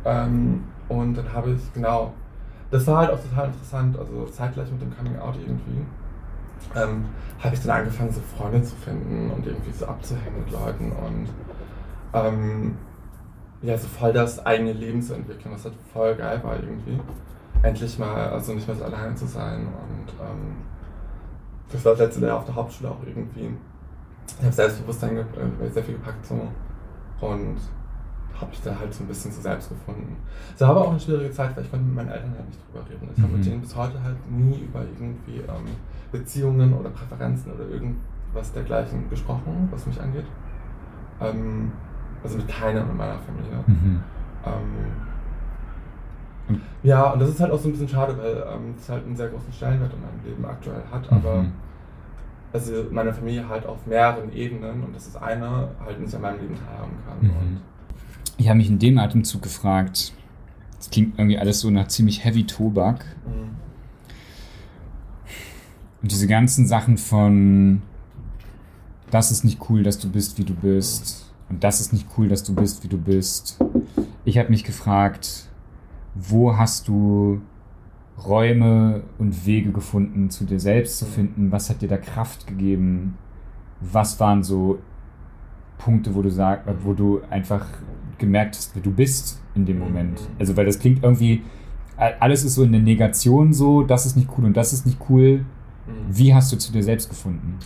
Ähm, 0.05 0.64
und 0.88 1.16
dann 1.16 1.33
habe 1.33 1.53
ich, 1.53 1.73
genau, 1.73 2.12
das 2.70 2.87
war 2.87 2.98
halt 2.98 3.11
auch 3.11 3.20
total 3.20 3.46
interessant, 3.46 3.98
also 3.98 4.26
zeitgleich 4.26 4.70
mit 4.70 4.83
dem 4.83 4.96
Coming-out 4.96 5.37
irgendwie. 5.40 5.85
Ähm, 6.76 7.06
habe 7.42 7.54
ich 7.54 7.62
dann 7.62 7.78
angefangen, 7.78 8.12
so 8.12 8.20
Freunde 8.37 8.62
zu 8.62 8.76
finden 8.76 9.30
und 9.30 9.46
irgendwie 9.46 9.72
so 9.72 9.87
abzuhängen 9.87 10.40
mit 10.44 10.52
Leuten 10.52 10.92
und 10.92 11.28
ähm, 12.12 12.76
ja, 13.62 13.76
so 13.76 13.88
voll 13.88 14.12
das 14.12 14.44
eigene 14.44 14.72
Leben 14.72 15.02
zu 15.02 15.14
entwickeln, 15.14 15.52
was 15.52 15.64
halt 15.64 15.74
voll 15.92 16.14
geil 16.14 16.40
war 16.42 16.56
irgendwie. 16.56 17.00
Endlich 17.62 17.98
mal, 17.98 18.30
also 18.30 18.52
nicht 18.52 18.66
mehr 18.66 18.76
so 18.76 18.85
alleine 18.85 19.14
zu 19.14 19.26
sein 19.26 19.66
und 19.66 20.12
ähm, 20.20 20.56
das 21.72 21.85
war 21.85 21.92
das 21.92 22.00
letzte 22.00 22.26
Jahr 22.26 22.38
auf 22.38 22.44
der 22.44 22.54
Hauptschule 22.54 22.90
auch 22.90 23.06
irgendwie. 23.06 23.50
Ich 24.38 24.44
habe 24.44 24.52
Selbstbewusstsein 24.52 25.16
äh, 25.18 25.68
sehr 25.70 25.83
viel 25.83 25.94
gepackt 25.94 26.24
so 26.24 26.40
und 27.20 27.56
habe 28.38 28.52
ich 28.52 28.60
da 28.62 28.78
halt 28.78 28.92
so 28.92 29.04
ein 29.04 29.06
bisschen 29.06 29.32
zu 29.32 29.40
selbst 29.40 29.68
gefunden. 29.68 30.16
Es 30.54 30.60
war 30.60 30.70
aber 30.70 30.82
auch 30.82 30.90
eine 30.90 31.00
schwierige 31.00 31.30
Zeit, 31.30 31.56
weil 31.56 31.64
ich 31.64 31.70
konnte 31.70 31.86
mit 31.86 31.94
meinen 31.94 32.10
Eltern 32.10 32.32
halt 32.36 32.46
nicht 32.46 32.60
drüber 32.66 32.84
reden. 32.88 33.08
Ich 33.12 33.18
mhm. 33.18 33.22
habe 33.22 33.32
mit 33.34 33.46
denen 33.46 33.60
bis 33.60 33.76
heute 33.76 34.02
halt 34.02 34.16
nie 34.30 34.60
über 34.60 34.80
irgendwie 34.80 35.38
ähm, 35.38 35.66
Beziehungen 36.12 36.72
oder 36.74 36.90
Präferenzen 36.90 37.52
oder 37.52 37.68
irgendwas 37.68 38.52
dergleichen 38.52 39.08
gesprochen, 39.10 39.68
was 39.70 39.86
mich 39.86 40.00
angeht. 40.00 40.26
Ähm, 41.20 41.72
also 42.22 42.36
mit 42.36 42.48
keinem 42.48 42.90
in 42.90 42.96
meiner 42.96 43.18
Familie. 43.18 43.64
Mhm. 43.66 44.00
Ähm, 44.44 45.00
ja, 46.82 47.10
und 47.10 47.20
das 47.20 47.30
ist 47.30 47.40
halt 47.40 47.52
auch 47.52 47.58
so 47.58 47.68
ein 47.68 47.72
bisschen 47.72 47.88
schade, 47.88 48.16
weil 48.18 48.44
ähm, 48.52 48.74
es 48.78 48.88
halt 48.88 49.04
einen 49.04 49.16
sehr 49.16 49.28
großen 49.28 49.52
Stellenwert 49.52 49.92
in 49.92 50.00
meinem 50.00 50.24
Leben 50.24 50.44
aktuell 50.44 50.82
hat, 50.90 51.10
aber 51.12 51.42
mhm. 51.42 51.52
also 52.52 52.86
meine 52.90 53.12
Familie 53.12 53.48
halt 53.48 53.66
auf 53.66 53.86
mehreren 53.86 54.32
Ebenen 54.32 54.82
und 54.82 54.96
das 54.96 55.06
ist 55.06 55.16
eine 55.16 55.68
halt 55.84 56.00
nicht 56.00 56.14
an 56.14 56.22
meinem 56.22 56.40
Leben 56.40 56.54
teilhaben 56.54 56.96
kann. 57.06 57.28
Mhm. 57.28 57.60
Ich 58.40 58.48
habe 58.48 58.57
mich 58.57 58.70
in 58.70 58.79
dem 58.79 58.98
Atemzug 58.98 59.42
gefragt, 59.42 60.14
es 60.79 60.88
klingt 60.88 61.18
irgendwie 61.18 61.37
alles 61.37 61.61
so 61.61 61.68
nach 61.68 61.88
ziemlich 61.88 62.24
heavy 62.24 62.46
Tobak. 62.46 63.05
Mhm. 63.26 63.50
Und 66.00 66.11
diese 66.11 66.26
ganzen 66.26 66.66
Sachen 66.66 66.96
von, 66.96 67.83
das 69.11 69.31
ist 69.31 69.44
nicht 69.44 69.61
cool, 69.68 69.83
dass 69.83 69.98
du 69.98 70.11
bist, 70.11 70.38
wie 70.38 70.44
du 70.44 70.55
bist 70.55 71.31
und 71.50 71.62
das 71.62 71.83
ist 71.83 71.92
nicht 71.92 72.07
cool, 72.16 72.29
dass 72.29 72.42
du 72.42 72.55
bist, 72.55 72.83
wie 72.83 72.88
du 72.88 72.96
bist. 72.96 73.59
Ich 74.24 74.38
habe 74.38 74.48
mich 74.48 74.64
gefragt, 74.64 75.50
wo 76.14 76.57
hast 76.57 76.88
du 76.88 77.42
Räume 78.24 79.03
und 79.18 79.44
Wege 79.44 79.70
gefunden, 79.70 80.31
zu 80.31 80.44
dir 80.44 80.61
selbst 80.61 80.98
zu 80.98 81.05
finden? 81.05 81.53
Was 81.53 81.68
hat 81.68 81.83
dir 81.83 81.88
da 81.88 81.98
Kraft 81.98 82.46
gegeben? 82.46 83.18
Was 83.81 84.18
waren 84.18 84.42
so 84.42 84.79
Punkte, 85.76 86.14
wo 86.14 86.22
du 86.22 86.31
sagst, 86.31 86.66
wo 86.85 86.94
du 86.94 87.20
einfach 87.29 87.66
gemerkt 88.20 88.56
hast, 88.56 88.76
wie 88.76 88.80
du 88.80 88.92
bist 88.92 89.40
in 89.56 89.66
dem 89.66 89.80
Moment? 89.80 90.20
Also, 90.38 90.56
weil 90.56 90.66
das 90.66 90.78
klingt 90.78 91.02
irgendwie, 91.02 91.42
alles 91.96 92.44
ist 92.44 92.54
so 92.54 92.62
in 92.62 92.72
der 92.72 92.80
Negation 92.80 93.52
so, 93.52 93.83
das 93.83 94.06
ist 94.06 94.16
nicht 94.16 94.28
cool 94.38 94.44
und 94.44 94.56
das 94.56 94.72
ist 94.72 94.87
nicht 94.87 94.98
cool. 95.09 95.38
Mhm. 95.87 96.06
Wie 96.09 96.35
hast 96.35 96.52
du 96.52 96.56
zu 96.56 96.72
dir 96.72 96.83
selbst 96.83 97.09
gefunden? 97.09 97.59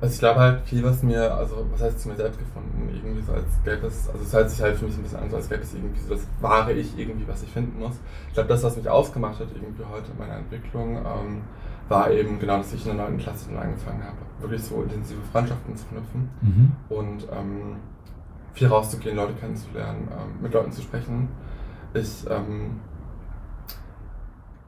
Also 0.00 0.14
ich 0.14 0.20
glaube 0.20 0.38
halt 0.38 0.60
viel, 0.62 0.84
was 0.84 1.02
mir, 1.02 1.34
also 1.34 1.66
was 1.72 1.82
heißt 1.82 2.00
zu 2.00 2.08
mir 2.08 2.14
selbst 2.14 2.38
gefunden, 2.38 2.88
irgendwie 2.94 3.20
so 3.20 3.32
als 3.32 3.46
gäbe 3.64 3.88
es, 3.88 4.08
also 4.08 4.22
es 4.22 4.32
hört 4.32 4.48
sich 4.48 4.62
halt 4.62 4.76
für 4.76 4.84
mich 4.84 4.96
ein 4.96 5.02
bisschen 5.02 5.18
an, 5.18 5.28
so 5.28 5.36
als 5.36 5.48
gäbe 5.48 5.62
es 5.62 5.74
irgendwie 5.74 5.98
so 5.98 6.14
das 6.14 6.24
wahre 6.40 6.72
Ich 6.72 6.96
irgendwie, 6.96 7.26
was 7.26 7.42
ich 7.42 7.50
finden 7.50 7.80
muss. 7.80 7.96
Ich 8.28 8.34
glaube, 8.34 8.48
das, 8.48 8.62
was 8.62 8.76
mich 8.76 8.88
ausgemacht 8.88 9.40
hat 9.40 9.48
irgendwie 9.52 9.82
heute 9.84 10.12
in 10.12 10.18
meiner 10.18 10.36
Entwicklung, 10.38 10.98
ähm, 10.98 11.40
war 11.88 12.12
eben 12.12 12.38
genau, 12.38 12.58
dass 12.58 12.72
ich 12.72 12.86
in 12.86 12.96
der 12.96 13.06
neunten 13.06 13.18
Klasse 13.18 13.48
dann 13.50 13.58
angefangen 13.60 14.04
habe, 14.04 14.16
wirklich 14.40 14.62
so 14.62 14.82
intensive 14.82 15.20
Freundschaften 15.32 15.76
zu 15.76 15.84
knüpfen 15.86 16.28
mhm. 16.42 16.72
und 16.90 17.26
ähm, 17.32 17.76
viel 18.58 18.68
rauszugehen, 18.68 19.16
Leute 19.16 19.34
kennenzulernen, 19.34 20.08
ähm, 20.10 20.42
mit 20.42 20.52
Leuten 20.52 20.72
zu 20.72 20.82
sprechen. 20.82 21.28
Ich 21.94 22.24
ähm, 22.28 22.80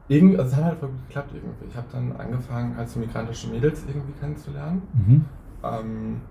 irgendwie, 0.07 0.37
also 0.37 0.51
es 0.51 0.57
hat 0.57 0.63
halt 0.65 0.79
voll 0.79 0.89
gut 0.89 1.07
geklappt 1.07 1.31
irgendwie. 1.33 1.65
Ich 1.69 1.75
habe 1.75 1.87
dann 1.91 2.15
angefangen, 2.17 2.75
halt 2.75 2.89
so 2.89 2.99
migrantische 2.99 3.47
Mädels 3.49 3.83
irgendwie 3.87 4.13
kennenzulernen. 4.19 4.81
Mhm. 4.93 5.25
Ähm, 5.63 6.21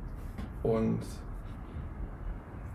und 0.62 0.98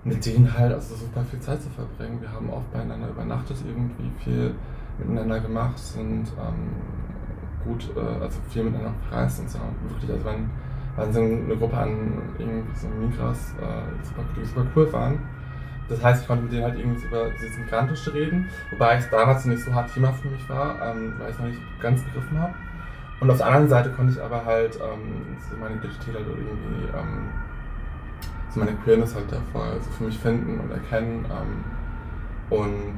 mit 0.03 0.25
denen 0.25 0.51
halt 0.55 0.73
also 0.73 0.95
super 0.95 1.23
viel 1.23 1.39
Zeit 1.39 1.61
zu 1.61 1.69
verbringen. 1.69 2.21
Wir 2.21 2.31
haben 2.31 2.49
oft 2.49 2.71
beieinander 2.71 3.09
übernachtet, 3.09 3.57
irgendwie 3.67 4.11
viel 4.23 4.53
miteinander 4.99 5.39
gemacht, 5.39 5.77
sind 5.77 6.27
ähm, 6.39 6.69
gut, 7.63 7.89
äh, 7.95 8.23
also 8.23 8.39
viel 8.49 8.63
miteinander 8.63 8.93
verreist 9.09 9.39
und 9.41 9.49
so. 9.49 9.59
Wirklich, 9.89 10.11
also 10.11 10.25
waren, 10.25 10.49
waren 10.95 11.13
so 11.13 11.19
eine 11.19 11.55
Gruppe 11.57 11.77
an 11.77 12.21
irgendwie 12.37 12.75
so 12.75 12.87
Migras, 12.87 13.53
äh, 13.59 14.05
super, 14.05 14.23
die 14.35 14.45
super 14.45 14.65
cool 14.75 14.93
waren. 14.93 15.19
Das 15.87 16.03
heißt, 16.03 16.23
ich 16.23 16.27
konnte 16.27 16.43
mit 16.43 16.53
denen 16.53 16.63
halt 16.63 16.79
irgendwie 16.79 17.05
über 17.05 17.29
dieses 17.39 17.57
Migrantische 17.57 18.13
reden, 18.13 18.49
wobei 18.71 18.95
es 18.95 19.09
damals 19.09 19.45
nicht 19.45 19.61
so 19.61 19.73
hart 19.73 19.93
Thema 19.93 20.11
für 20.13 20.29
mich 20.29 20.49
war, 20.49 20.81
ähm, 20.81 21.13
weil 21.19 21.29
ich 21.29 21.35
es 21.35 21.39
noch 21.39 21.47
nicht 21.47 21.61
ganz 21.79 22.01
begriffen 22.03 22.39
habe. 22.39 22.53
Und 23.19 23.29
auf 23.29 23.37
der 23.37 23.45
anderen 23.47 23.69
Seite 23.69 23.91
konnte 23.91 24.13
ich 24.13 24.21
aber 24.21 24.43
halt 24.43 24.75
ähm, 24.75 25.37
so 25.49 25.55
meine 25.57 25.75
Identität 25.75 26.15
halt 26.15 26.25
irgendwie, 26.27 26.97
ähm, 26.97 27.29
so 28.49 28.59
meine 28.59 28.73
Queerness 28.83 29.15
halt 29.15 29.31
da 29.31 29.37
voll 29.51 29.79
so 29.81 29.91
für 29.91 30.03
mich 30.05 30.17
finden 30.17 30.59
und 30.59 30.71
erkennen. 30.71 31.25
Ähm, 31.25 32.57
und 32.57 32.97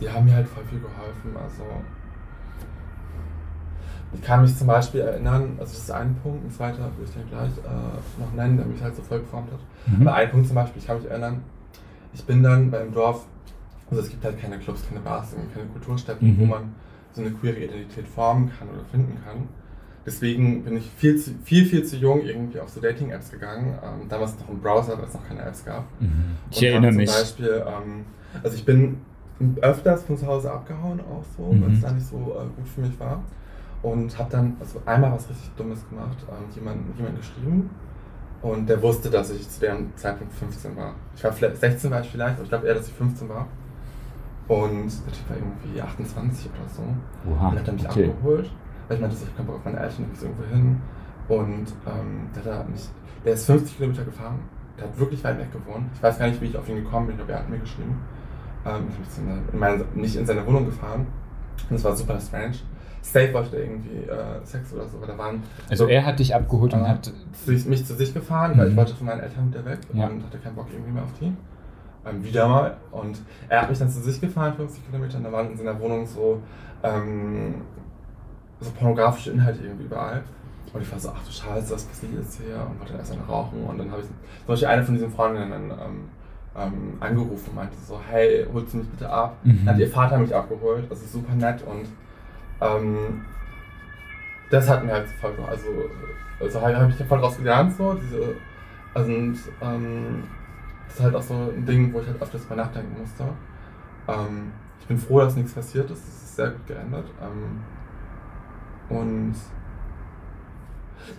die 0.00 0.10
haben 0.10 0.24
mir 0.24 0.34
halt 0.34 0.48
voll 0.48 0.64
viel 0.64 0.80
geholfen. 0.80 1.36
Also 1.36 1.64
ich 4.14 4.22
kann 4.22 4.42
mich 4.42 4.56
zum 4.56 4.66
Beispiel 4.66 5.00
erinnern, 5.00 5.56
also 5.58 5.72
das 5.72 5.82
ist 5.82 5.90
ein 5.90 6.16
Punkt, 6.22 6.44
ein 6.44 6.50
zweiter 6.50 6.90
würde 6.96 7.04
ich 7.04 7.14
dann 7.14 7.28
gleich 7.28 7.50
äh, 7.58 8.20
noch 8.20 8.32
nennen, 8.34 8.56
der 8.56 8.66
mich 8.66 8.82
halt 8.82 8.96
so 8.96 9.02
voll 9.02 9.20
geformt 9.20 9.50
hat. 9.52 9.60
Mhm. 9.86 10.06
Aber 10.06 10.16
ein 10.16 10.30
Punkt 10.30 10.46
zum 10.46 10.54
Beispiel, 10.54 10.80
ich 10.80 10.86
kann 10.86 10.98
mich 10.98 11.10
erinnern, 11.10 11.42
ich 12.14 12.24
bin 12.24 12.42
dann 12.42 12.70
beim 12.70 12.92
Dorf, 12.92 13.26
also 13.90 14.02
es 14.02 14.08
gibt 14.08 14.24
halt 14.24 14.40
keine 14.40 14.58
Clubs, 14.58 14.86
keine 14.88 15.00
Bars, 15.00 15.34
keine 15.54 15.66
Kulturstätten, 15.66 16.28
mhm. 16.28 16.38
wo 16.38 16.44
man 16.46 16.74
so 17.12 17.20
eine 17.20 17.30
queere 17.32 17.58
Identität 17.58 18.08
formen 18.08 18.50
kann 18.58 18.68
oder 18.68 18.84
finden 18.90 19.18
kann. 19.24 19.48
Deswegen 20.06 20.64
bin 20.64 20.78
ich 20.78 20.90
viel, 20.96 21.18
zu, 21.18 21.32
viel, 21.44 21.66
viel 21.66 21.84
zu 21.84 21.96
jung 21.96 22.22
irgendwie 22.22 22.60
auf 22.60 22.70
so 22.70 22.80
Dating-Apps 22.80 23.30
gegangen. 23.30 23.78
Ähm, 23.84 24.08
damals 24.08 24.38
noch 24.40 24.48
im 24.48 24.58
Browser, 24.58 24.96
weil 24.96 25.04
es 25.04 25.12
noch 25.12 25.26
keine 25.28 25.42
Apps 25.42 25.62
gab. 25.64 25.84
Mhm. 26.00 26.36
Ich 26.50 26.62
erinnere 26.62 26.92
mich. 26.92 27.10
Zum 27.10 27.20
Beispiel, 27.20 27.64
ähm, 27.66 28.04
also 28.42 28.56
ich 28.56 28.64
bin 28.64 28.96
öfters 29.60 30.04
von 30.04 30.16
zu 30.16 30.26
Hause 30.26 30.50
abgehauen 30.50 31.00
auch 31.00 31.24
so, 31.36 31.52
mhm. 31.52 31.62
weil 31.62 31.72
es 31.72 31.80
da 31.82 31.92
nicht 31.92 32.06
so 32.06 32.16
äh, 32.16 32.56
gut 32.56 32.68
für 32.74 32.80
mich 32.80 32.98
war. 32.98 33.22
Und 33.82 34.18
habe 34.18 34.30
dann 34.30 34.56
also 34.58 34.80
einmal 34.86 35.12
was 35.12 35.28
richtig 35.28 35.50
Dummes 35.56 35.88
gemacht, 35.88 36.16
ähm, 36.28 36.52
jemanden 36.54 36.92
jemand 36.96 37.16
geschrieben 37.16 37.70
und 38.40 38.68
der 38.68 38.80
wusste, 38.80 39.10
dass 39.10 39.30
ich 39.30 39.48
zu 39.48 39.60
dem 39.60 39.96
Zeitpunkt 39.96 40.32
15 40.32 40.76
war. 40.76 40.94
Ich 41.16 41.24
war 41.24 41.32
16 41.32 41.90
war 41.90 42.00
ich 42.00 42.08
vielleicht, 42.08 42.34
aber 42.34 42.44
ich 42.44 42.48
glaube 42.48 42.66
eher, 42.66 42.74
dass 42.74 42.86
ich 42.86 42.94
15 42.94 43.28
war. 43.28 43.46
Und 44.46 44.90
der 45.06 45.12
Typ 45.12 45.28
war 45.28 45.36
irgendwie 45.36 45.82
28 45.82 46.50
oder 46.50 46.68
so. 46.68 46.82
Oha, 47.30 47.48
und 47.48 47.58
hat 47.58 47.68
dann 47.68 47.74
mich 47.74 47.88
okay. 47.88 48.10
abgeholt, 48.10 48.50
weil 48.86 48.96
ich 48.96 49.00
meinte, 49.00 49.16
ich 49.16 49.22
habe 49.22 49.36
keinen 49.36 49.46
Bock 49.46 49.56
auf 49.56 49.64
meine 49.64 49.80
Eltern, 49.80 50.06
ich 50.12 50.22
irgendwo 50.22 50.44
hin. 50.44 50.80
Und 51.28 51.66
ähm, 51.86 52.28
der, 52.34 52.58
hat 52.58 52.70
mich, 52.70 52.88
der 53.24 53.34
ist 53.34 53.46
50 53.46 53.76
Kilometer 53.76 54.04
gefahren. 54.04 54.38
Der 54.78 54.86
hat 54.86 54.98
wirklich 54.98 55.22
weit 55.24 55.38
weg 55.38 55.52
gewohnt. 55.52 55.86
Ich 55.92 56.02
weiß 56.02 56.18
gar 56.18 56.28
nicht, 56.28 56.40
wie 56.40 56.46
ich 56.46 56.56
auf 56.56 56.68
ihn 56.68 56.76
gekommen 56.76 57.08
bin, 57.08 57.16
glaube, 57.16 57.32
er 57.32 57.40
hat 57.40 57.50
mir 57.50 57.58
geschrieben. 57.58 58.00
Ähm, 58.64 58.84
ich 58.88 59.16
bin 59.16 59.42
in 59.52 59.58
meine, 59.58 59.84
nicht 59.94 60.16
in 60.16 60.24
seine 60.24 60.46
Wohnung 60.46 60.64
gefahren. 60.64 61.06
Und 61.68 61.76
es 61.76 61.84
war 61.84 61.94
super 61.94 62.18
strange 62.20 62.56
safe 63.12 63.32
wollte 63.32 63.56
irgendwie 63.56 64.04
äh, 64.08 64.44
Sex 64.44 64.72
oder 64.72 64.86
so. 64.86 64.98
Da 65.04 65.16
waren 65.16 65.42
also 65.68 65.84
so, 65.84 65.90
er 65.90 66.04
hat 66.04 66.18
dich 66.18 66.34
abgeholt 66.34 66.74
und 66.74 66.86
hat 66.86 67.12
mich 67.46 67.86
zu 67.86 67.94
sich 67.94 68.12
gefahren, 68.12 68.56
weil 68.56 68.68
ich 68.68 68.72
mhm. 68.72 68.78
wollte 68.78 68.94
von 68.94 69.06
meinen 69.06 69.20
Eltern 69.20 69.50
wieder 69.50 69.64
weg 69.64 69.78
ja. 69.92 70.06
und 70.06 70.24
hatte 70.24 70.38
keinen 70.38 70.56
Bock 70.56 70.66
irgendwie 70.72 70.92
mehr 70.92 71.02
auf 71.02 71.12
die. 71.20 71.32
ähm, 72.06 72.24
wieder 72.24 72.48
mal. 72.48 72.76
Und 72.90 73.18
er 73.48 73.62
hat 73.62 73.70
mich 73.70 73.78
dann 73.78 73.88
zu 73.88 74.00
sich 74.00 74.20
gefahren, 74.20 74.54
50 74.54 74.86
Kilometer, 74.86 75.18
und 75.18 75.24
da 75.24 75.32
waren 75.32 75.50
in 75.50 75.56
seiner 75.56 75.78
Wohnung 75.80 76.06
so, 76.06 76.40
ähm, 76.82 77.54
so 78.60 78.70
pornografische 78.72 79.30
Inhalte 79.30 79.62
irgendwie 79.62 79.84
überall. 79.84 80.22
Und 80.72 80.82
ich 80.82 80.92
war 80.92 80.98
so, 80.98 81.10
ach 81.14 81.24
du 81.24 81.32
Scheiße, 81.32 81.72
was 81.74 81.84
passiert 81.84 82.12
jetzt 82.14 82.40
hier? 82.40 82.56
Und 82.56 82.78
wollte 82.78 82.92
dann 82.92 83.00
erst 83.00 83.12
eine 83.12 83.22
rauchen. 83.22 83.64
Und 83.64 83.78
dann 83.78 83.90
habe 83.90 84.02
ich 84.02 84.06
zum 84.06 84.16
Beispiel 84.46 84.68
eine 84.68 84.84
von 84.84 84.94
diesen 84.94 85.10
Freundinnen 85.10 85.70
ähm, 85.70 86.08
ähm, 86.56 86.96
angerufen 87.00 87.50
und 87.50 87.54
meinte 87.56 87.76
so, 87.86 88.00
hey, 88.08 88.46
holst 88.52 88.74
du 88.74 88.78
mich 88.78 88.88
bitte 88.88 89.08
ab? 89.08 89.36
Mhm. 89.44 89.64
Dann 89.64 89.74
hat 89.74 89.80
ihr 89.80 89.88
Vater 89.88 90.18
mich 90.18 90.34
abgeholt, 90.34 90.84
also 90.90 91.06
super 91.06 91.34
nett 91.34 91.62
und 91.62 91.86
ähm, 92.60 93.24
das 94.50 94.68
hat 94.68 94.84
mir 94.84 94.92
halt 94.92 95.08
voll, 95.20 95.32
also, 95.46 95.68
also 96.40 96.60
habe 96.60 96.90
ich 96.90 97.06
voll 97.06 97.18
draus 97.18 97.36
gelernt, 97.36 97.76
so, 97.76 97.94
diese, 97.94 98.34
also, 98.94 99.12
und, 99.12 99.38
ähm, 99.60 100.24
das 100.86 100.96
ist 100.96 101.02
halt 101.02 101.14
auch 101.14 101.22
so 101.22 101.34
ein 101.34 101.66
Ding, 101.66 101.92
wo 101.92 102.00
ich 102.00 102.06
halt 102.06 102.20
öfters 102.20 102.48
mal 102.48 102.56
nachdenken 102.56 102.98
musste. 102.98 103.24
Ähm, 104.08 104.52
ich 104.80 104.86
bin 104.86 104.96
froh, 104.96 105.20
dass 105.20 105.36
nichts 105.36 105.52
passiert 105.52 105.90
ist, 105.90 105.98
es 106.08 106.22
ist 106.22 106.36
sehr 106.36 106.50
gut 106.50 106.66
geändert. 106.66 107.04
Ähm, 107.22 107.60
und 108.96 109.34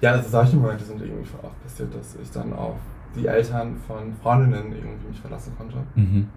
ja, 0.01 0.11
also 0.11 0.29
solche 0.29 0.55
Momente 0.55 0.83
sind 0.83 1.01
irgendwie 1.01 1.25
voll 1.25 1.41
oft 1.43 1.61
passiert, 1.63 1.93
dass 1.93 2.15
ich 2.15 2.31
dann 2.31 2.51
auf 2.53 2.77
die 3.15 3.27
Eltern 3.27 3.75
von 3.87 4.13
Freundinnen 4.21 4.71
irgendwie 4.73 5.07
mich 5.07 5.19
verlassen 5.19 5.53
konnte. 5.57 5.77
Mhm. 5.95 6.27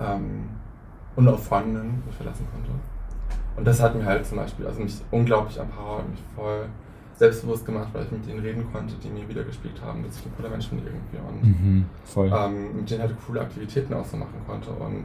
Ähm, 0.00 0.48
und 1.16 1.28
auf 1.28 1.44
Freundinnen 1.44 2.02
mich 2.06 2.14
verlassen 2.14 2.46
konnte. 2.52 2.70
Und 3.56 3.66
das 3.66 3.82
hat 3.82 3.94
mir 3.94 4.04
halt 4.04 4.24
zum 4.24 4.38
Beispiel, 4.38 4.66
also 4.66 4.80
mich 4.80 5.00
unglaublich 5.10 5.58
empowered, 5.58 6.08
mich 6.08 6.22
voll 6.34 6.66
selbstbewusst 7.14 7.66
gemacht, 7.66 7.88
weil 7.92 8.04
ich 8.04 8.10
mit 8.10 8.26
denen 8.26 8.40
reden 8.40 8.64
konnte, 8.72 8.94
die 8.94 9.10
mir 9.10 9.28
wieder 9.28 9.44
gespielt 9.44 9.80
haben, 9.84 10.02
dass 10.02 10.18
ich 10.18 10.26
ein 10.26 10.32
cooler 10.36 10.48
Mensch 10.48 10.70
bin 10.70 10.78
irgendwie 10.78 11.18
und 11.18 11.42
Mhm. 11.44 11.84
Ähm, 12.16 12.76
mit 12.76 12.90
denen 12.90 13.02
halt 13.02 13.14
coole 13.26 13.42
Aktivitäten 13.42 13.92
auch 13.92 14.04
so 14.04 14.16
machen 14.16 14.40
konnte. 14.46 14.70
Und 14.70 15.04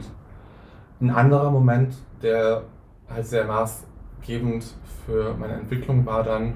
ein 1.00 1.10
anderer 1.10 1.50
Moment, 1.50 1.94
der 2.22 2.62
halt 3.10 3.26
sehr 3.26 3.44
maßgebend 3.44 4.64
für 5.04 5.34
meine 5.38 5.54
Entwicklung 5.54 6.06
war 6.06 6.22
dann, 6.22 6.54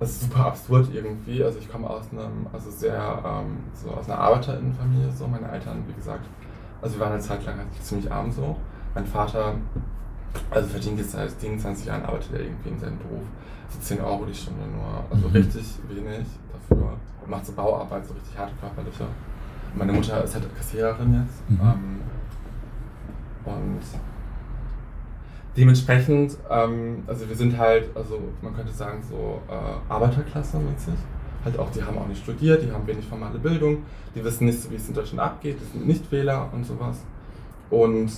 das 0.00 0.10
ist 0.10 0.22
super 0.22 0.46
absurd 0.46 0.88
irgendwie. 0.92 1.42
Also 1.42 1.58
ich 1.58 1.70
komme 1.70 1.88
aus 1.88 2.04
einem, 2.12 2.46
also 2.52 2.70
sehr, 2.70 2.94
ähm, 3.24 3.58
so 3.74 3.90
aus 3.90 4.08
einer 4.08 4.18
Arbeiterinnenfamilie, 4.18 5.10
so 5.12 5.26
meine 5.26 5.50
Eltern, 5.50 5.82
wie 5.88 5.92
gesagt, 5.94 6.24
also 6.80 6.94
wir 6.96 7.00
waren 7.04 7.12
eine 7.14 7.20
Zeit 7.22 7.44
lang 7.44 7.56
halt 7.58 7.66
ziemlich 7.82 8.10
arm 8.10 8.30
so. 8.30 8.56
Mein 8.94 9.06
Vater, 9.06 9.54
also 10.50 10.68
verdient 10.68 10.98
jetzt 10.98 11.12
seit 11.12 11.30
27 11.40 11.86
Jahren, 11.86 12.04
arbeitet 12.04 12.32
er 12.34 12.40
irgendwie 12.40 12.68
in 12.70 12.78
seinem 12.78 12.98
Beruf. 12.98 13.22
So 13.70 13.80
10 13.80 14.00
Euro 14.00 14.24
die 14.24 14.34
Stunde 14.34 14.62
nur, 14.66 15.04
also 15.10 15.28
Mhm. 15.28 15.34
richtig 15.34 15.64
wenig 15.88 16.26
dafür. 16.52 16.92
Macht 17.26 17.44
so 17.44 17.52
Bauarbeit, 17.52 18.06
so 18.06 18.14
richtig 18.14 18.38
harte 18.38 18.52
körperliche. 18.60 19.04
Meine 19.74 19.92
Mutter 19.92 20.24
ist 20.24 20.34
halt 20.34 20.56
Kassiererin 20.56 21.22
jetzt. 21.26 21.50
Mhm. 21.50 21.60
Ähm, 21.60 22.00
und 23.44 23.80
dementsprechend, 25.56 26.36
ähm, 26.50 27.02
also 27.06 27.28
wir 27.28 27.36
sind 27.36 27.56
halt, 27.56 27.94
also 27.96 28.20
man 28.42 28.54
könnte 28.54 28.72
sagen, 28.72 29.02
so 29.08 29.40
äh, 29.48 29.92
Arbeiterklasse 29.92 30.58
mäßig. 30.58 30.94
Halt 31.44 31.58
auch, 31.58 31.70
die 31.70 31.82
haben 31.82 31.96
auch 31.96 32.08
nicht 32.08 32.22
studiert, 32.22 32.62
die 32.62 32.72
haben 32.72 32.86
wenig 32.86 33.06
formale 33.06 33.38
Bildung, 33.38 33.84
die 34.14 34.24
wissen 34.24 34.46
nicht, 34.46 34.70
wie 34.70 34.74
es 34.74 34.88
in 34.88 34.94
Deutschland 34.94 35.20
abgeht, 35.20 35.58
die 35.60 35.64
sind 35.64 35.86
Nichtwähler 35.86 36.50
und 36.52 36.64
sowas. 36.64 36.98
Und 37.70 38.10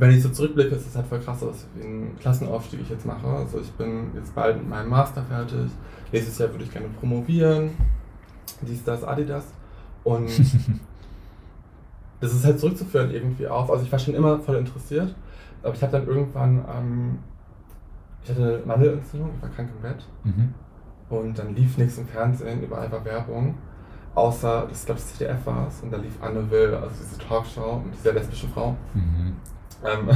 wenn 0.00 0.10
ich 0.12 0.22
so 0.22 0.30
zurückblicke, 0.30 0.74
ist 0.74 0.86
es 0.86 0.96
halt 0.96 1.06
voll 1.06 1.20
krass, 1.20 1.42
was 1.42 1.66
für 1.76 1.84
einen 1.84 2.16
Klassenaufstieg 2.18 2.80
ich 2.80 2.88
jetzt 2.88 3.04
mache. 3.04 3.26
Also 3.26 3.60
ich 3.60 3.70
bin 3.72 4.10
jetzt 4.14 4.34
bald 4.34 4.56
mit 4.56 4.68
meinem 4.68 4.88
Master 4.88 5.22
fertig. 5.22 5.70
Nächstes 6.10 6.38
Jahr 6.38 6.50
würde 6.50 6.64
ich 6.64 6.72
gerne 6.72 6.88
promovieren. 6.98 7.72
Dies, 8.62 8.82
das, 8.82 9.04
Adidas. 9.04 9.44
Und 10.02 10.30
das 12.20 12.32
ist 12.34 12.44
halt 12.44 12.60
zurückzuführen 12.60 13.10
irgendwie 13.10 13.46
auf. 13.46 13.70
Also 13.70 13.84
ich 13.84 13.92
war 13.92 13.98
schon 13.98 14.14
immer 14.14 14.38
voll 14.40 14.56
interessiert, 14.56 15.14
aber 15.62 15.74
ich 15.74 15.82
habe 15.82 15.92
dann 15.92 16.06
irgendwann, 16.06 16.64
ähm, 16.76 17.18
ich 18.22 18.30
hatte 18.30 18.42
eine 18.42 18.66
Mandelentzündung, 18.66 19.30
ich 19.36 19.42
war 19.42 19.48
krank 19.50 19.68
im 19.74 19.82
Bett 19.82 20.06
Mhm. 20.24 20.54
und 21.08 21.38
dann 21.38 21.54
lief 21.54 21.78
nichts 21.78 21.98
im 21.98 22.06
Fernsehen, 22.06 22.62
überall 22.62 22.90
war 22.92 23.04
Werbung, 23.04 23.54
außer, 24.14 24.66
das 24.68 24.84
glaube 24.84 25.00
das 25.00 25.14
ZDF 25.16 25.46
war 25.46 25.66
es, 25.68 25.80
und 25.82 25.92
da 25.92 25.96
lief 25.96 26.12
Anne 26.20 26.50
Will, 26.50 26.74
also 26.74 26.94
diese 27.00 27.18
Talkshow 27.18 27.80
mit 27.84 27.94
dieser 27.94 28.12
lesbischen 28.12 28.50
Frau. 28.50 28.76
Mhm. 28.94 29.36
Ähm, 29.84 30.10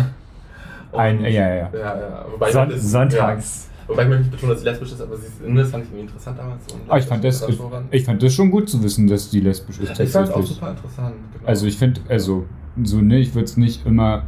Ein, 0.92 1.20
ja, 1.22 1.28
ja, 1.30 1.54
ja. 1.54 1.70
ja, 1.72 1.98
ja. 2.00 2.26
Wobei 2.30 2.52
Son 2.52 2.70
Sonntags. 2.78 3.68
Ja, 3.68 3.73
wobei 3.86 4.02
ich 4.02 4.08
möchte 4.08 4.22
nicht 4.24 4.32
betonen, 4.32 4.52
dass 4.52 4.60
sie 4.60 4.66
lesbisch 4.68 4.92
ist, 4.92 5.00
aber 5.00 5.16
sie 5.16 5.26
ist, 5.26 5.40
das 5.40 5.70
fand 5.70 5.84
ich 5.84 5.90
irgendwie 5.90 6.06
interessant 6.06 6.38
damals. 6.38 6.72
Und 6.72 6.80
Aber 6.88 6.98
ich 6.98 7.06
fand, 7.06 7.24
das, 7.24 7.48
ich, 7.48 7.58
ich 7.90 8.04
fand 8.04 8.22
das 8.22 8.32
schon 8.34 8.50
gut 8.50 8.68
zu 8.68 8.82
wissen, 8.82 9.06
dass 9.06 9.30
die 9.30 9.40
lesbisch 9.40 9.78
ist. 9.80 9.98
Ich 10.00 10.10
fand 10.10 10.28
es 10.28 10.34
auch 10.34 10.42
super 10.42 10.70
interessant. 10.70 11.14
Genau. 11.32 11.46
Also 11.48 11.66
ich 11.66 11.76
finde, 11.76 12.00
also 12.08 12.44
so, 12.82 13.00
ne, 13.00 13.18
ich 13.18 13.34
würde 13.34 13.44
es 13.44 13.56
nicht 13.56 13.86
immer 13.86 14.24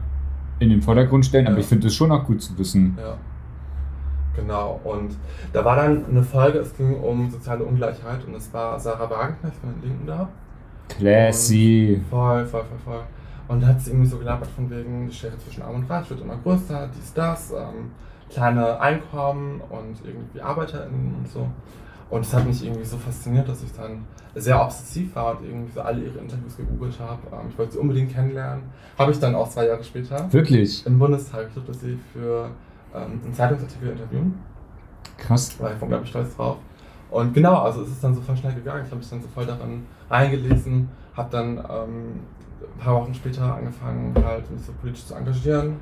in 0.58 0.70
den 0.70 0.82
Vordergrund 0.82 1.26
stellen, 1.26 1.46
aber 1.46 1.56
Ja. 1.56 1.60
ich 1.60 1.66
finde 1.66 1.86
es 1.88 1.94
schon 1.94 2.10
auch 2.12 2.24
gut 2.24 2.42
zu 2.42 2.56
wissen. 2.58 2.96
Ja. 3.00 3.16
Genau, 4.34 4.80
und 4.84 5.16
da 5.52 5.64
war 5.64 5.76
dann 5.76 6.04
eine 6.06 6.22
Folge, 6.22 6.58
es 6.58 6.76
ging 6.76 6.94
um 7.00 7.30
soziale 7.30 7.64
Ungleichheit 7.64 8.22
und 8.26 8.34
es 8.34 8.52
war 8.52 8.78
Sarah 8.78 9.08
Wagenknecht 9.08 9.56
von 9.56 9.70
den 9.74 9.82
Linken 9.88 10.06
da. 10.06 10.28
Classy. 10.88 12.00
Voll, 12.10 12.44
voll, 12.46 12.62
voll, 12.64 12.78
voll. 12.94 13.02
Und 13.48 13.62
da 13.62 13.68
hat 13.68 13.80
sie 13.80 13.90
irgendwie 13.90 14.08
so 14.08 14.18
gelabert 14.18 14.48
von 14.54 14.68
wegen, 14.70 15.08
die 15.08 15.14
Schere 15.14 15.38
zwischen 15.38 15.62
Arm 15.62 15.76
und 15.76 15.88
Reich 15.90 16.08
wird 16.10 16.20
immer 16.20 16.36
größer, 16.36 16.88
dies, 16.96 17.12
das, 17.14 17.52
ähm, 17.52 17.90
kleine 18.30 18.80
Einkommen 18.80 19.60
und 19.68 20.04
irgendwie 20.04 20.40
ArbeiterInnen 20.40 21.14
und 21.18 21.28
so. 21.28 21.48
Und 22.08 22.24
das 22.24 22.34
hat 22.34 22.46
mich 22.46 22.64
irgendwie 22.64 22.84
so 22.84 22.96
fasziniert, 22.96 23.48
dass 23.48 23.62
ich 23.62 23.72
dann 23.72 24.04
sehr 24.34 24.62
obsessiv 24.62 25.14
war 25.16 25.36
und 25.36 25.44
irgendwie 25.44 25.72
so 25.72 25.80
alle 25.80 26.02
ihre 26.02 26.18
Interviews 26.18 26.56
gegoogelt 26.56 26.98
habe. 27.00 27.20
Ähm, 27.32 27.48
ich 27.50 27.58
wollte 27.58 27.72
sie 27.72 27.78
unbedingt 27.78 28.12
kennenlernen. 28.12 28.64
Habe 28.98 29.10
ich 29.10 29.18
dann 29.18 29.34
auch 29.34 29.48
zwei 29.48 29.66
Jahre 29.66 29.82
später 29.82 30.32
Wirklich? 30.32 30.86
im 30.86 30.98
Bundestag. 30.98 31.46
Ich 31.48 31.54
durfte 31.54 31.74
sie 31.74 31.98
für 32.12 32.50
ähm, 32.94 33.20
einen 33.24 33.34
Zeitungsartikel 33.34 33.90
interviewen. 33.90 34.38
Krass. 35.16 35.58
war 35.60 35.72
ich 35.72 35.78
von, 35.78 35.88
glaube 35.88 36.04
ich, 36.04 36.10
stolz 36.10 36.36
drauf. 36.36 36.58
Und 37.10 37.32
genau, 37.32 37.62
also 37.62 37.82
es 37.82 37.88
ist 37.88 38.04
dann 38.04 38.14
so 38.14 38.20
voll 38.20 38.36
schnell 38.36 38.54
gegangen. 38.54 38.82
Ich 38.84 38.90
habe 38.90 38.98
mich 38.98 39.08
dann 39.08 39.22
so 39.22 39.28
voll 39.28 39.46
darin 39.46 39.86
reingelesen, 40.10 40.88
habe 41.16 41.30
dann 41.30 41.58
ähm, 41.58 42.20
ein 42.60 42.78
paar 42.78 42.94
Wochen 43.00 43.14
später 43.14 43.54
angefangen, 43.54 44.14
halt 44.22 44.50
mich 44.50 44.62
so 44.62 44.72
politisch 44.80 45.06
zu 45.06 45.14
engagieren 45.14 45.76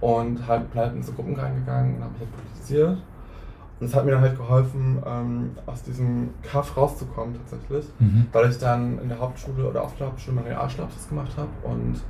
und 0.00 0.46
halt 0.46 0.70
bleibt 0.72 0.94
in 0.96 1.02
so 1.02 1.12
Gruppen 1.12 1.34
reingegangen 1.36 1.96
und 1.96 2.02
habe 2.04 2.12
mich 2.12 2.20
halt 2.22 2.36
politisiert. 2.36 2.98
Und 3.80 3.86
es 3.86 3.94
hat 3.94 4.04
mir 4.04 4.10
dann 4.12 4.20
halt 4.22 4.36
geholfen, 4.36 5.00
ähm, 5.06 5.50
aus 5.66 5.82
diesem 5.84 6.30
Kaff 6.42 6.76
rauszukommen 6.76 7.34
tatsächlich, 7.36 7.86
Mhm. 8.00 8.26
weil 8.32 8.50
ich 8.50 8.58
dann 8.58 8.98
in 9.00 9.08
der 9.08 9.18
Hauptschule 9.20 9.68
oder 9.68 9.82
auf 9.84 9.94
der 9.96 10.08
Hauptschule 10.08 10.34
meinen 10.36 10.46
Realschulabschluss 10.48 11.08
gemacht 11.08 11.32
habe 11.36 11.48
und 11.62 12.00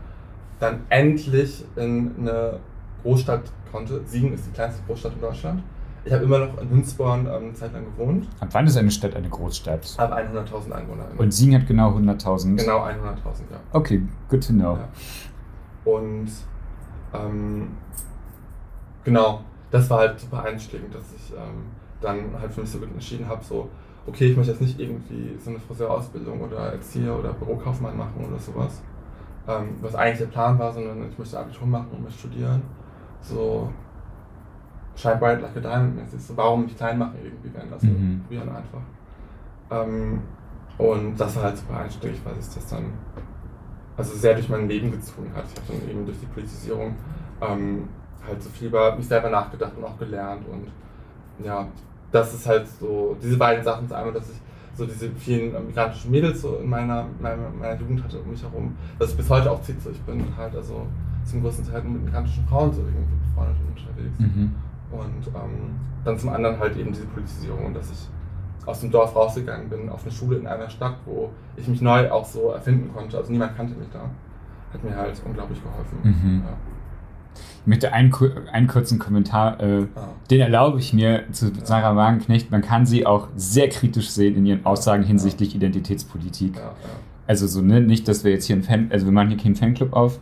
dann 0.61 0.80
endlich 0.89 1.64
in 1.76 2.12
eine 2.20 2.59
Großstadt 3.03 3.43
konnte. 3.70 4.01
Siegen 4.07 4.32
ist 4.32 4.47
die 4.47 4.51
kleinste 4.53 4.82
Großstadt 4.86 5.12
in 5.14 5.20
Deutschland. 5.20 5.62
Ich 6.05 6.12
habe 6.12 6.24
immer 6.24 6.39
noch 6.39 6.59
in 6.61 6.70
Münzborn 6.70 7.26
ähm, 7.26 7.32
eine 7.45 7.53
Zeit 7.55 7.72
lang 7.74 7.84
gewohnt, 7.84 8.26
Ab 8.41 8.49
wann 8.53 8.66
ist 8.66 8.76
eine 8.78 8.91
Stadt 8.91 9.14
eine 9.14 9.28
Großstadt? 9.28 9.95
habe 9.99 10.14
100.000 10.16 10.72
Einwohner. 10.72 11.05
Und 11.18 11.32
Siegen 11.34 11.55
hat 11.55 11.66
genau 11.66 11.91
100.000. 11.91 12.57
Genau 12.57 12.78
100.000, 12.78 12.95
ja. 13.51 13.59
Okay, 13.72 14.03
good 14.30 14.47
to 14.47 14.53
know. 14.55 14.76
Ja. 14.76 14.89
Und 15.93 16.28
ähm, 17.14 17.68
genau, 19.04 19.40
das 19.70 19.88
war 19.90 19.98
halt 20.00 20.18
super 20.20 20.42
einschlägend, 20.44 20.94
dass 20.94 21.12
ich 21.14 21.32
ähm, 21.32 21.64
dann 22.00 22.40
halt 22.40 22.52
für 22.52 22.62
mich 22.62 22.70
so 22.70 22.82
entschieden 22.82 23.28
habe, 23.28 23.44
so, 23.44 23.68
okay, 24.06 24.30
ich 24.30 24.36
möchte 24.36 24.52
jetzt 24.52 24.61
nicht 24.62 24.78
irgendwie 24.80 25.36
so 25.38 25.50
eine 25.50 25.59
Friseurausbildung 25.61 26.40
oder 26.40 26.72
Erzieher 26.72 27.18
oder 27.18 27.32
Bürokaufmann 27.32 27.96
machen 27.96 28.24
oder 28.26 28.38
sowas, 28.38 28.82
ähm, 29.46 29.76
was 29.80 29.94
eigentlich 29.94 30.18
der 30.18 30.26
Plan 30.26 30.59
war, 30.59 30.72
sondern 30.72 31.09
ich 31.11 31.18
möchte 31.18 31.38
Abitur 31.38 31.66
machen 31.66 31.88
und 31.92 32.02
möchte 32.04 32.18
studieren. 32.20 32.62
So, 33.20 33.70
shine 34.96 35.16
bright 35.16 35.42
like 35.42 35.56
a 35.56 35.61
diamond 35.61 35.96
mäßig, 35.96 36.20
so, 36.22 36.36
warum 36.36 36.64
mich 36.64 36.76
klein 36.76 36.98
machen 36.98 37.16
irgendwie, 37.22 37.50
wenn 37.52 37.70
das 37.70 37.82
Mhm. 37.82 38.22
probieren 38.22 38.48
einfach. 38.48 38.80
Ähm, 39.70 40.20
und 40.78 41.16
das 41.18 41.34
war 41.36 41.44
halt 41.44 41.56
super 41.56 41.78
einschlägig, 41.78 42.20
weil 42.24 42.40
sich 42.40 42.54
das 42.54 42.66
dann 42.68 42.84
also 43.99 44.14
sehr 44.14 44.34
durch 44.34 44.49
mein 44.49 44.68
Leben 44.68 44.92
gezogen 44.92 45.30
hat. 45.34 45.44
Ich 45.53 45.61
habe 45.61 45.80
dann 45.80 45.90
eben 45.90 46.07
durch 46.07 46.18
die 46.20 46.26
Politisierung 46.26 46.94
ähm, 47.42 47.88
halt 48.26 48.42
so 48.42 48.49
viel 48.49 48.68
über 48.68 48.94
mich 48.96 49.07
selber 49.07 49.28
nachgedacht 49.28 49.72
und 49.76 49.84
auch 49.84 49.99
gelernt. 49.99 50.44
Und 50.49 50.68
ja, 51.44 51.66
das 52.12 52.32
ist 52.32 52.46
halt 52.46 52.66
so, 52.80 53.16
diese 53.20 53.36
beiden 53.36 53.64
Sachen 53.64 53.86
ist 53.86 53.92
einmal, 53.92 54.14
dass 54.14 54.30
ich 54.30 54.36
so 54.76 54.86
diese 54.86 55.11
vielen 55.11 55.53
äh, 55.53 55.61
migrantischen 55.61 56.12
Mädels 56.12 56.40
so 56.40 56.59
in 56.59 56.70
meiner, 56.70 57.07
meiner, 57.20 57.51
meiner 57.51 57.78
Jugend 57.80 58.05
hatte 58.05 58.20
um 58.20 58.30
mich 58.30 58.42
herum, 58.42 58.76
dass 59.01 59.11
ich 59.11 59.16
bis 59.16 59.28
heute 59.28 59.51
auch 59.51 59.61
zieht. 59.62 59.82
So, 59.82 59.90
ich 59.90 60.01
bin 60.03 60.24
halt 60.36 60.55
also 60.55 60.86
zum 61.24 61.42
größten 61.42 61.66
Teil 61.66 61.82
mit 61.82 62.05
migrantischen 62.05 62.46
Frauen 62.46 62.72
so 62.72 62.82
irgendwie 62.82 63.16
befreundet 63.26 63.57
und 63.61 63.80
unterwegs. 63.80 64.18
Mhm. 64.20 64.55
Und 64.92 65.26
ähm, 65.26 65.76
dann 66.05 66.16
zum 66.16 66.30
anderen 66.30 66.59
halt 66.59 66.76
eben 66.76 66.92
diese 66.92 67.07
Politisierung 67.07 67.66
und 67.66 67.74
dass 67.74 67.90
ich 67.90 68.09
aus 68.68 68.80
dem 68.80 68.90
Dorf 68.90 69.14
rausgegangen 69.16 69.68
bin 69.68 69.88
auf 69.88 70.02
eine 70.02 70.12
Schule 70.12 70.36
in 70.38 70.46
einer 70.46 70.68
Stadt, 70.70 70.96
wo 71.06 71.30
ich 71.56 71.66
mich 71.68 71.80
neu 71.80 72.10
auch 72.10 72.24
so 72.24 72.50
erfinden 72.50 72.90
konnte. 72.94 73.16
Also 73.16 73.32
niemand 73.32 73.56
kannte 73.56 73.74
mich 73.78 73.88
da. 73.92 74.00
Hat 74.72 74.84
mir 74.84 74.94
halt 74.94 75.20
unglaublich 75.24 75.58
geholfen. 75.62 75.98
Mhm. 76.02 76.42
Ja. 76.44 76.52
Ich 77.62 77.66
möchte 77.66 77.92
einen, 77.92 78.10
ku- 78.10 78.30
einen 78.52 78.66
kurzen 78.66 78.98
Kommentar, 78.98 79.60
äh, 79.60 79.86
Ah. 79.94 80.08
den 80.30 80.40
erlaube 80.40 80.78
ich 80.78 80.92
mir 80.92 81.24
zu 81.32 81.50
Sarah 81.64 81.96
Wagenknecht. 81.96 82.50
Man 82.50 82.62
kann 82.62 82.84
sie 82.86 83.06
auch 83.06 83.28
sehr 83.36 83.68
kritisch 83.68 84.10
sehen 84.10 84.36
in 84.36 84.46
ihren 84.46 84.66
Aussagen 84.66 85.02
hinsichtlich 85.02 85.54
Identitätspolitik. 85.54 86.56
Ja, 86.56 86.72
Also 87.26 87.46
so, 87.46 87.60
ne, 87.60 87.80
nicht, 87.80 88.08
dass 88.08 88.24
wir 88.24 88.32
jetzt 88.32 88.46
hier 88.46 88.56
ein 88.56 88.62
Fan, 88.62 88.88
also 88.90 89.04
wir 89.06 89.12
machen 89.12 89.28
hier 89.28 89.36
keinen 89.38 89.54
Fanclub 89.54 89.92
auf. 89.92 90.18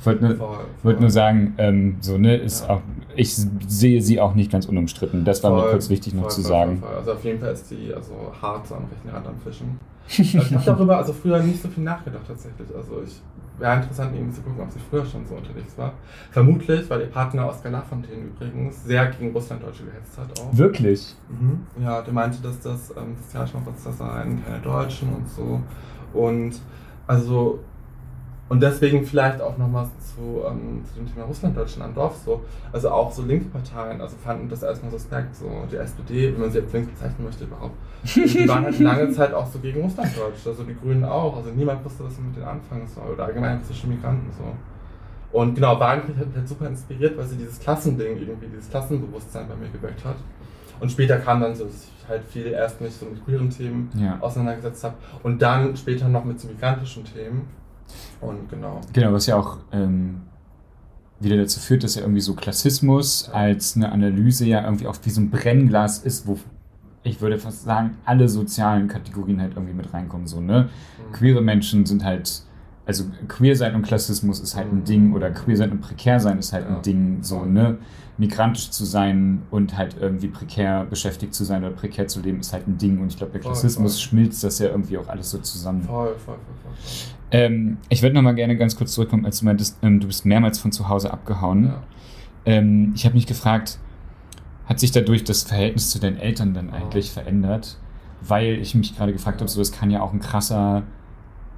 Ich 0.00 0.06
wollte 0.06 0.24
nur, 0.24 0.36
Voll, 0.36 0.58
wollt 0.82 1.00
nur 1.00 1.10
sagen, 1.10 1.54
ähm, 1.58 1.96
so, 2.00 2.16
ne, 2.16 2.36
ist 2.36 2.64
Ja. 2.64 2.74
auch, 2.76 2.80
ich 3.16 3.36
sehe 3.36 4.00
sie 4.00 4.18
auch 4.20 4.34
nicht 4.34 4.50
ganz 4.50 4.64
unumstritten. 4.66 5.24
Das 5.24 5.42
war 5.44 5.50
mir 5.52 5.60
Voll, 5.62 5.70
kurz 5.72 5.90
wichtig 5.90 6.14
noch 6.14 6.22
voll, 6.22 6.30
zu 6.30 6.40
sagen. 6.42 6.82
Also 6.96 7.12
auf 7.12 7.24
jeden 7.24 7.38
Fall 7.38 7.52
ist 7.52 7.70
die 7.70 7.92
also 7.94 8.14
hart 8.40 8.66
so 8.66 8.76
am 8.76 8.84
rechten 8.90 9.08
Rand 9.10 9.26
am 9.26 9.38
Fischen. 9.38 9.78
Ich 10.08 10.34
habe 10.36 10.64
darüber 10.64 10.96
also 10.96 11.12
früher 11.12 11.38
nicht 11.40 11.62
so 11.62 11.68
viel 11.68 11.84
nachgedacht 11.84 12.22
tatsächlich. 12.26 12.66
Also 12.74 13.02
ich 13.06 13.20
wäre 13.60 13.76
interessant 13.76 14.12
irgendwie 14.14 14.34
zu 14.34 14.40
gucken, 14.40 14.62
ob 14.62 14.70
sie 14.72 14.80
früher 14.90 15.04
schon 15.04 15.24
so 15.26 15.34
unterwegs 15.34 15.76
war. 15.76 15.92
Vermutlich, 16.30 16.88
weil 16.88 17.02
ihr 17.02 17.06
Partner 17.06 17.46
Oskar 17.48 17.70
Lafontaine 17.70 18.22
übrigens 18.22 18.82
sehr 18.84 19.06
gegen 19.06 19.32
Russlanddeutsche 19.32 19.84
gehetzt 19.84 20.18
hat 20.18 20.40
auch. 20.40 20.56
Wirklich? 20.56 21.14
Mhm. 21.28 21.60
Ja, 21.84 22.00
der 22.02 22.12
meinte, 22.14 22.42
dass 22.42 22.58
das 22.60 22.90
ähm, 22.96 23.14
Sozialschmarotzer 23.22 23.92
seien, 23.92 24.42
keine 24.44 24.60
Deutschen 24.60 25.14
und 25.14 25.28
so. 25.28 25.60
Und 26.18 26.54
also 27.06 27.60
und 28.50 28.60
deswegen 28.60 29.06
vielleicht 29.06 29.40
auch 29.40 29.56
nochmal 29.56 29.86
zu, 29.98 30.42
ähm, 30.46 30.82
zu 30.84 30.94
dem 31.00 31.06
Thema 31.10 31.24
Russlanddeutschen 31.24 31.80
am 31.82 31.94
Dorf 31.94 32.16
so. 32.24 32.42
Also 32.72 32.90
auch 32.90 33.10
so 33.10 33.22
linke 33.22 33.46
Parteien, 33.46 34.00
also 34.02 34.16
fanden 34.22 34.48
das 34.50 34.62
erstmal 34.62 34.90
suspekt, 34.90 35.34
so 35.36 35.46
die 35.72 35.76
SPD, 35.76 36.32
wenn 36.34 36.40
man 36.40 36.50
sie 36.50 36.60
als 36.60 36.72
links 36.72 36.90
bezeichnen 36.90 37.24
möchte 37.24 37.44
überhaupt. 37.44 37.76
Die 38.04 38.48
waren 38.48 38.64
halt 38.64 38.78
lange 38.80 39.10
Zeit 39.12 39.32
auch 39.32 39.46
so 39.46 39.58
gegen 39.60 39.80
Russlanddeutsch, 39.80 40.46
also 40.46 40.64
die 40.64 40.74
Grünen 40.74 41.04
auch. 41.04 41.36
Also 41.36 41.50
niemand 41.50 41.84
wusste, 41.84 42.04
was 42.04 42.16
man 42.18 42.26
mit 42.26 42.36
denen 42.36 42.46
anfangen 42.48 42.86
soll. 42.86 43.12
Oder 43.14 43.24
allgemein 43.26 43.58
russische 43.58 43.86
Migranten 43.86 44.30
so. 44.36 44.44
Und 45.38 45.54
genau, 45.54 45.78
Wagenknecht 45.78 46.18
hat 46.18 46.26
mich 46.26 46.36
halt 46.36 46.48
super 46.48 46.66
inspiriert, 46.66 47.16
weil 47.16 47.26
sie 47.26 47.36
dieses 47.36 47.60
Klassending 47.60 48.18
irgendwie, 48.18 48.48
dieses 48.48 48.68
Klassenbewusstsein 48.68 49.46
bei 49.48 49.54
mir 49.54 49.68
geweckt 49.68 50.04
hat. 50.04 50.16
Und 50.80 50.90
später 50.90 51.18
kam 51.18 51.40
dann 51.40 51.54
so, 51.54 51.66
dass 51.66 51.84
ich 51.84 52.08
halt 52.08 52.24
viel 52.24 52.46
erst 52.48 52.80
mich 52.80 52.94
so 52.94 53.06
mit 53.06 53.24
queeren 53.24 53.48
Themen 53.48 53.90
Ja. 53.94 54.18
auseinandergesetzt 54.20 54.82
habe 54.82 54.94
und 55.22 55.40
dann 55.40 55.76
später 55.76 56.08
noch 56.08 56.24
mit 56.24 56.40
so 56.40 56.48
migrantischen 56.48 57.04
Themen. 57.04 57.42
Und 58.20 58.48
genau. 58.50 58.80
Genau, 58.92 59.12
was 59.12 59.26
ja 59.26 59.36
auch 59.36 59.58
ähm, 59.72 60.22
wieder 61.20 61.36
dazu 61.36 61.60
führt, 61.60 61.84
dass 61.84 61.94
ja 61.94 62.02
irgendwie 62.02 62.20
so 62.20 62.34
Klassismus 62.34 63.28
als 63.30 63.76
eine 63.76 63.92
Analyse 63.92 64.46
ja 64.46 64.64
irgendwie 64.64 64.86
auch 64.86 64.96
wie 65.04 65.10
so 65.10 65.20
ein 65.20 65.30
Brennglas 65.30 65.98
ist, 65.98 66.26
wo 66.26 66.38
ich 67.02 67.20
würde 67.22 67.38
fast 67.38 67.62
sagen, 67.64 67.96
alle 68.04 68.28
sozialen 68.28 68.86
Kategorien 68.88 69.40
halt 69.40 69.54
irgendwie 69.56 69.72
mit 69.74 69.92
reinkommen. 69.94 70.26
So, 70.26 70.40
ne? 70.40 70.68
Mhm. 71.08 71.12
Queere 71.12 71.40
Menschen 71.40 71.86
sind 71.86 72.04
halt, 72.04 72.42
also 72.84 73.04
queer 73.26 73.56
sein 73.56 73.74
und 73.74 73.82
Klassismus 73.82 74.38
ist 74.40 74.54
halt 74.54 74.70
ein 74.70 74.80
Mhm. 74.80 74.84
Ding 74.84 75.12
oder 75.14 75.30
queer 75.30 75.56
sein 75.56 75.70
und 75.70 75.80
prekär 75.80 76.20
sein 76.20 76.38
ist 76.38 76.52
halt 76.52 76.66
Ja. 76.68 76.76
ein 76.76 76.82
Ding. 76.82 77.18
So, 77.22 77.44
ne? 77.46 77.78
Migrantisch 78.18 78.68
zu 78.70 78.84
sein 78.84 79.40
und 79.50 79.78
halt 79.78 79.96
irgendwie 79.98 80.28
prekär 80.28 80.84
beschäftigt 80.84 81.34
zu 81.34 81.44
sein 81.44 81.64
oder 81.64 81.72
prekär 81.74 82.06
zu 82.06 82.20
leben 82.20 82.40
ist 82.40 82.52
halt 82.52 82.68
ein 82.68 82.76
Ding. 82.76 83.00
Und 83.00 83.08
ich 83.08 83.16
glaube, 83.16 83.32
der 83.32 83.40
Voll, 83.40 83.52
Klassismus 83.52 83.94
voll. 83.94 84.08
schmilzt 84.08 84.44
das 84.44 84.58
ja 84.58 84.68
irgendwie 84.68 84.98
auch 84.98 85.08
alles 85.08 85.30
so 85.30 85.38
zusammen. 85.38 85.82
Voll, 85.84 86.08
voll, 86.16 86.34
voll, 86.36 86.36
voll. 86.62 86.72
voll. 86.74 87.19
Ähm, 87.32 87.78
ich 87.88 88.02
würde 88.02 88.14
noch 88.14 88.22
mal 88.22 88.34
gerne 88.34 88.56
ganz 88.56 88.76
kurz 88.76 88.92
zurückkommen, 88.92 89.24
als 89.24 89.38
du 89.40 89.44
meintest, 89.44 89.78
ähm, 89.82 90.00
du 90.00 90.06
bist 90.08 90.26
mehrmals 90.26 90.58
von 90.58 90.72
zu 90.72 90.88
Hause 90.88 91.12
abgehauen. 91.12 91.66
Ja. 91.66 91.82
Ähm, 92.46 92.92
ich 92.96 93.04
habe 93.04 93.14
mich 93.14 93.26
gefragt, 93.26 93.78
hat 94.66 94.80
sich 94.80 94.90
dadurch 94.92 95.24
das 95.24 95.42
Verhältnis 95.44 95.90
zu 95.90 95.98
deinen 96.00 96.16
Eltern 96.18 96.54
dann 96.54 96.70
Oh. 96.70 96.74
eigentlich 96.74 97.10
verändert? 97.12 97.76
Weil 98.22 98.58
ich 98.60 98.74
mich 98.74 98.96
gerade 98.96 99.12
gefragt 99.12 99.40
habe, 99.40 99.50
so 99.50 99.60
das 99.60 99.72
kann 99.72 99.90
ja 99.90 100.00
auch 100.02 100.12
ein 100.12 100.20
krasser 100.20 100.82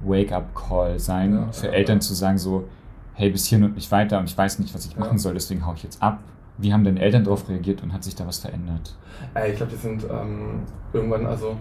Wake-up-Call 0.03 0.99
sein, 0.99 1.33
Ja, 1.33 1.51
für 1.51 1.67
ja, 1.67 1.73
Eltern 1.73 2.01
zu 2.01 2.13
sagen 2.13 2.37
so, 2.37 2.67
hey, 3.13 3.29
bis 3.29 3.45
hierhin 3.45 3.65
und 3.65 3.75
nicht 3.75 3.91
weiter 3.91 4.19
und 4.19 4.25
ich 4.29 4.37
weiß 4.37 4.59
nicht, 4.59 4.73
was 4.73 4.85
ich 4.85 4.97
machen 4.97 5.17
soll, 5.17 5.33
deswegen 5.33 5.65
hau 5.65 5.73
ich 5.75 5.83
jetzt 5.83 6.01
ab. 6.01 6.19
Wie 6.57 6.71
haben 6.73 6.83
deine 6.83 6.99
Eltern 6.99 7.23
darauf 7.23 7.49
reagiert 7.49 7.81
und 7.83 7.93
hat 7.93 8.03
sich 8.03 8.15
da 8.15 8.27
was 8.27 8.39
verändert? 8.39 8.95
Ey, 9.33 9.51
ich 9.51 9.57
glaube, 9.57 9.71
die 9.71 9.77
sind 9.77 10.03
ähm, 10.03 10.61
irgendwann, 10.93 11.25
also 11.25 11.57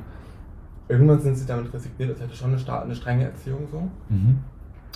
irgendwann 0.93 1.21
sind 1.21 1.37
sie 1.37 1.47
damit 1.47 1.73
resigniert. 1.73 2.11
Es 2.17 2.21
hatte 2.23 2.35
schon 2.37 2.49
eine, 2.51 2.59
sta- 2.59 2.83
eine 2.83 2.95
strenge 2.95 3.25
Erziehung 3.25 3.67
so. 3.71 3.81
Mhm. 4.09 4.39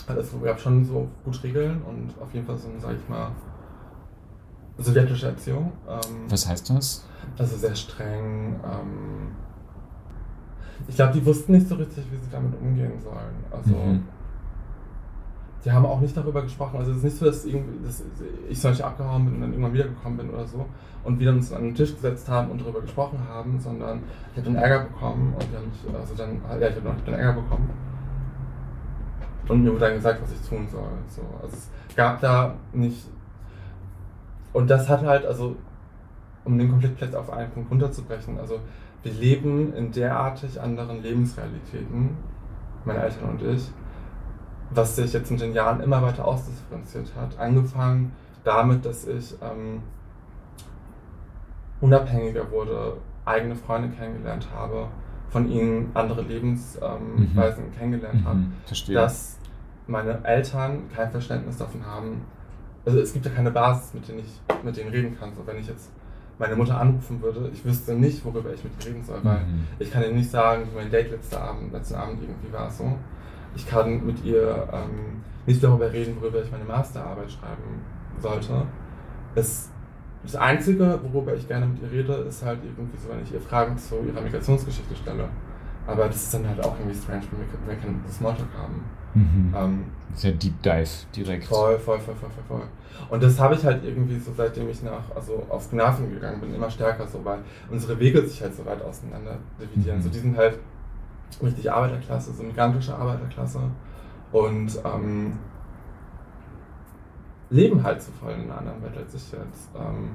Also 0.07 0.21
es 0.21 0.45
gab 0.45 0.61
schon 0.61 0.85
so 0.85 1.09
gut 1.25 1.43
Regeln 1.43 1.81
und 1.83 2.11
auf 2.21 2.33
jeden 2.35 2.47
Fall 2.47 2.57
so 2.57 2.69
eine, 2.69 2.79
sag 2.81 2.93
ich 2.95 3.09
mal, 3.09 3.31
sowjetische 4.79 5.29
Erziehung. 5.29 5.73
Ähm, 5.89 5.99
Was 6.29 6.47
heißt 6.49 6.71
das? 6.71 7.07
Also 7.39 7.57
sehr 7.57 7.75
streng. 7.75 8.61
Ähm, 8.65 9.29
ich 10.87 10.95
glaube, 10.97 11.15
die 11.15 11.25
wussten 11.25 11.53
nicht 11.53 11.67
so 11.69 11.75
richtig, 11.77 12.05
wie 12.13 12.17
sie 12.17 12.31
damit 12.31 12.53
umgehen 12.61 12.93
sollen. 13.03 13.35
Also 13.51 13.71
Mhm. 13.75 14.03
Die 15.67 15.73
haben 15.73 15.85
auch 15.85 16.01
nicht 16.01 16.17
darüber 16.17 16.43
gesprochen. 16.43 16.79
Also 16.79 16.93
es 16.93 16.99
ist 16.99 17.03
nicht 17.03 17.17
so, 17.17 17.25
dass, 17.25 17.43
dass 17.43 18.05
ich 18.49 18.63
Beispiel 18.63 18.85
abgehauen 18.85 19.25
bin 19.25 19.35
und 19.35 19.41
dann 19.41 19.51
irgendwann 19.51 19.73
wiedergekommen 19.73 20.17
bin 20.17 20.31
oder 20.31 20.47
so 20.47 20.65
und 21.03 21.19
wir 21.19 21.31
uns 21.31 21.53
an 21.53 21.65
den 21.65 21.75
Tisch 21.75 21.93
gesetzt 21.93 22.29
haben 22.29 22.53
und 22.53 22.61
darüber 22.61 22.81
gesprochen 22.81 23.19
haben, 23.29 23.59
sondern 23.59 24.01
ich 24.31 24.39
habe 24.39 24.53
dann 24.53 24.63
Ärger 24.63 24.85
bekommen 24.85 25.35
und 25.35 25.51
wir 25.51 25.59
haben 25.59 25.69
mich, 25.69 25.95
also 26.01 26.15
dann, 26.15 26.41
ja, 26.61 26.69
ich 26.69 26.77
habe 26.77 26.95
dann 27.05 27.15
Ärger 27.15 27.41
bekommen. 27.41 27.69
Und 29.49 29.65
mir 29.65 29.71
wurde 29.71 29.87
dann 29.87 29.95
gesagt, 29.95 30.23
was 30.23 30.33
ich 30.33 30.49
tun 30.49 30.69
soll. 30.71 30.89
So, 31.09 31.23
also 31.43 31.57
es 31.57 31.97
gab 31.97 32.21
da 32.21 32.55
nicht. 32.73 33.09
Und 34.53 34.71
das 34.71 34.89
hat 34.89 35.05
halt, 35.05 35.27
also, 35.27 35.57
um 36.45 36.59
den 36.59 36.71
Konflikt 36.71 36.99
vielleicht 36.99 37.17
auf 37.17 37.33
einen 37.33 37.51
Punkt 37.51 37.73
runterzubrechen, 37.73 38.39
also 38.39 38.61
wir 39.03 39.13
leben 39.13 39.75
in 39.75 39.91
derartig 39.91 40.61
anderen 40.61 41.03
Lebensrealitäten, 41.03 42.17
meine 42.85 43.01
Eltern 43.01 43.31
und 43.31 43.43
ich, 43.43 43.71
was 44.71 44.97
sich 44.97 45.13
jetzt 45.13 45.31
mit 45.31 45.41
den 45.41 45.53
Jahren 45.55 45.81
immer 45.81 46.03
weiter 46.03 46.25
ausdifferenziert 46.27 47.13
hat. 47.19 47.39
Angefangen 47.39 48.13
damit, 48.45 48.85
dass 48.85 49.07
ich 49.07 49.35
ähm, 49.43 49.83
unabhängiger 51.81 52.51
wurde, 52.51 52.97
eigene 53.25 53.55
Freunde 53.57 53.89
kennengelernt 53.97 54.49
habe, 54.55 54.89
von 55.31 55.51
ihnen 55.51 55.91
andere 55.95 56.23
Lebensweisen 56.23 57.65
ähm, 57.65 57.73
kennengelernt 57.79 58.25
habe, 58.25 58.39
Mhm. 58.39 58.53
Verstehe. 58.65 58.95
dass 58.95 59.39
meine 59.87 60.25
Eltern 60.25 60.85
kein 60.95 61.11
Verständnis 61.11 61.59
davon 61.59 61.85
haben. 61.85 62.23
Also 62.85 62.99
es 63.01 63.13
gibt 63.13 63.27
ja 63.27 63.33
keine 63.33 63.51
Basis, 63.51 63.95
mit 63.95 64.09
denen 64.09 64.21
ich 64.21 64.41
mit 64.65 64.77
denen 64.77 64.91
reden 64.91 65.19
kann. 65.19 65.35
So 65.35 65.47
wenn 65.47 65.59
ich 65.59 65.67
jetzt 65.67 65.91
meine 66.39 66.55
Mutter 66.57 66.81
anrufen 66.81 67.21
würde, 67.23 67.51
ich 67.53 67.65
wüsste 67.65 67.95
nicht, 67.95 68.25
worüber 68.25 68.53
ich 68.53 68.63
mit 68.63 68.73
ihr 68.81 68.91
reden 68.93 69.03
soll, 69.05 69.19
weil 69.23 69.39
Mhm. 69.39 69.65
ich 69.79 69.91
kann 69.91 70.03
ihr 70.03 70.13
nicht 70.13 70.31
sagen, 70.31 70.63
wie 70.71 70.77
mein 70.77 70.91
Date 70.91 71.11
letzten 71.11 71.37
Abend, 71.37 71.73
letzten 71.73 71.95
Abend 71.97 72.23
irgendwie 72.23 72.53
war 72.53 72.71
so. 72.71 72.97
Ich 73.57 73.67
kann 73.67 74.05
mit 74.07 74.23
ihr 74.25 74.69
ähm, 74.73 75.23
nicht 75.47 75.63
darüber 75.63 75.91
reden, 75.93 76.17
worüber 76.21 76.43
ich 76.43 76.51
meine 76.53 76.65
Masterarbeit 76.65 77.31
schreiben 77.31 77.81
sollte. 78.21 78.67
Es, 79.35 79.71
das 80.23 80.37
Einzige, 80.37 81.01
worüber 81.11 81.35
ich 81.35 81.49
gerne 81.49 81.67
mit 81.67 81.83
ihr 81.83 81.91
rede, 81.91 82.13
ist 82.15 82.45
halt 82.45 82.61
irgendwie 82.65 82.99
so, 82.99 83.09
wenn 83.09 83.23
ich 83.23 83.33
ihr 83.33 83.41
Fragen 83.41 83.77
zu 83.79 83.97
ihrer 84.07 84.21
Migrationsgeschichte 84.21 84.95
stelle. 84.95 85.29
Aber 85.87 86.07
das 86.07 86.17
ist 86.17 86.35
dann 86.35 86.49
halt 86.49 86.65
auch 86.65 86.77
irgendwie 86.79 86.97
strange, 86.97 87.23
wenn 87.31 87.69
wir, 87.69 87.77
keinen 87.77 88.03
Smalltalk 88.11 88.49
haben. 88.59 88.85
Mhm. 89.15 89.55
Ähm, 89.57 89.85
Sehr 90.15 90.33
Deep 90.33 90.61
Dive 90.63 90.89
direkt. 91.15 91.45
Voll, 91.45 91.79
voll, 91.79 91.99
voll, 91.99 92.15
voll, 92.15 92.31
voll, 92.31 92.59
voll. 92.59 92.67
Und 93.09 93.23
das 93.23 93.39
habe 93.39 93.55
ich 93.55 93.65
halt 93.65 93.85
irgendwie 93.85 94.19
so, 94.19 94.33
seitdem 94.37 94.69
ich 94.69 94.83
nach, 94.83 95.15
also 95.15 95.47
aufs 95.49 95.71
Gymnasium 95.71 96.11
gegangen 96.11 96.41
bin, 96.41 96.55
immer 96.55 96.71
stärker 96.71 97.07
so, 97.07 97.25
weil 97.25 97.39
unsere 97.71 97.99
Wege 98.01 98.27
sich 98.27 98.43
halt 98.43 98.55
so 98.55 98.65
weit 98.67 98.83
auseinander 98.83 99.39
dividieren. 99.61 99.99
Mhm. 99.99 100.03
So, 100.03 100.09
die 100.09 100.19
sind 100.19 100.37
halt 100.37 100.59
richtig 101.43 101.71
Arbeiterklasse, 101.71 102.33
so 102.33 102.43
migrantische 102.43 102.95
Arbeiterklasse 102.95 103.61
und 104.33 104.79
ähm, 104.85 105.39
leben 107.51 107.83
halt 107.83 108.03
so 108.03 108.13
voll 108.13 108.33
in 108.33 108.43
einer 108.43 108.59
anderen 108.59 108.83
Welt 108.83 108.97
als 108.97 109.15
ich 109.15 109.33
jetzt. 109.33 109.71
Ähm, 109.77 110.11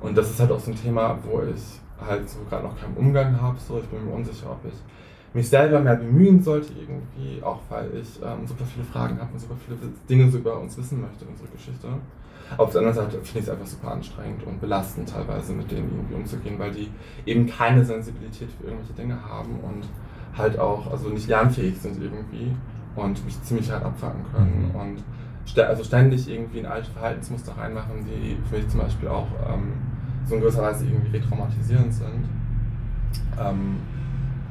und 0.00 0.16
das 0.16 0.30
ist 0.30 0.40
halt 0.40 0.50
auch 0.50 0.58
so 0.58 0.70
ein 0.70 0.76
Thema, 0.76 1.16
wo 1.22 1.42
ich 1.42 1.80
halt 2.04 2.28
so 2.28 2.40
gerade 2.48 2.64
noch 2.64 2.78
keinen 2.78 2.96
Umgang 2.96 3.40
habe. 3.40 3.56
So, 3.58 3.78
ich 3.78 3.86
bin 3.86 4.04
mir 4.04 4.12
unsicher, 4.12 4.50
ob 4.50 4.64
ich 4.66 4.74
mich 5.34 5.48
selber 5.48 5.80
mehr 5.80 5.96
bemühen 5.96 6.42
sollte 6.42 6.72
irgendwie, 6.74 7.42
auch 7.42 7.60
weil 7.70 7.90
ich 7.96 8.20
ähm, 8.22 8.46
super 8.46 8.64
viele 8.64 8.84
Fragen 8.84 9.18
habe 9.18 9.32
und 9.32 9.38
super 9.38 9.56
viele 9.64 9.78
Dinge 10.08 10.30
so 10.30 10.38
über 10.38 10.60
uns 10.60 10.76
wissen 10.76 11.00
möchte, 11.00 11.24
unsere 11.24 11.48
Geschichte. 11.48 11.88
Auf 12.58 12.70
der 12.70 12.80
anderen 12.80 12.96
Seite 13.06 13.22
finde 13.22 13.38
ich 13.38 13.44
es 13.44 13.48
einfach 13.48 13.66
super 13.66 13.92
anstrengend 13.92 14.44
und 14.44 14.60
belastend 14.60 15.08
teilweise 15.08 15.54
mit 15.54 15.70
denen 15.70 15.90
irgendwie 15.90 16.14
umzugehen, 16.16 16.58
weil 16.58 16.70
die 16.70 16.90
eben 17.24 17.46
keine 17.46 17.82
Sensibilität 17.82 18.50
für 18.50 18.64
irgendwelche 18.64 18.92
Dinge 18.92 19.24
haben 19.24 19.58
und 19.60 19.88
halt 20.36 20.58
auch 20.58 20.90
also 20.90 21.08
nicht 21.10 21.28
lernfähig 21.28 21.78
sind 21.78 22.00
irgendwie 22.02 22.54
und 22.96 23.24
mich 23.24 23.40
ziemlich 23.42 23.70
hart 23.70 23.84
abfacken 23.84 24.22
können 24.34 24.68
Mhm. 24.72 24.80
und 24.80 25.04
st 25.46 25.58
also 25.60 25.82
ständig 25.84 26.28
irgendwie 26.30 26.58
in 26.60 26.66
alte 26.66 26.90
Verhaltensmuster 26.90 27.52
reinmachen, 27.56 28.04
die 28.06 28.36
für 28.48 28.56
mich 28.56 28.68
zum 28.68 28.80
Beispiel 28.80 29.08
auch 29.08 29.26
ähm, 29.52 29.72
so 30.26 30.34
in 30.36 30.40
gewisser 30.40 30.62
Weise 30.62 30.86
irgendwie 30.86 31.16
retraumatisierend 31.16 31.92
sind. 31.92 32.24
Ähm, 33.40 33.76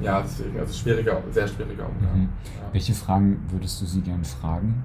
ja, 0.02 0.22
deswegen, 0.22 0.60
also 0.60 0.74
schwieriger, 0.74 1.18
sehr 1.32 1.48
schwieriger 1.48 1.88
Umgang. 1.88 2.18
Mhm. 2.24 2.30
Ja. 2.44 2.68
Welche 2.74 2.94
Fragen 2.94 3.40
würdest 3.50 3.82
du 3.82 3.86
sie 3.86 4.02
gern 4.02 4.24
fragen? 4.24 4.84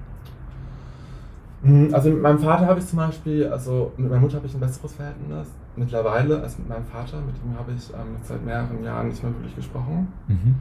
Mhm, 1.63 1.89
Also 1.93 2.09
mit 2.09 2.21
meinem 2.21 2.39
Vater 2.39 2.67
habe 2.67 2.79
ich 2.79 2.85
zum 2.87 2.97
Beispiel, 2.99 3.47
also 3.47 3.91
mit 3.97 4.09
meiner 4.09 4.21
Mutter 4.21 4.37
habe 4.37 4.47
ich 4.47 4.53
ein 4.53 4.59
besseres 4.59 4.93
Verhältnis 4.93 5.47
mittlerweile 5.75 6.41
als 6.41 6.57
mit 6.59 6.69
meinem 6.69 6.85
Vater. 6.85 7.17
Mit 7.21 7.35
ihm 7.43 7.57
habe 7.57 7.71
ich 7.75 7.89
ähm, 7.93 8.15
seit 8.23 8.45
mehreren 8.45 8.83
Jahren 8.83 9.09
nicht 9.09 9.21
mehr 9.23 9.33
wirklich 9.33 9.55
gesprochen. 9.55 10.07
Mhm. 10.27 10.55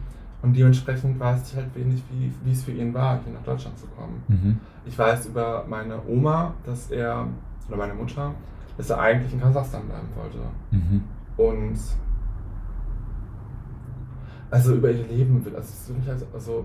Und 0.47 0.57
dementsprechend 0.57 1.18
weiß 1.18 1.51
ich 1.51 1.57
halt 1.57 1.74
wenig, 1.74 2.01
wie, 2.09 2.32
wie 2.44 2.53
es 2.53 2.62
für 2.62 2.70
ihn 2.70 2.94
war, 2.94 3.18
hier 3.24 3.32
nach 3.32 3.42
Deutschland 3.42 3.76
zu 3.76 3.86
kommen. 3.88 4.22
Mhm. 4.28 4.61
Ich 4.84 4.97
weiß 4.97 5.26
über 5.26 5.64
meine 5.68 5.99
Oma, 6.07 6.55
dass 6.64 6.88
er, 6.92 7.26
oder 7.66 7.76
meine 7.76 7.94
Mutter, 7.94 8.32
dass 8.76 8.90
er 8.90 9.01
eigentlich 9.01 9.32
in 9.32 9.40
Kasachstan 9.40 9.82
bleiben 9.88 10.07
wollte. 10.14 10.38
Mhm. 10.70 11.03
Und 11.36 11.76
also 14.53 14.74
über 14.76 14.88
ihr 14.90 15.05
Leben 15.09 15.44
will. 15.44 15.57
Also, 15.57 15.92
also, 16.09 16.26
also 16.32 16.64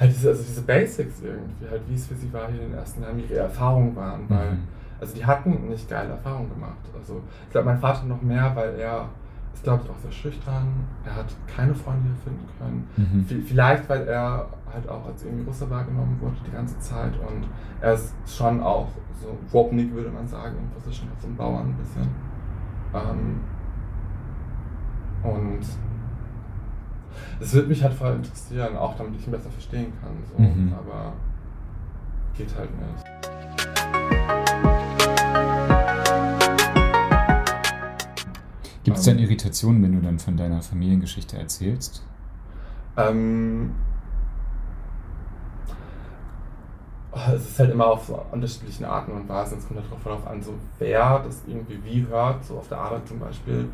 halt 0.00 0.10
diese, 0.10 0.30
also 0.30 0.42
diese 0.42 0.62
Basics 0.62 1.20
irgendwie, 1.20 1.68
halt 1.70 1.82
wie 1.86 1.94
es 1.94 2.06
für 2.06 2.14
sie 2.14 2.32
war 2.32 2.50
hier 2.50 2.62
in 2.62 2.70
den 2.70 2.78
ersten 2.78 3.02
Jahren, 3.02 3.18
wie 3.18 3.22
ihre 3.30 3.40
Erfahrungen 3.40 3.94
waren, 3.94 4.22
weil, 4.28 4.52
Mhm. 4.52 4.58
also 4.98 5.14
die 5.14 5.26
hatten 5.26 5.68
nicht 5.68 5.86
geile 5.86 6.12
Erfahrungen 6.12 6.48
gemacht. 6.48 6.78
Also 6.98 7.20
ich 7.46 7.52
glaube, 7.52 7.66
mein 7.66 7.78
Vater 7.78 8.06
noch 8.06 8.22
mehr, 8.22 8.50
weil 8.56 8.74
er 8.80 9.06
ist, 9.54 9.64
glaube 9.64 9.82
ich, 9.84 9.90
auch 9.90 9.98
sehr 9.98 10.12
schüchtern, 10.12 10.68
er 11.04 11.16
hat 11.16 11.34
keine 11.46 11.74
Freunde 11.74 12.08
hier 12.08 12.16
finden 12.16 12.48
können. 12.58 12.88
Mhm. 12.96 13.44
Vielleicht, 13.44 13.88
weil 13.88 14.06
er 14.06 14.46
halt 14.72 14.88
auch 14.88 15.06
als 15.06 15.24
irgendwie 15.24 15.44
Russe 15.44 15.68
wahrgenommen 15.68 16.16
wurde 16.20 16.36
die 16.46 16.52
ganze 16.52 16.78
Zeit 16.78 17.12
und 17.18 17.46
er 17.80 17.94
ist 17.94 18.14
schon 18.26 18.60
auch 18.60 18.88
so 19.20 19.36
Wopnik, 19.50 19.92
würde 19.92 20.10
man 20.10 20.26
sagen, 20.26 20.56
Position 20.74 21.08
als 21.14 21.22
so 21.22 21.28
ein 21.28 21.36
Bauern 21.36 21.68
ein 21.68 21.76
bisschen. 21.76 22.08
Ähm, 22.94 23.40
und 25.22 25.60
es 27.40 27.54
würde 27.54 27.68
mich 27.68 27.82
halt 27.82 27.94
voll 27.94 28.14
interessieren, 28.14 28.76
auch 28.76 28.96
damit 28.96 29.16
ich 29.16 29.26
ihn 29.26 29.32
besser 29.32 29.50
verstehen 29.50 29.92
kann. 30.00 30.12
So. 30.24 30.42
Mhm. 30.42 30.72
Aber 30.72 31.12
geht 32.34 32.56
halt 32.56 32.70
nicht. 32.70 33.01
Es 39.02 39.06
denn 39.06 39.18
Irritationen, 39.18 39.82
wenn 39.82 39.92
du 39.92 40.00
dann 40.00 40.18
von 40.18 40.36
deiner 40.36 40.62
Familiengeschichte 40.62 41.36
erzählst? 41.38 42.02
Ähm, 42.96 43.72
oh, 47.12 47.18
es 47.34 47.48
ist 47.50 47.58
halt 47.58 47.70
immer 47.70 47.86
auf 47.86 48.04
so 48.06 48.20
unterschiedlichen 48.30 48.84
Arten 48.84 49.12
und 49.12 49.28
Weisen. 49.28 49.58
Es 49.58 49.66
kommt 49.66 49.80
halt 49.80 50.04
darauf 50.04 50.26
an, 50.26 50.42
so 50.42 50.54
wer 50.78 51.18
das 51.20 51.42
irgendwie 51.46 51.78
wie 51.84 52.06
hört, 52.06 52.44
so 52.44 52.58
auf 52.58 52.68
der 52.68 52.78
Arbeit 52.78 53.06
zum 53.06 53.18
Beispiel, 53.18 53.68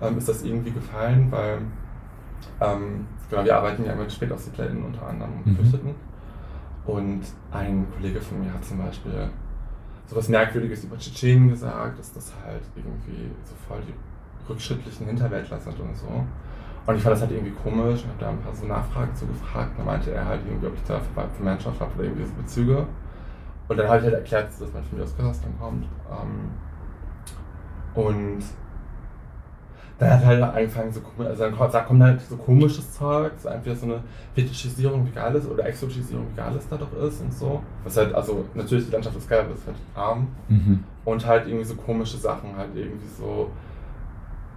ähm, 0.00 0.18
ist 0.18 0.28
das 0.28 0.42
irgendwie 0.42 0.72
gefallen, 0.72 1.30
weil 1.30 1.58
ähm, 2.60 3.06
genau, 3.28 3.44
wir 3.44 3.56
arbeiten 3.56 3.84
ja 3.84 3.94
mit 3.94 4.12
SpätaussiedlerInnen 4.12 4.84
unter 4.84 5.06
anderem 5.06 5.32
und 5.38 5.46
Mhm. 5.46 5.50
Geflüchteten. 5.56 5.94
Und 6.86 7.20
ein 7.52 7.86
Kollege 7.94 8.20
von 8.20 8.40
mir 8.40 8.52
hat 8.52 8.64
zum 8.64 8.78
Beispiel 8.78 9.30
sowas 10.06 10.28
Merkwürdiges 10.28 10.84
über 10.84 10.98
Tschetschenen 10.98 11.50
gesagt, 11.50 11.98
dass 11.98 12.12
das 12.12 12.32
halt 12.44 12.62
irgendwie 12.74 13.30
so 13.44 13.54
voll 13.68 13.80
die 13.86 13.94
rückschrittlichen 14.50 15.06
Hinterwäldler 15.06 15.58
sind 15.58 15.80
und 15.80 15.96
so. 15.96 16.06
Und 16.86 16.96
ich 16.96 17.02
fand 17.02 17.14
das 17.14 17.20
halt 17.22 17.30
irgendwie 17.32 17.52
komisch 17.52 18.02
und 18.02 18.10
habe 18.10 18.20
da 18.20 18.28
ein 18.30 18.38
paar 18.40 18.54
so 18.54 18.66
Nachfragen 18.66 19.14
zu 19.14 19.26
gefragt. 19.26 19.72
Da 19.78 19.84
meinte 19.84 20.12
er 20.12 20.26
halt 20.26 20.40
irgendwie, 20.46 20.66
ob 20.66 20.74
ich 20.74 20.82
da 20.84 20.98
Ver- 21.14 21.28
Verwandtschaft 21.36 21.80
habe 21.80 21.90
oder 21.94 22.04
irgendwie 22.04 22.24
so 22.24 22.32
Bezüge. 22.34 22.86
Und 23.68 23.76
dann 23.76 23.86
habe 23.86 23.98
ich 23.98 24.04
halt 24.04 24.14
erklärt, 24.14 24.48
dass 24.48 24.72
mein 24.72 24.82
Familie 24.82 25.04
aus 25.04 25.16
Kasachstan 25.16 25.52
kommt. 25.60 25.84
Ähm, 26.10 26.50
und 27.94 28.42
dann 29.98 30.10
hat 30.10 30.24
halt 30.24 30.42
angefangen, 30.42 30.90
so 30.90 31.00
also 31.22 31.44
dann 31.44 31.54
kommt, 31.54 31.74
da 31.74 31.80
kommt 31.80 32.02
halt 32.02 32.20
so 32.22 32.36
komisches 32.36 32.90
Zeug, 32.94 33.32
so 33.36 33.50
entweder 33.50 33.76
so 33.76 33.84
eine 33.84 34.02
Fetischisierung, 34.34 35.06
wie 35.06 35.10
geil 35.10 35.36
es 35.36 35.46
oder 35.46 35.66
Exotisierung, 35.66 36.26
wie 36.32 36.36
geil 36.36 36.54
es 36.56 36.66
da 36.68 36.76
doch 36.78 36.92
ist 37.02 37.20
und 37.20 37.32
so. 37.34 37.62
Was 37.84 37.98
halt, 37.98 38.14
also 38.14 38.46
natürlich 38.54 38.86
die 38.86 38.92
Landschaft 38.92 39.16
ist 39.16 39.28
geil, 39.28 39.40
aber 39.40 39.52
es 39.52 39.60
ist 39.60 39.66
halt 39.66 39.76
arm. 39.94 40.28
Mhm. 40.48 40.82
Und 41.04 41.26
halt 41.26 41.46
irgendwie 41.46 41.66
so 41.66 41.74
komische 41.74 42.16
Sachen, 42.16 42.56
halt 42.56 42.70
irgendwie 42.74 43.06
so, 43.06 43.50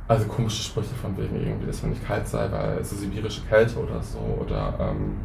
also 0.07 0.25
komische 0.27 0.61
Sprüche 0.63 0.93
von 0.95 1.15
wegen 1.17 1.35
irgendwie, 1.35 1.67
dass 1.67 1.81
man 1.81 1.91
nicht 1.91 2.05
kalt 2.05 2.27
sei, 2.27 2.51
weil 2.51 2.77
es 2.79 2.91
ist 2.91 2.99
sibirische 3.01 3.41
Kälte 3.43 3.79
oder 3.79 4.01
so, 4.01 4.19
oder 4.41 4.73
ähm, 4.79 5.15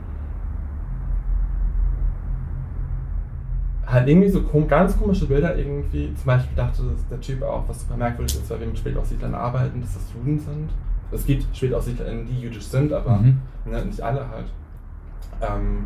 halt 3.87 4.07
irgendwie 4.09 4.29
so 4.29 4.43
kom 4.43 4.69
ganz 4.69 4.97
komische 4.99 5.27
Bilder 5.27 5.57
irgendwie. 5.57 6.13
Zum 6.15 6.27
Beispiel 6.27 6.55
dachte 6.57 6.83
dass 6.83 7.09
der 7.09 7.21
Typ 7.21 7.43
auch, 7.43 7.65
was 7.69 7.81
super 7.81 7.97
merkwürdig 7.97 8.37
ist, 8.37 8.51
weil 8.51 8.61
wir 8.61 8.67
mit 8.67 8.79
Spätaussiedlern 8.79 9.35
arbeiten, 9.35 9.81
dass 9.81 9.95
das 9.95 10.05
Juden 10.15 10.39
sind. 10.39 10.71
Es 11.11 11.25
gibt 11.25 11.45
SpätaussiedlerInnen, 11.57 12.27
die 12.27 12.41
jüdisch 12.41 12.67
sind, 12.67 12.93
aber 12.93 13.17
Mhm. 13.17 13.41
ne, 13.65 13.85
nicht 13.87 14.01
alle 14.01 14.29
halt. 14.29 14.47
Ähm, 15.41 15.85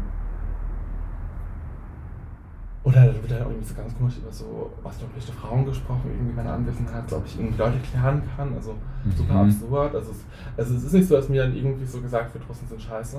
oder 2.84 3.06
da 3.06 3.14
wird 3.14 3.30
halt 3.30 3.42
auch 3.42 3.50
irgendwie 3.50 3.64
so 3.68 3.74
ganz 3.74 3.96
komisch 3.96 4.18
über 4.18 4.32
so 4.32 4.70
osteuropäische 4.82 5.32
Frauen 5.32 5.64
gesprochen, 5.64 6.02
irgendwie 6.10 6.30
in 6.30 6.36
meiner 6.36 6.54
Anwesenheit, 6.54 7.08
so 7.08 7.16
ob 7.18 7.26
ich 7.26 7.38
irgendwie 7.38 7.58
Leute 7.58 7.78
klären 7.78 8.22
kann. 8.36 8.52
Also 8.54 8.74
super 9.16 9.34
Mhm. 9.34 9.40
absurd. 9.50 9.94
Also 9.94 10.10
es, 10.10 10.24
also 10.56 10.74
es 10.74 10.84
ist 10.84 10.92
nicht 10.92 11.06
so, 11.08 11.14
dass 11.16 11.28
mir 11.28 11.42
dann 11.44 11.54
irgendwie 11.56 11.84
so 11.86 12.00
gesagt 12.00 12.34
wird, 12.34 12.48
Russen 12.48 12.66
sind 12.68 12.82
scheiße. 12.82 13.18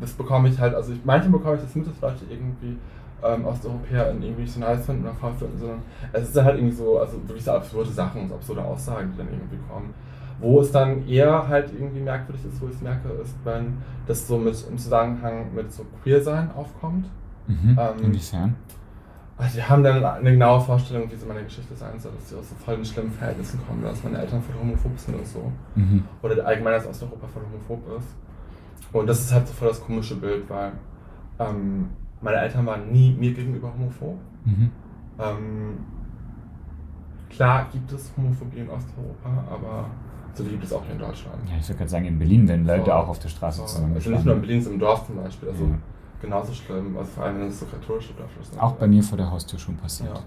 Das 0.00 0.12
bekomme 0.12 0.48
ich 0.48 0.58
halt, 0.58 0.74
also 0.74 0.92
ich, 0.92 1.04
manchmal 1.04 1.38
bekomme 1.38 1.56
ich 1.56 1.62
das 1.62 1.74
mit, 1.76 1.86
dass 1.86 2.00
Leute 2.00 2.24
irgendwie 2.30 2.76
ähm, 3.22 3.44
Osteuropäer 3.44 4.12
irgendwie 4.12 4.46
so 4.46 4.60
nice 4.60 4.84
finden 4.86 5.02
oder 5.04 5.14
Frau 5.14 5.30
finden, 5.32 5.58
sondern 5.58 5.82
es 6.12 6.22
ist 6.24 6.36
dann 6.36 6.44
halt 6.44 6.56
irgendwie 6.58 6.76
so, 6.76 6.98
also 7.00 7.14
wirklich 7.26 7.44
so 7.44 7.52
absurde 7.52 7.90
Sachen, 7.90 8.28
so 8.28 8.34
absurde 8.34 8.62
Aussagen, 8.64 9.10
die 9.12 9.18
dann 9.18 9.28
irgendwie 9.28 9.58
kommen. 9.68 9.92
Wo 10.40 10.60
es 10.60 10.70
dann 10.70 11.06
eher 11.08 11.48
halt 11.48 11.72
irgendwie 11.72 12.00
merkwürdig 12.00 12.44
ist, 12.44 12.60
wo 12.60 12.66
ich 12.68 12.74
es 12.74 12.80
merke, 12.80 13.08
ist, 13.22 13.34
wenn 13.44 13.78
das 14.06 14.26
so 14.28 14.38
mit 14.38 14.54
im 14.70 14.78
Zusammenhang 14.78 15.52
mit 15.54 15.72
so 15.72 15.84
Queer-Sein 16.04 16.50
aufkommt. 16.56 17.06
Mhm. 17.48 17.76
Ähm, 17.76 18.04
Inwiefern? 18.04 18.54
Also 19.38 19.56
die 19.58 19.62
haben 19.62 19.84
dann 19.84 20.04
eine 20.04 20.32
genaue 20.32 20.60
Vorstellung, 20.60 21.08
wie 21.10 21.14
so 21.14 21.24
meine 21.26 21.44
Geschichte 21.44 21.74
sein 21.76 21.98
soll, 22.00 22.10
dass 22.12 22.28
sie 22.28 22.36
aus 22.36 22.48
so 22.48 22.56
voll 22.56 22.84
schlimmen 22.84 23.12
Verhältnissen 23.12 23.60
kommen, 23.66 23.82
dass 23.82 24.02
meine 24.02 24.18
Eltern 24.18 24.42
voll 24.42 24.56
homophob 24.60 24.98
sind 24.98 25.14
und 25.14 25.26
so. 25.26 25.52
Mhm. 25.76 26.02
Oder 26.22 26.44
allgemein, 26.44 26.72
dass 26.72 26.86
Osteuropa 26.88 27.28
voll 27.28 27.42
homophob 27.52 27.98
ist. 27.98 28.16
Und 28.92 29.06
das 29.06 29.20
ist 29.20 29.32
halt 29.32 29.46
so 29.46 29.54
voll 29.54 29.68
das 29.68 29.80
komische 29.80 30.16
Bild, 30.16 30.48
weil 30.50 30.72
ähm, 31.38 31.88
meine 32.20 32.38
Eltern 32.38 32.66
waren 32.66 32.90
nie 32.90 33.12
mir 33.12 33.32
gegenüber 33.32 33.72
homophob. 33.72 34.18
Mhm. 34.44 34.70
Ähm, 35.20 35.78
klar 37.30 37.68
gibt 37.70 37.92
es 37.92 38.12
Homophobie 38.16 38.58
in 38.58 38.70
Osteuropa, 38.70 39.44
aber 39.52 39.86
so 40.34 40.42
die 40.42 40.50
gibt 40.50 40.64
es 40.64 40.72
auch 40.72 40.82
hier 40.84 40.94
in 40.94 40.98
Deutschland. 40.98 41.36
Ja, 41.48 41.56
ich 41.60 41.68
würde 41.68 41.78
gerade 41.78 41.90
sagen, 41.90 42.04
in 42.06 42.18
Berlin 42.18 42.48
werden 42.48 42.66
Leute 42.66 42.86
So. 42.86 42.92
auch 42.92 43.08
auf 43.08 43.18
der 43.20 43.28
Straße 43.28 43.60
So, 43.60 43.66
zusammen 43.66 43.94
also 43.94 44.10
nicht 44.10 44.24
nur 44.24 44.34
in 44.34 44.40
Berlin, 44.40 44.62
sondern 44.62 44.80
im 44.80 44.86
Dorf 44.86 45.06
zum 45.06 45.16
Beispiel. 45.16 45.48
Also 45.48 45.64
Ja. 45.64 45.78
Genauso 46.20 46.52
schlimm, 46.52 46.96
also 46.96 47.10
vor 47.10 47.24
allem 47.24 47.40
wenn 47.40 47.48
es 47.48 47.60
so 47.60 47.66
katholische 47.66 48.12
Dörfer 48.14 48.42
sind. 48.42 48.60
Auch 48.60 48.72
bei 48.72 48.86
mir 48.86 49.02
vor 49.02 49.18
der 49.18 49.30
Haustür 49.30 49.58
schon 49.58 49.76
passiert. 49.76 50.14
Ja. 50.14 50.22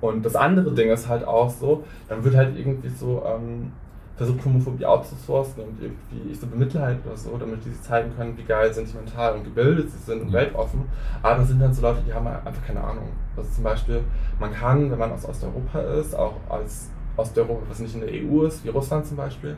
Und 0.00 0.24
das 0.24 0.34
andere 0.34 0.72
Ding 0.72 0.90
ist 0.90 1.08
halt 1.08 1.24
auch 1.26 1.50
so, 1.50 1.84
dann 2.08 2.24
wird 2.24 2.34
halt 2.34 2.56
irgendwie 2.56 2.88
so 2.88 3.22
ähm, 3.26 3.70
versucht, 4.16 4.44
Homophobie 4.44 4.84
outzusourcen 4.86 5.62
und 5.62 5.80
irgendwie 5.80 6.30
ich 6.30 6.40
so 6.40 6.46
bemitleid 6.46 6.98
oder 7.06 7.16
so, 7.16 7.36
damit 7.38 7.64
die 7.64 7.70
sich 7.70 7.82
zeigen 7.82 8.14
können, 8.16 8.36
wie 8.36 8.42
geil 8.44 8.72
sentimental 8.72 9.34
und 9.34 9.44
gebildet 9.44 9.90
sie 9.90 9.98
sind 9.98 10.22
und 10.22 10.28
Ja. 10.28 10.34
weltoffen. 10.40 10.84
Aber 11.22 11.38
das 11.38 11.48
sind 11.48 11.60
dann 11.60 11.72
so 11.72 11.82
Leute, 11.82 12.02
die 12.06 12.12
haben 12.12 12.26
einfach 12.26 12.64
keine 12.66 12.82
Ahnung. 12.82 13.08
Also 13.36 13.50
zum 13.50 13.64
Beispiel, 13.64 14.02
man 14.38 14.52
kann, 14.52 14.90
wenn 14.90 14.98
man 14.98 15.12
aus 15.12 15.26
Osteuropa 15.26 15.80
ist, 15.80 16.14
auch 16.14 16.34
als 16.48 16.90
Osteuropa, 17.16 17.62
was 17.68 17.78
nicht 17.80 17.94
in 17.94 18.00
der 18.00 18.10
EU 18.10 18.44
ist, 18.44 18.64
wie 18.64 18.68
Russland 18.70 19.04
zum 19.06 19.16
Beispiel, 19.16 19.56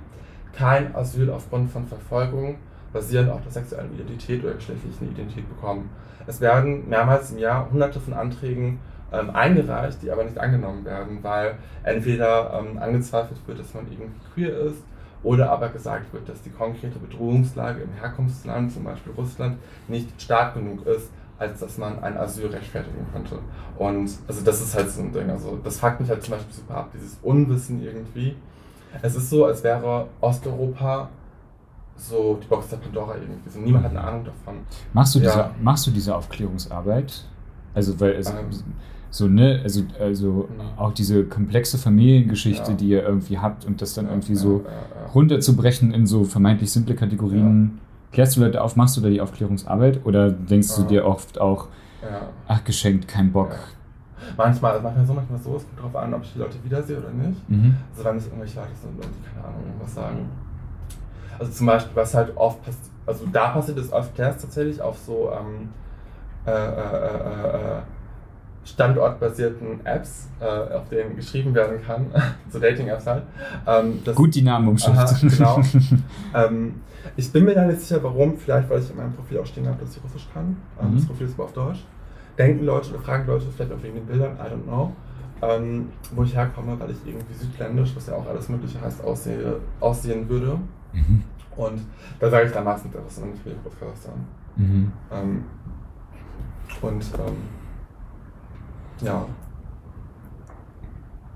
kein 0.52 0.94
Asyl 0.94 1.30
aufgrund 1.30 1.70
von 1.70 1.86
Verfolgung 1.86 2.56
basierend 2.92 3.30
auf 3.30 3.42
der 3.42 3.52
sexuellen 3.52 3.94
Identität 3.94 4.44
oder 4.44 4.54
geschlechtlichen 4.54 5.12
Identität 5.12 5.48
bekommen. 5.48 5.90
Es 6.26 6.40
werden 6.40 6.88
mehrmals 6.88 7.32
im 7.32 7.38
Jahr 7.38 7.70
hunderte 7.70 8.00
von 8.00 8.12
Anträgen 8.12 8.78
ähm, 9.12 9.30
eingereicht, 9.30 10.02
die 10.02 10.10
aber 10.10 10.24
nicht 10.24 10.38
angenommen 10.38 10.84
werden, 10.84 11.18
weil 11.22 11.56
entweder 11.82 12.52
ähm, 12.58 12.78
angezweifelt 12.78 13.40
wird, 13.46 13.58
dass 13.58 13.74
man 13.74 13.86
irgendwie 13.90 14.20
queer 14.34 14.56
ist, 14.58 14.82
oder 15.22 15.50
aber 15.50 15.68
gesagt 15.68 16.12
wird, 16.12 16.28
dass 16.28 16.42
die 16.42 16.50
konkrete 16.50 16.98
Bedrohungslage 16.98 17.82
im 17.82 17.92
Herkunftsland, 17.92 18.72
zum 18.72 18.84
Beispiel 18.84 19.12
Russland, 19.12 19.56
nicht 19.88 20.20
stark 20.20 20.54
genug 20.54 20.84
ist, 20.86 21.10
als 21.38 21.60
dass 21.60 21.78
man 21.78 22.02
ein 22.02 22.16
Asyl 22.16 22.48
rechtfertigen 22.48 23.06
könnte. 23.12 23.38
Und 23.78 24.10
also 24.26 24.44
das 24.44 24.60
ist 24.60 24.76
halt 24.76 24.90
so 24.90 25.02
ein 25.02 25.12
Ding. 25.12 25.30
Also 25.30 25.58
das 25.62 25.78
fuckt 25.78 26.00
mich 26.00 26.08
halt 26.08 26.22
zum 26.22 26.34
Beispiel 26.34 26.52
super 26.52 26.76
ab, 26.76 26.90
dieses 26.94 27.18
Unwissen 27.22 27.82
irgendwie. 27.82 28.36
Es 29.00 29.16
ist 29.16 29.30
so, 29.30 29.46
als 29.46 29.62
wäre 29.64 30.08
Osteuropa 30.20 31.08
so 31.96 32.38
die 32.42 32.46
Box 32.48 32.68
der 32.68 32.78
Pandora 32.78 33.14
irgendwie. 33.14 33.48
So, 33.48 33.60
niemand 33.60 33.84
hat 33.84 33.90
eine 33.92 34.00
Ahnung 34.02 34.24
davon. 34.24 34.54
Machst 34.92 35.14
du, 35.14 35.18
Ja. 35.20 35.24
diese, 35.30 35.50
machst 35.62 35.86
du 35.86 35.90
diese 35.90 36.16
Aufklärungsarbeit? 36.16 37.24
Also, 37.74 37.98
weil 38.00 38.12
es, 38.12 38.28
Ähm. 38.30 38.36
so, 39.10 39.28
ne, 39.28 39.60
also, 39.62 39.82
also 40.00 40.48
Nee. 40.56 40.64
auch 40.76 40.92
diese 40.92 41.24
komplexe 41.24 41.78
Familiengeschichte, 41.78 42.72
Ja. 42.72 42.76
die 42.76 42.88
ihr 42.88 43.02
irgendwie 43.02 43.38
habt 43.38 43.64
und 43.64 43.80
das 43.80 43.94
dann 43.94 44.06
Ja, 44.06 44.12
irgendwie 44.12 44.32
ja, 44.34 44.38
so 44.38 44.62
ja, 44.64 44.70
ja. 44.70 45.06
runterzubrechen 45.14 45.92
in 45.92 46.06
so 46.06 46.24
vermeintlich 46.24 46.70
simple 46.72 46.94
Kategorien. 46.94 47.78
Klärst 48.10 48.36
du 48.36 48.40
Leute 48.42 48.62
auf, 48.62 48.76
machst 48.76 48.96
du 48.96 49.00
da 49.00 49.08
die 49.08 49.20
Aufklärungsarbeit 49.22 50.04
oder 50.04 50.30
denkst 50.30 50.74
du 50.76 50.82
Ja. 50.82 50.88
dir 50.88 51.06
oft 51.06 51.40
auch, 51.40 51.68
Ja. 52.02 52.28
ach 52.48 52.62
geschenkt, 52.64 53.08
kein 53.08 53.32
Bock? 53.32 53.50
Ja. 53.50 53.58
Manchmal, 54.36 54.72
also 54.72 54.82
manchmal 54.84 55.06
so, 55.06 55.14
manchmal 55.14 55.38
so. 55.40 55.56
Es 55.56 55.64
kommt 55.64 55.78
darauf 55.78 55.96
an, 55.96 56.14
ob 56.14 56.22
ich 56.22 56.32
die 56.32 56.38
Leute 56.38 56.56
wiedersehe 56.62 56.98
oder 56.98 57.10
nicht. 57.10 57.48
Mhm. 57.50 57.74
Also 57.92 58.04
wenn 58.04 58.16
es 58.16 58.26
irgendwelche 58.26 58.60
Leute 58.60 58.70
sind 58.80 58.94
und 58.94 59.04
die, 59.04 59.28
keine 59.34 59.46
Ahnung, 59.46 59.60
irgendwas 59.66 59.94
sagen. 59.94 60.18
Also 61.42 61.52
zum 61.54 61.66
Beispiel, 61.66 61.96
was 61.96 62.14
halt 62.14 62.36
oft 62.36 62.62
passiert, 62.64 62.84
also 63.04 63.26
da 63.32 63.48
passiert 63.48 63.76
es 63.78 63.92
oft 63.92 64.16
erst 64.16 64.42
tatsächlich 64.42 64.80
auf 64.80 64.96
so 64.96 65.32
ähm, 65.36 65.70
äh, 66.46 66.50
äh, 66.50 66.54
äh, 66.54 67.78
äh, 67.78 67.82
standortbasierten 68.64 69.84
Apps, 69.84 70.28
äh, 70.40 70.44
auf 70.44 70.88
denen 70.88 71.16
geschrieben 71.16 71.52
werden 71.52 71.82
kann, 71.84 72.06
so 72.48 72.60
Dating-Apps 72.60 73.06
halt. 73.08 73.24
Ähm, 73.66 73.98
Gut 74.14 74.36
die 74.36 74.42
Namen. 74.42 74.78
Aha, 74.80 75.16
genau. 75.20 75.60
Ähm, 76.34 76.80
ich 77.16 77.32
bin 77.32 77.44
mir 77.44 77.54
da 77.56 77.64
nicht 77.64 77.80
sicher, 77.80 78.00
warum. 78.04 78.36
Vielleicht, 78.38 78.70
weil 78.70 78.80
ich 78.80 78.88
in 78.88 78.96
meinem 78.96 79.12
Profil 79.12 79.38
auch 79.38 79.46
stehen 79.46 79.66
habe, 79.66 79.78
dass 79.84 79.96
ich 79.96 80.02
Russisch 80.04 80.28
kann. 80.32 80.56
Ähm, 80.80 80.92
Mhm. 80.92 80.96
Das 80.98 81.06
Profil 81.06 81.26
ist 81.26 81.34
aber 81.34 81.44
auf 81.44 81.52
Deutsch. 81.52 81.84
Denken 82.38 82.64
Leute 82.64 82.90
oder 82.90 83.00
fragen 83.00 83.26
Leute 83.26 83.46
vielleicht 83.50 83.72
auch 83.72 83.82
wegen 83.82 83.96
den 83.96 84.06
Bildern, 84.06 84.36
I 84.36 84.48
don't 84.48 84.62
know, 84.62 84.92
ähm, 85.42 85.88
wo 86.14 86.22
ich 86.22 86.34
herkomme, 86.36 86.78
weil 86.78 86.92
ich 86.92 86.98
irgendwie 87.04 87.34
südländisch, 87.34 87.94
was 87.96 88.06
ja 88.06 88.14
auch 88.14 88.26
alles 88.28 88.48
Mögliche 88.48 88.80
heißt, 88.80 89.02
aussehe, 89.04 89.56
aussehen 89.80 90.28
würde. 90.28 90.58
Mhm. 90.92 91.22
Und 91.56 91.80
da 92.18 92.30
sage 92.30 92.46
ich 92.46 92.52
dann 92.52 92.64
meistens 92.64 92.94
etwas 92.94 93.18
in 93.18 93.34
Familie 93.34 93.60
aus 93.64 93.78
Kasachstan. 93.78 94.26
Mhm. 94.56 94.92
Ähm, 95.10 95.44
und 96.80 97.04
ähm, 97.14 97.36
ja, 99.02 99.26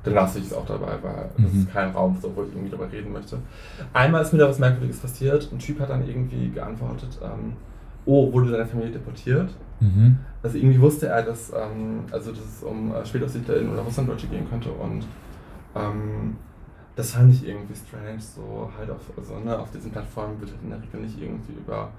dann 0.07 0.15
lasse 0.15 0.39
ich 0.39 0.47
es 0.47 0.53
auch 0.53 0.65
dabei, 0.65 0.99
weil 1.03 1.31
mhm. 1.37 1.43
das 1.43 1.55
ist 1.55 1.73
kein 1.73 1.91
Raum, 1.91 2.17
so, 2.21 2.35
wo 2.35 2.43
ich 2.45 2.51
irgendwie 2.51 2.71
darüber 2.71 2.91
reden 2.91 3.13
möchte. 3.13 3.39
Einmal 3.93 4.23
ist 4.23 4.33
mir 4.33 4.39
da 4.39 4.49
was 4.49 4.59
Merkwürdiges 4.59 5.01
passiert. 5.01 5.51
Ein 5.53 5.59
Typ 5.59 5.81
hat 5.81 5.91
dann 5.91 6.07
irgendwie 6.07 6.51
geantwortet, 6.51 7.19
ähm, 7.23 7.55
oh, 8.05 8.33
wurde 8.33 8.53
deine 8.53 8.67
Familie 8.67 8.93
deportiert? 8.93 9.51
Mhm. 9.81 10.19
Also 10.43 10.59
irgendwie 10.59 10.81
wusste 10.81 11.09
er, 11.09 11.23
dass, 11.23 11.53
ähm, 11.53 12.05
also, 12.13 12.31
dass 12.31 12.45
es 12.45 12.63
um 12.63 12.95
äh, 12.95 13.05
SpätaussiedlerInnen 13.05 13.73
oder 13.73 13.83
Russlanddeutsche 13.83 14.29
gehen 14.29 14.49
könnte 14.49 14.71
und 14.71 15.07
ähm, 15.75 16.37
das 16.97 17.13
fand 17.13 17.33
ich 17.33 17.47
irgendwie 17.47 17.75
strange, 17.75 18.19
so 18.21 18.71
halt 18.77 18.91
auf, 18.91 19.01
also, 19.17 19.39
ne, 19.39 19.57
auf 19.57 19.71
diesen 19.71 19.93
Plattformen 19.93 20.41
wird 20.41 20.51
halt 20.51 20.63
in 20.63 20.71
der 20.71 20.83
Regel 20.83 21.01
nicht 21.01 21.21
irgendwie 21.21 21.53
über 21.53 21.91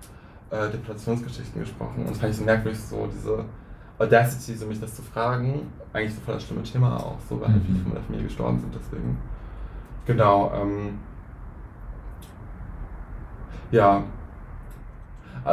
äh, 0.49 0.69
Deportationsgeschichten 0.69 1.61
gesprochen 1.61 1.99
und 1.99 2.09
das 2.09 2.17
fand 2.17 2.31
ich 2.31 2.37
so 2.37 2.43
merkwürdig, 2.43 2.79
so 2.79 3.07
diese 3.07 3.45
Audacity, 3.99 4.55
so 4.55 4.65
mich 4.65 4.79
das 4.79 4.95
zu 4.95 5.01
fragen, 5.01 5.71
eigentlich 5.93 6.15
so 6.15 6.21
voll 6.21 6.33
das 6.33 6.43
schlimme 6.43 6.63
Thema 6.63 6.97
auch, 6.97 7.17
so, 7.29 7.39
weil 7.39 7.49
halt 7.49 7.63
viele 7.63 7.79
von 7.79 7.89
meiner 7.89 8.03
Familie 8.03 8.25
gestorben 8.25 8.59
sind, 8.59 8.73
deswegen. 8.73 9.17
Genau, 10.05 10.51
ähm, 10.55 10.99
ja. 13.71 14.03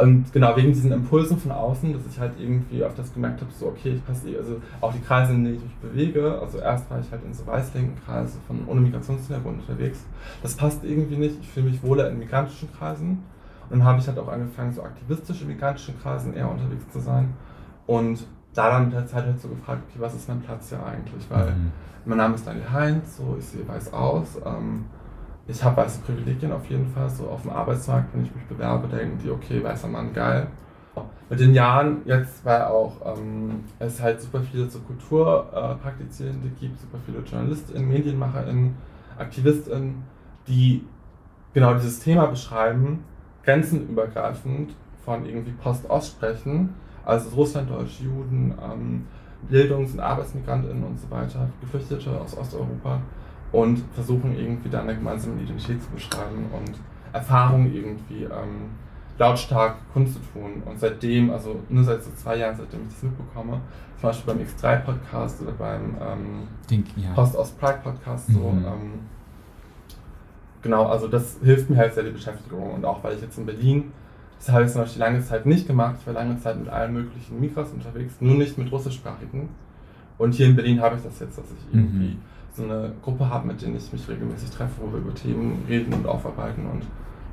Und 0.01 0.31
genau, 0.33 0.55
wegen 0.55 0.73
diesen 0.73 0.91
Impulsen 0.91 1.37
von 1.37 1.51
außen, 1.51 1.93
dass 1.93 2.01
ich 2.09 2.19
halt 2.19 2.33
irgendwie 2.39 2.83
auf 2.83 2.95
das 2.95 3.13
gemerkt 3.13 3.41
habe, 3.41 3.51
so, 3.51 3.67
okay, 3.67 3.93
ich 3.95 4.05
passe, 4.05 4.27
also 4.37 4.61
auch 4.81 4.93
die 4.93 4.99
Kreise, 4.99 5.33
in 5.33 5.43
denen 5.43 5.55
ich 5.57 5.63
mich 5.63 5.75
bewege, 5.75 6.39
also 6.39 6.57
erst 6.59 6.89
war 6.89 6.99
ich 6.99 7.11
halt 7.11 7.23
in 7.23 7.33
so 7.33 7.45
weißlinken 7.45 7.95
Kreise 8.05 8.37
von 8.47 8.65
ohne 8.67 8.81
Migrationshintergrund 8.81 9.61
unterwegs, 9.61 10.05
das 10.41 10.55
passt 10.55 10.83
irgendwie 10.83 11.17
nicht, 11.17 11.37
ich 11.41 11.49
fühle 11.49 11.69
mich 11.69 11.83
wohler 11.83 12.09
in 12.09 12.19
migrantischen 12.19 12.69
Kreisen 12.77 13.23
und 13.69 13.79
dann 13.79 13.83
habe 13.83 13.99
ich 13.99 14.07
halt 14.07 14.17
auch 14.19 14.27
angefangen, 14.27 14.73
so 14.73 14.83
aktivistisch 14.83 15.41
in 15.41 15.47
migrantischen 15.47 15.99
Kreisen 16.01 16.33
eher 16.33 16.49
unterwegs 16.49 16.87
zu 16.91 16.99
sein 16.99 17.33
und 17.87 18.25
da 18.53 18.69
dann 18.69 18.85
mit 18.85 18.93
der 18.93 19.05
Zeit 19.07 19.25
halt 19.25 19.39
so 19.39 19.49
gefragt, 19.49 19.83
okay, 19.89 19.99
was 19.99 20.15
ist 20.15 20.27
mein 20.27 20.41
Platz 20.41 20.69
hier 20.69 20.83
eigentlich? 20.85 21.29
Weil 21.29 21.51
mhm. 21.51 21.71
mein 22.05 22.17
Name 22.17 22.35
ist 22.35 22.47
Daniel 22.47 22.71
Heinz, 22.71 23.17
so 23.17 23.35
ich 23.37 23.45
sehe 23.45 23.67
weiß 23.67 23.93
aus. 23.93 24.39
Ähm, 24.45 24.85
ich 25.47 25.63
habe 25.63 25.77
weiße 25.77 26.01
Privilegien 26.01 26.51
auf 26.51 26.69
jeden 26.69 26.87
Fall. 26.87 27.09
So 27.09 27.27
auf 27.27 27.43
dem 27.43 27.51
Arbeitsmarkt, 27.51 28.13
wenn 28.13 28.25
ich 28.25 28.33
mich 28.33 28.45
bewerbe, 28.45 28.87
denken 28.87 29.19
die, 29.23 29.29
okay, 29.29 29.63
weißer 29.63 29.87
Mann, 29.87 30.13
geil. 30.13 30.47
Mit 31.29 31.39
den 31.39 31.53
Jahren 31.53 32.01
jetzt, 32.05 32.45
weil 32.45 32.63
auch 32.63 32.93
ähm, 33.05 33.63
es 33.79 34.01
halt 34.01 34.21
super 34.21 34.41
viele 34.41 34.69
so 34.69 34.79
Kulturpraktizierende 34.79 36.47
äh, 36.47 36.59
gibt, 36.59 36.79
super 36.79 36.99
viele 37.05 37.19
JournalistInnen, 37.19 37.87
MedienmacherInnen, 37.87 38.75
AktivistInnen, 39.17 40.03
die 40.47 40.85
genau 41.53 41.73
dieses 41.73 41.99
Thema 41.99 42.27
beschreiben, 42.27 43.03
grenzenübergreifend 43.43 44.73
von 45.03 45.25
irgendwie 45.25 45.51
Post-Ost 45.51 46.13
sprechen 46.13 46.69
also 47.05 47.35
Russlanddeutsch, 47.35 48.01
Juden, 48.01 48.53
ähm, 48.61 49.05
Bildungs- 49.47 49.93
und 49.93 49.99
ArbeitsmigrantInnen 49.99 50.83
und 50.83 50.99
so 50.99 51.09
weiter, 51.11 51.47
Geflüchtete 51.61 52.19
aus 52.19 52.35
Osteuropa 52.35 52.99
und 53.55 53.83
versuchen 53.93 54.37
irgendwie 54.37 54.69
da 54.69 54.81
eine 54.81 54.95
gemeinsame 54.95 55.41
Identität 55.41 55.81
zu 55.81 55.89
beschreiben 55.91 56.45
und 56.51 56.77
Erfahrungen 57.13 57.73
irgendwie 57.73 58.23
ähm, 58.23 58.71
lautstark 59.17 59.77
kundzutun. 59.93 60.61
Und 60.65 60.77
seitdem, 60.77 61.31
also 61.31 61.61
nur 61.69 61.83
seit 61.83 62.03
so 62.03 62.11
zwei 62.11 62.37
Jahren, 62.37 62.55
seitdem 62.57 62.81
ich 62.81 62.93
das 62.93 63.03
mitbekomme, 63.03 63.61
zum 63.99 64.09
Beispiel 64.09 64.33
beim 64.33 64.45
X3-Podcast 64.45 65.41
oder 65.41 65.53
beim 65.53 65.95
ähm, 66.01 66.83
ja. 66.97 67.13
Post 67.13 67.37
aus 67.37 67.51
Pride-Podcast, 67.51 68.27
so, 68.27 68.39
mhm. 68.39 68.65
ähm, 68.65 68.91
genau, 70.61 70.87
also 70.87 71.07
das 71.07 71.37
hilft 71.41 71.69
mir 71.69 71.77
halt 71.77 71.93
sehr 71.93 72.03
die 72.03 72.11
Beschäftigung 72.11 72.73
und 72.73 72.83
auch 72.83 73.01
weil 73.03 73.15
ich 73.15 73.21
jetzt 73.21 73.37
in 73.37 73.45
Berlin 73.45 73.91
das 74.37 74.53
habe 74.53 74.65
ich 74.65 74.71
zum 74.71 74.81
Beispiel 74.81 74.99
lange 74.99 75.21
Zeit 75.21 75.45
nicht 75.45 75.65
gemacht. 75.65 75.95
Ich 76.01 76.07
war 76.07 76.13
lange 76.13 76.37
Zeit 76.37 76.59
mit 76.59 76.67
allen 76.67 76.93
möglichen 76.93 77.39
Migras 77.39 77.71
unterwegs, 77.71 78.15
nur 78.19 78.35
nicht 78.35 78.57
mit 78.57 78.71
russischsprachigen. 78.71 79.49
Und 80.17 80.35
hier 80.35 80.47
in 80.47 80.55
Berlin 80.55 80.81
habe 80.81 80.97
ich 80.97 81.03
das 81.03 81.19
jetzt, 81.19 81.37
dass 81.37 81.45
ich 81.45 81.73
irgendwie 81.73 82.15
mhm. 82.15 82.21
So 82.55 82.63
eine 82.63 82.93
Gruppe 83.01 83.29
habe, 83.29 83.47
mit 83.47 83.61
denen 83.61 83.75
ich 83.75 83.91
mich 83.91 84.07
regelmäßig 84.07 84.49
treffe, 84.49 84.81
wo 84.81 84.91
wir 84.91 84.99
über 84.99 85.13
Themen 85.13 85.63
reden 85.67 85.93
und 85.93 86.07
aufarbeiten. 86.07 86.65
Und 86.67 86.83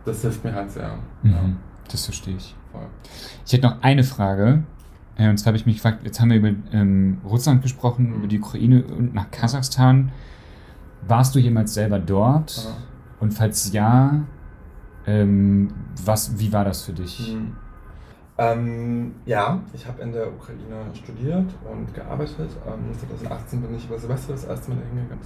das 0.05 0.23
hilft 0.23 0.45
mir 0.45 0.55
halt 0.55 0.71
sehr. 0.71 0.99
Mhm. 1.23 1.31
Ja. 1.31 1.41
Das 1.91 2.05
verstehe 2.05 2.37
ich. 2.37 2.55
Voll. 2.73 2.87
Ich 3.47 3.53
hätte 3.53 3.67
noch 3.69 3.83
eine 3.83 4.05
Frage. 4.05 4.65
Äh, 5.17 5.29
und 5.29 5.37
zwar 5.39 5.49
habe 5.49 5.57
ich 5.57 5.67
mich 5.67 5.77
gefragt, 5.77 6.01
jetzt 6.05 6.21
haben 6.21 6.31
wir 6.31 6.39
über 6.39 6.53
ähm, 6.73 7.19
Russland 7.25 7.63
gesprochen, 7.63 8.11
mhm. 8.11 8.15
über 8.17 8.27
die 8.27 8.41
Ukraine 8.41 8.85
und 8.85 9.15
nach 9.15 9.31
Kasachstan. 9.31 10.11
Warst 11.07 11.35
du 11.35 11.39
jemals 11.39 11.75
selber 11.75 11.99
dort? 11.99 12.57
Ja. 12.57 12.73
Und 13.21 13.33
falls 13.33 13.73
ja, 13.73 14.23
ähm, 15.07 15.73
was, 16.05 16.39
wie 16.39 16.53
war 16.53 16.65
das 16.65 16.83
für 16.83 16.93
dich? 16.93 17.35
Mhm. 17.35 17.57
Ähm, 18.43 19.15
ja, 19.25 19.61
ich 19.73 19.87
habe 19.87 20.03
in 20.03 20.13
der 20.13 20.27
Ukraine 20.29 20.87
studiert 20.95 21.47
und 21.71 21.95
gearbeitet. 21.95 22.51
Ähm, 22.67 22.99
2018 22.99 23.63
bin 23.63 23.77
ich 23.77 23.85
über 23.85 23.99
Silvester 23.99 24.33
das 24.33 24.45
erste 24.45 24.71
Mal 24.71 24.79
hingegangen. 24.79 25.25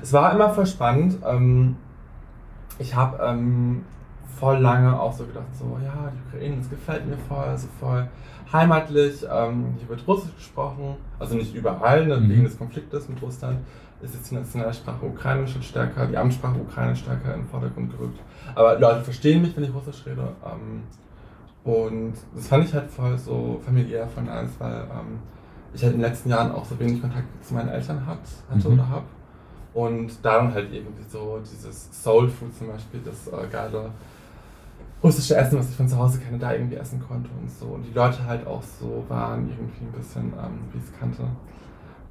Es 0.00 0.12
war 0.12 0.32
immer 0.32 0.50
voll 0.50 0.66
spannend. 0.66 1.18
Ähm, 1.26 1.76
ich 2.78 2.94
habe 2.94 3.22
ähm, 3.22 3.84
voll 4.38 4.58
lange 4.58 4.98
auch 4.98 5.12
so 5.12 5.24
gedacht, 5.26 5.54
so, 5.58 5.78
ja, 5.84 6.10
die 6.14 6.36
Ukraine, 6.36 6.56
das 6.56 6.70
gefällt 6.70 7.06
mir 7.06 7.18
voll, 7.28 7.44
also 7.44 7.68
voll 7.78 8.08
heimatlich. 8.50 9.26
Ähm, 9.30 9.74
hier 9.78 9.88
wird 9.88 10.06
Russisch 10.06 10.34
gesprochen, 10.34 10.96
also 11.18 11.34
nicht 11.34 11.54
überall, 11.54 12.06
ne, 12.06 12.16
mhm. 12.16 12.30
wegen 12.30 12.44
des 12.44 12.56
Konfliktes 12.56 13.08
mit 13.08 13.20
Russland 13.20 13.58
ist 14.02 14.14
jetzt 14.14 14.30
die 14.30 14.34
Nationalsprache 14.34 15.04
Ukrainisch 15.04 15.52
schon 15.52 15.62
stärker, 15.62 16.06
die 16.06 16.16
Amtssprache 16.16 16.58
Ukrainisch 16.58 17.00
stärker 17.00 17.34
in 17.34 17.42
den 17.42 17.48
Vordergrund 17.50 17.92
gerückt. 17.92 18.18
Aber 18.54 18.78
Leute 18.78 19.02
verstehen 19.02 19.42
mich, 19.42 19.54
wenn 19.54 19.64
ich 19.64 19.74
Russisch 19.74 20.06
rede. 20.06 20.26
Und 21.64 22.14
das 22.34 22.48
fand 22.48 22.64
ich 22.64 22.74
halt 22.74 22.90
voll 22.90 23.18
so 23.18 23.60
familiär 23.64 24.08
von 24.08 24.24
nice, 24.24 24.50
weil 24.58 24.82
ähm, 24.82 25.18
ich 25.74 25.82
halt 25.82 25.94
in 25.94 26.00
den 26.00 26.08
letzten 26.08 26.30
Jahren 26.30 26.52
auch 26.52 26.64
so 26.64 26.78
wenig 26.78 27.00
Kontakt 27.00 27.26
zu 27.44 27.54
meinen 27.54 27.68
Eltern 27.68 28.06
hat, 28.06 28.20
hatte 28.50 28.68
mhm. 28.68 28.74
oder 28.74 28.88
habe. 28.88 29.04
Und 29.72 30.12
darum 30.24 30.52
halt 30.52 30.72
irgendwie 30.72 31.04
so 31.08 31.40
dieses 31.40 31.88
Soul 32.02 32.28
Food 32.28 32.56
zum 32.56 32.68
Beispiel, 32.68 33.00
das 33.04 33.28
äh, 33.28 33.46
geile 33.50 33.90
russische 35.02 35.36
Essen, 35.36 35.58
was 35.58 35.70
ich 35.70 35.76
von 35.76 35.88
zu 35.88 35.96
Hause 35.96 36.18
kenne, 36.18 36.38
da 36.38 36.52
irgendwie 36.52 36.76
essen 36.76 37.02
konnte 37.06 37.30
und 37.40 37.50
so. 37.50 37.66
Und 37.66 37.82
die 37.84 37.92
Leute 37.92 38.24
halt 38.26 38.46
auch 38.46 38.62
so 38.62 39.04
waren, 39.08 39.48
irgendwie 39.48 39.84
ein 39.84 39.92
bisschen, 39.92 40.24
ähm, 40.24 40.60
wie 40.72 40.78
ich 40.78 40.84
es 40.84 40.98
kannte. 40.98 41.22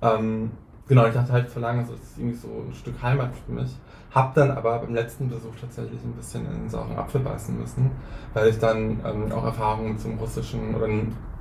Ähm, 0.01 0.51
genau, 0.87 1.05
ich 1.05 1.13
dachte 1.13 1.31
halt 1.33 1.49
vor 1.49 1.61
lange, 1.61 1.85
so, 1.85 1.93
das 1.93 2.01
ist 2.01 2.17
irgendwie 2.17 2.37
so 2.37 2.47
ein 2.47 2.73
Stück 2.73 3.01
Heimat 3.01 3.31
für 3.45 3.51
mich. 3.51 3.75
Hab 4.11 4.33
dann 4.33 4.51
aber 4.51 4.79
beim 4.79 4.95
letzten 4.95 5.29
Besuch 5.29 5.53
tatsächlich 5.59 6.01
ein 6.03 6.13
bisschen 6.13 6.45
in 6.45 6.61
den 6.61 6.69
sauren 6.69 6.97
Apfel 6.97 7.21
beißen 7.21 7.57
müssen, 7.59 7.91
weil 8.33 8.49
ich 8.49 8.57
dann 8.57 8.99
ähm, 9.05 9.31
auch 9.31 9.45
Erfahrungen 9.45 9.97
einem 10.03 10.17
russischen 10.17 10.73
oder 10.73 10.87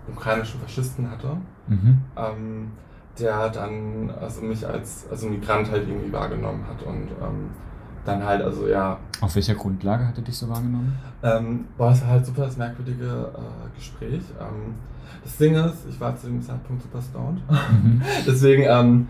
ukrainischen 0.07 0.61
Faschisten 0.61 1.11
hatte, 1.11 1.37
mhm. 1.67 1.99
ähm, 2.17 2.71
der 3.19 3.49
dann 3.49 4.11
also 4.21 4.43
mich 4.43 4.67
als 4.67 5.07
also 5.11 5.29
Migrant 5.29 5.71
halt 5.71 5.89
irgendwie 5.89 6.13
wahrgenommen 6.13 6.65
hat 6.69 6.83
und 6.83 7.09
ähm, 7.23 7.51
dann 8.09 8.25
halt, 8.25 8.43
also 8.43 8.67
ja. 8.67 8.99
Auf 9.21 9.35
welcher 9.35 9.55
Grundlage 9.55 10.07
hat 10.07 10.17
er 10.17 10.23
dich 10.23 10.37
so 10.37 10.49
wahrgenommen? 10.49 10.99
Ähm, 11.23 11.67
boah, 11.77 11.93
es 11.93 12.03
war 12.03 12.09
halt 12.09 12.27
super 12.27 12.43
das 12.43 12.57
merkwürdige 12.57 13.31
äh, 13.35 13.77
Gespräch. 13.77 14.23
Ähm, 14.41 14.75
das 15.23 15.37
Ding 15.37 15.55
ist, 15.55 15.87
ich 15.89 16.01
war 16.01 16.17
zu 16.17 16.29
dem 16.29 16.43
Zeitpunkt 16.43 16.83
super 16.83 17.03
stoned. 17.03 17.43
Mhm. 17.51 18.03
Deswegen, 18.27 18.63
ähm, 18.63 19.09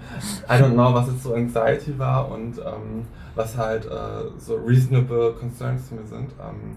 I 0.48 0.54
don't 0.54 0.72
know, 0.72 0.92
was 0.92 1.08
jetzt 1.08 1.22
so 1.22 1.34
Anxiety 1.34 1.98
war 1.98 2.30
und 2.30 2.58
ähm, 2.58 3.04
was 3.38 3.56
halt 3.56 3.86
äh, 3.86 4.38
so 4.38 4.56
reasonable 4.56 5.32
concerns 5.38 5.88
zu 5.88 5.94
mir 5.94 6.04
sind. 6.04 6.30
Ähm, 6.40 6.76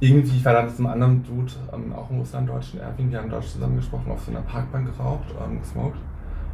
irgendwie, 0.00 0.38
ich 0.38 0.44
war 0.44 0.54
da 0.54 0.62
mit 0.62 0.76
einem 0.76 0.86
anderen 0.86 1.22
Dude, 1.22 1.52
ähm, 1.72 1.92
auch 1.92 2.10
im 2.10 2.18
Russlanddeutschen 2.18 2.80
Erwin, 2.80 3.12
wir 3.12 3.20
haben 3.20 3.30
Deutsch 3.30 3.48
zusammen 3.48 3.76
gesprochen, 3.76 4.10
auf 4.10 4.24
so 4.24 4.30
einer 4.30 4.40
Parkbank 4.40 4.86
geraucht, 4.86 5.26
ähm, 5.44 5.60
gesmoked. 5.60 5.98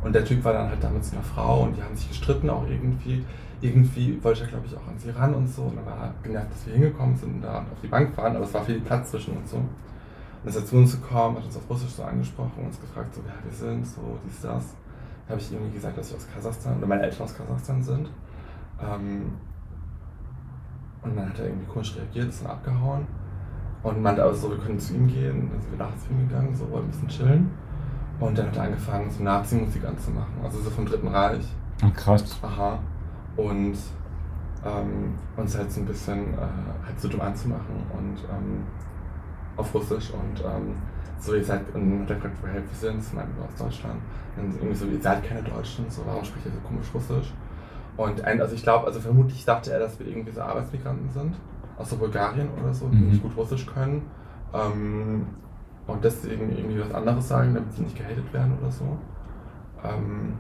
Und 0.03 0.15
der 0.15 0.25
Typ 0.25 0.45
war 0.45 0.53
dann 0.53 0.69
halt 0.69 0.83
da 0.83 0.91
mit 0.91 1.05
seiner 1.05 1.23
Frau 1.23 1.63
und 1.63 1.77
die 1.77 1.83
haben 1.83 1.95
sich 1.95 2.09
gestritten 2.09 2.51
auch 2.51 2.67
irgendwie. 2.69 3.25
Irgendwie 3.61 4.19
wollte 4.23 4.43
er, 4.43 4.49
glaube 4.49 4.67
ich, 4.67 4.75
auch 4.75 4.89
an 4.89 4.99
sie 4.99 5.11
ran 5.11 5.35
und 5.35 5.47
so. 5.47 5.63
Und 5.63 5.77
dann 5.77 5.85
war 5.85 5.99
er 5.99 6.15
genervt, 6.23 6.51
dass 6.53 6.67
wir 6.67 6.73
hingekommen 6.73 7.17
sind 7.17 7.35
und 7.35 7.43
da 7.43 7.59
auf 7.59 7.81
die 7.83 7.89
Bank 7.89 8.15
fahren, 8.15 8.35
aber 8.35 8.47
es 8.47 8.55
war 8.55 8.65
viel 8.65 8.81
Platz 8.81 9.11
zwischen 9.11 9.37
uns 9.37 9.51
so. 9.51 9.59
Und 9.59 10.49
ist 10.49 10.57
er 10.57 10.65
zu 10.65 10.77
uns 10.77 10.93
gekommen, 10.93 11.37
hat 11.37 11.45
uns 11.45 11.57
auf 11.57 11.69
Russisch 11.69 11.91
so 11.91 12.03
angesprochen 12.03 12.53
und 12.57 12.67
uns 12.67 12.81
gefragt, 12.81 13.15
so, 13.15 13.21
wer 13.27 13.35
wir 13.45 13.53
sind, 13.53 13.87
so, 13.87 14.19
dies, 14.25 14.41
das. 14.41 14.75
Da 15.27 15.33
habe 15.35 15.41
ich 15.41 15.53
irgendwie 15.53 15.75
gesagt, 15.75 15.99
dass 15.99 16.11
wir 16.11 16.17
aus 16.17 16.27
Kasachstan, 16.35 16.79
oder 16.79 16.87
meine 16.87 17.03
Eltern 17.03 17.23
aus 17.23 17.37
Kasachstan 17.37 17.83
sind. 17.83 18.09
Ähm, 18.83 19.33
und 21.03 21.17
dann 21.17 21.29
hat 21.29 21.39
er 21.39 21.47
irgendwie 21.47 21.67
komisch 21.67 21.97
reagiert, 21.97 22.29
ist 22.29 22.43
dann 22.43 22.51
abgehauen 22.51 23.07
und 23.83 24.03
meinte 24.03 24.23
aber 24.23 24.35
so, 24.35 24.51
wir 24.51 24.59
können 24.59 24.79
zu 24.79 24.95
ihm 24.95 25.07
gehen. 25.07 25.51
Dann 25.51 25.61
sind 25.61 25.71
wir 25.73 25.79
nachts 25.79 26.05
zu 26.05 26.13
ihm 26.13 26.29
gegangen, 26.29 26.55
so 26.55 26.71
wollten 26.71 26.89
ein 26.89 26.91
bisschen 26.91 27.09
chillen. 27.09 27.51
Und 28.19 28.37
dann 28.37 28.49
hat 28.49 28.57
er 28.57 28.63
angefangen, 28.65 29.11
so 29.11 29.23
Nazi-Musik 29.23 29.85
anzumachen, 29.85 30.35
also 30.45 30.61
so 30.61 30.69
vom 30.69 30.85
Dritten 30.85 31.09
Reich. 31.09 31.45
Oh, 31.83 31.91
krass. 31.97 32.39
Aha. 32.43 32.79
Und 33.37 33.79
ähm, 34.63 35.15
uns 35.37 35.57
halt 35.57 35.73
so 35.73 35.81
ein 35.81 35.87
bisschen 35.87 36.35
äh, 36.35 36.87
halt 36.87 37.01
so 37.01 37.09
dumm 37.09 37.23
anzumachen 37.23 37.77
und 37.97 38.19
ähm, 38.29 38.65
auf 39.57 39.75
Russisch 39.75 40.11
und 40.11 40.45
ähm, 40.45 40.75
so, 41.19 41.35
ihr 41.35 41.45
seid, 41.45 41.63
und 41.75 41.91
dann 41.91 42.03
hat 42.03 42.11
er 42.11 42.17
gefragt, 42.17 42.37
woher 42.43 42.55
wir 42.55 42.63
sind, 42.75 43.03
so 43.03 43.17
meinten 43.17 43.37
wir 43.37 43.45
aus 43.45 43.55
Deutschland. 43.59 44.01
Und 44.37 44.55
irgendwie 44.55 44.75
so, 44.75 44.87
ihr 44.87 45.01
seid 45.01 45.25
keine 45.25 45.43
Deutschen, 45.43 45.89
so, 45.89 46.03
warum 46.07 46.25
spricht 46.25 46.47
ihr 46.47 46.53
so 46.53 46.61
komisch 46.61 46.87
Russisch? 46.95 47.33
Und 48.03 48.25
ein, 48.25 48.41
also 48.41 48.55
ich 48.55 48.63
glaube, 48.63 48.87
also 48.87 48.99
vermutlich 49.01 49.45
dachte 49.45 49.73
er, 49.73 49.79
dass 49.79 49.99
wir 49.99 50.07
irgendwie 50.07 50.33
so 50.33 50.41
Arbeitsmigranten 50.41 51.11
sind. 51.11 51.35
aus 51.79 51.89
der 51.89 51.97
Bulgarien 51.97 52.49
oder 52.61 52.75
so, 52.75 52.89
die 52.89 52.97
Mhm. 52.97 53.09
nicht 53.09 53.23
gut 53.23 53.35
Russisch 53.37 53.65
können. 53.67 54.03
Ähm, 54.53 55.27
und 55.87 56.05
deswegen 56.05 56.51
irgendwie 56.57 56.79
was 56.81 56.93
anderes 56.93 57.27
sagen, 57.29 57.55
damit 57.55 57.73
sie 57.73 57.83
nicht 57.83 57.97
gehatet 57.97 58.31
werden 58.35 58.53
oder 58.61 58.71
so. 58.71 58.85
Ähm, 59.83 60.35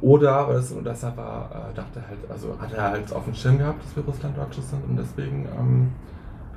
oder, 0.00 0.46
weil 0.48 0.54
das 0.56 0.70
und 0.72 0.84
deshalb 0.84 1.16
war, 1.16 1.50
äh, 1.70 1.74
dachte 1.74 2.00
halt, 2.06 2.18
also 2.30 2.56
hat 2.60 2.72
er 2.72 2.82
halt 2.90 3.12
auf 3.12 3.24
dem 3.24 3.34
Schirm 3.34 3.58
gehabt, 3.58 3.82
dass 3.84 3.96
wir 3.96 4.04
Russlanddeutsche 4.04 4.60
sind 4.62 4.84
und 4.84 4.96
deswegen 4.96 5.46
ähm, 5.58 5.92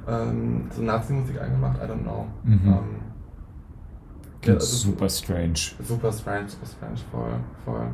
ähm, 0.07 0.68
so 0.72 0.82
Nazi-Musik 0.82 1.39
eingemacht, 1.41 1.78
I 1.78 1.88
don't 1.88 2.03
know. 2.03 2.28
Mhm. 2.43 2.78
Ja, 4.45 4.53
also 4.53 4.65
super 4.65 5.09
strange. 5.09 5.59
Super 5.83 6.11
strange, 6.11 6.49
super 6.49 6.65
strange, 6.65 6.99
voll, 7.11 7.33
voll. 7.65 7.87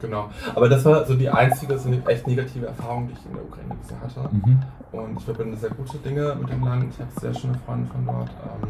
Genau. 0.00 0.28
Aber 0.54 0.68
das 0.68 0.84
war 0.84 1.04
so 1.04 1.14
die 1.14 1.28
einzige 1.28 1.76
so 1.78 1.88
eine 1.88 2.04
echt 2.06 2.26
negative 2.26 2.66
Erfahrung, 2.66 3.08
die 3.08 3.14
ich 3.14 3.26
in 3.26 3.32
der 3.32 3.42
Ukraine 3.44 3.74
bisher 3.80 4.00
hatte. 4.00 4.34
Mhm. 4.34 4.58
Und 4.92 5.18
ich 5.18 5.24
verbinde 5.24 5.56
sehr 5.56 5.70
gute 5.70 5.98
Dinge 5.98 6.36
mit 6.40 6.50
dem 6.50 6.64
Land. 6.64 6.92
Ich 6.94 7.00
habe 7.00 7.10
sehr 7.20 7.34
schöne 7.34 7.58
Freunde 7.66 7.90
von 7.90 8.06
dort. 8.06 8.28
Ähm, 8.28 8.68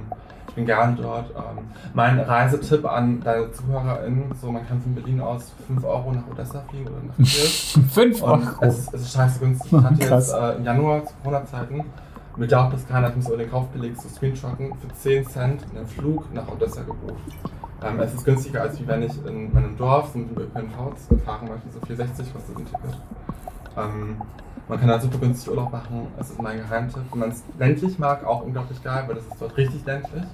ich 0.49 0.55
bin 0.55 0.67
gerne 0.67 0.97
dort. 0.97 1.31
Ähm, 1.31 1.65
mein 1.93 2.19
Reisetipp 2.19 2.85
an 2.91 3.21
deine 3.21 3.53
ZuhörerInnen, 3.53 4.33
so 4.41 4.51
man 4.51 4.67
kann 4.67 4.81
von 4.81 4.95
Berlin 4.95 5.21
aus 5.21 5.53
für 5.59 5.75
5 5.75 5.85
Euro 5.85 6.13
nach 6.13 6.27
Odessa 6.31 6.65
fliegen 6.71 6.87
oder 6.87 7.03
nach 7.07 7.17
Kiew. 7.17 7.83
Fünf 7.93 8.23
Und 8.23 8.31
Euro. 8.31 8.47
es 8.63 8.79
ist, 8.79 8.95
es 8.95 9.01
ist 9.03 9.13
scheiße 9.13 9.39
günstig. 9.41 9.73
Ich 9.73 9.79
hatte 9.85 10.03
jetzt 10.03 10.33
äh, 10.33 10.57
im 10.57 10.65
Januar 10.65 11.05
zu 11.05 11.13
Corona-Zeiten, 11.23 11.85
mir 12.39 12.47
glaubt 12.47 12.73
das 12.73 12.87
keiner, 12.87 13.09
hat 13.09 13.17
mir 13.17 13.23
so 13.23 13.37
den 13.37 13.51
Kaufbeleg 13.51 13.99
zu 14.01 14.09
Screenshotten 14.09 14.73
für 14.75 14.89
10 14.95 15.27
Cent 15.27 15.65
einen 15.75 15.87
Flug 15.87 16.33
nach 16.33 16.49
Odessa 16.49 16.83
gebucht. 16.83 17.23
Ähm, 17.83 18.01
es 18.01 18.15
ist 18.15 18.25
günstiger, 18.25 18.63
als 18.63 18.87
wenn 18.87 19.03
ich 19.03 19.13
in 19.27 19.53
meinem 19.53 19.77
Dorf 19.77 20.11
so 20.13 20.19
mit 20.19 20.31
dem 20.31 20.43
ÖPNV 20.43 20.97
fahren 21.25 21.49
möchte, 21.49 21.69
so 21.71 21.81
4,60 21.81 22.33
kostet 22.33 22.57
ein 22.57 22.65
Ticket. 22.65 23.01
Ähm, 23.77 24.17
man 24.69 24.79
kann 24.79 24.89
da 24.89 25.01
super 25.01 25.19
günstig 25.19 25.51
Urlaub 25.51 25.73
machen, 25.73 26.09
das 26.17 26.31
ist 26.31 26.43
mein 26.43 26.59
Geheimtipp. 26.59 27.03
Wenn 27.11 27.21
man 27.21 27.31
es 27.31 27.43
ländlich 27.59 27.99
mag, 27.99 28.25
auch 28.25 28.43
unglaublich 28.43 28.83
geil, 28.83 29.05
weil 29.07 29.15
das 29.15 29.27
ist 29.27 29.41
dort 29.41 29.57
richtig 29.57 29.85
ländlich. 29.87 30.25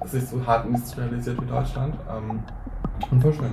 Es 0.00 0.14
ist 0.14 0.14
nicht 0.14 0.28
so 0.28 0.46
hart 0.46 0.66
industrialisiert 0.66 1.40
wie 1.42 1.46
Deutschland. 1.46 1.94
Ähm, 2.10 2.40
und 3.10 3.20
voll 3.20 3.34
schön. 3.34 3.52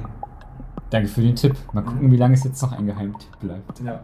Danke 0.90 1.08
für 1.08 1.22
den 1.22 1.36
Tipp. 1.36 1.56
Mal 1.74 1.84
gucken, 1.84 2.12
wie 2.12 2.18
lange 2.18 2.34
es 2.34 2.44
jetzt 2.44 2.62
noch 2.62 2.72
ein 2.72 2.86
Geheimtipp 2.86 3.40
bleibt. 3.40 3.80
Ja. 3.82 4.00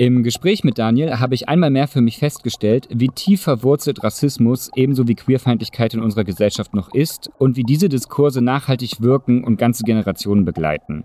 Im 0.00 0.22
Gespräch 0.22 0.64
mit 0.64 0.78
Daniel 0.78 1.20
habe 1.20 1.34
ich 1.34 1.50
einmal 1.50 1.68
mehr 1.68 1.86
für 1.86 2.00
mich 2.00 2.16
festgestellt, 2.16 2.88
wie 2.90 3.08
tief 3.08 3.42
verwurzelt 3.42 4.02
Rassismus 4.02 4.70
ebenso 4.74 5.06
wie 5.06 5.14
Queerfeindlichkeit 5.14 5.92
in 5.92 6.00
unserer 6.00 6.24
Gesellschaft 6.24 6.72
noch 6.72 6.94
ist 6.94 7.30
und 7.36 7.58
wie 7.58 7.64
diese 7.64 7.90
Diskurse 7.90 8.40
nachhaltig 8.40 9.02
wirken 9.02 9.44
und 9.44 9.58
ganze 9.58 9.84
Generationen 9.84 10.46
begleiten. 10.46 11.04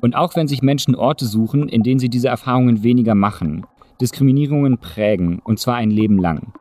Und 0.00 0.16
auch 0.16 0.34
wenn 0.34 0.48
sich 0.48 0.62
Menschen 0.62 0.94
Orte 0.94 1.26
suchen, 1.26 1.68
in 1.68 1.82
denen 1.82 2.00
sie 2.00 2.08
diese 2.08 2.28
Erfahrungen 2.28 2.82
weniger 2.82 3.14
machen, 3.14 3.66
Diskriminierungen 4.00 4.78
prägen, 4.78 5.40
und 5.44 5.58
zwar 5.58 5.74
ein 5.74 5.90
Leben 5.90 6.18
lang. 6.18 6.54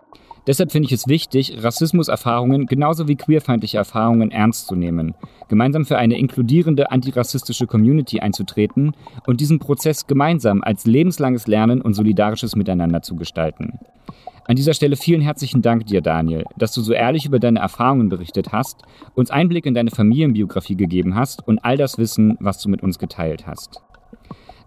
Deshalb 0.48 0.72
finde 0.72 0.88
ich 0.88 0.92
es 0.92 1.08
wichtig, 1.08 1.64
Rassismuserfahrungen 1.64 2.66
genauso 2.66 3.08
wie 3.08 3.16
queerfeindliche 3.16 3.78
Erfahrungen 3.78 4.32
ernst 4.32 4.68
zu 4.68 4.76
nehmen, 4.76 5.14
gemeinsam 5.50 5.86
für 5.86 5.98
eine 5.98 6.18
inkludierende 6.18 6.90
antirassistische 6.90 7.68
Community 7.68 8.20
einzutreten 8.20 8.94
und 9.28 9.40
diesen 9.40 9.60
Prozess 9.60 10.08
gemeinsam 10.08 10.64
als 10.64 10.86
lebenslanges 10.86 11.46
Lernen 11.46 11.82
und 11.82 11.94
solidarisches 11.94 12.56
Miteinander 12.56 13.04
zu 13.04 13.16
gestalten. 13.16 13.80
An 14.46 14.56
dieser 14.56 14.74
Stelle 14.74 14.96
vielen 14.96 15.22
herzlichen 15.22 15.62
Dank 15.62 15.86
dir, 15.86 16.02
Daniel, 16.02 16.46
dass 16.58 16.74
du 16.74 16.82
so 16.82 16.94
ehrlich 16.94 17.26
über 17.26 17.40
deine 17.40 17.60
Erfahrungen 17.60 18.10
berichtet 18.10 18.52
hast, 18.52 18.82
uns 19.14 19.30
Einblick 19.30 19.68
in 19.68 19.76
deine 19.76 19.92
Familienbiografie 19.92 20.76
gegeben 20.76 21.16
hast 21.16 21.48
und 21.48 21.64
all 21.64 21.78
das 21.78 22.00
Wissen, 22.00 22.38
was 22.40 22.58
du 22.60 22.68
mit 22.68 22.82
uns 22.82 22.98
geteilt 22.98 23.46
hast. 23.46 23.82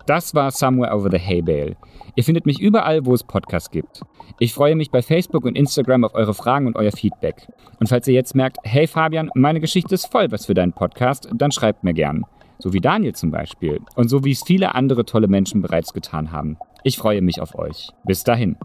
Das 0.07 0.35
war 0.35 0.51
Somewhere 0.51 0.95
Over 0.95 1.11
the 1.11 1.19
Hay 1.19 1.43
Bale. 1.43 1.77
Ihr 2.17 2.25
findet 2.25 2.47
mich 2.47 2.61
überall, 2.61 3.05
wo 3.07 3.15
es 3.15 3.25
Podcasts 3.25 3.71
gibt. 3.71 4.03
Ich 4.39 4.55
freue 4.55 4.77
mich 4.77 4.91
bei 4.91 5.03
Facebook 5.03 5.45
und 5.45 5.57
Instagram 5.57 6.05
auf 6.05 6.15
eure 6.15 6.35
Fragen 6.35 6.67
und 6.67 6.77
euer 6.77 6.93
Feedback. 6.93 7.49
Und 7.81 7.89
falls 7.89 8.07
ihr 8.07 8.15
jetzt 8.15 8.35
merkt, 8.35 8.59
hey 8.63 8.87
Fabian, 8.87 9.31
meine 9.35 9.61
Geschichte 9.61 9.95
ist 9.95 10.07
voll 10.07 10.31
was 10.31 10.47
für 10.47 10.55
deinen 10.55 10.73
Podcast, 10.73 11.29
dann 11.35 11.51
schreibt 11.51 11.83
mir 11.83 11.95
gern. 11.95 12.25
So 12.59 12.73
wie 12.73 12.81
Daniel 12.81 13.15
zum 13.15 13.31
Beispiel. 13.31 13.81
Und 13.97 14.09
so 14.09 14.25
wie 14.25 14.33
es 14.33 14.45
viele 14.45 14.75
andere 14.75 15.05
tolle 15.05 15.27
Menschen 15.27 15.61
bereits 15.61 15.93
getan 15.93 16.31
haben. 16.31 16.57
Ich 16.85 16.99
freue 16.99 17.21
mich 17.21 17.41
auf 17.41 17.59
euch. 17.59 17.89
Bis 18.05 18.23
dahin. 18.23 18.57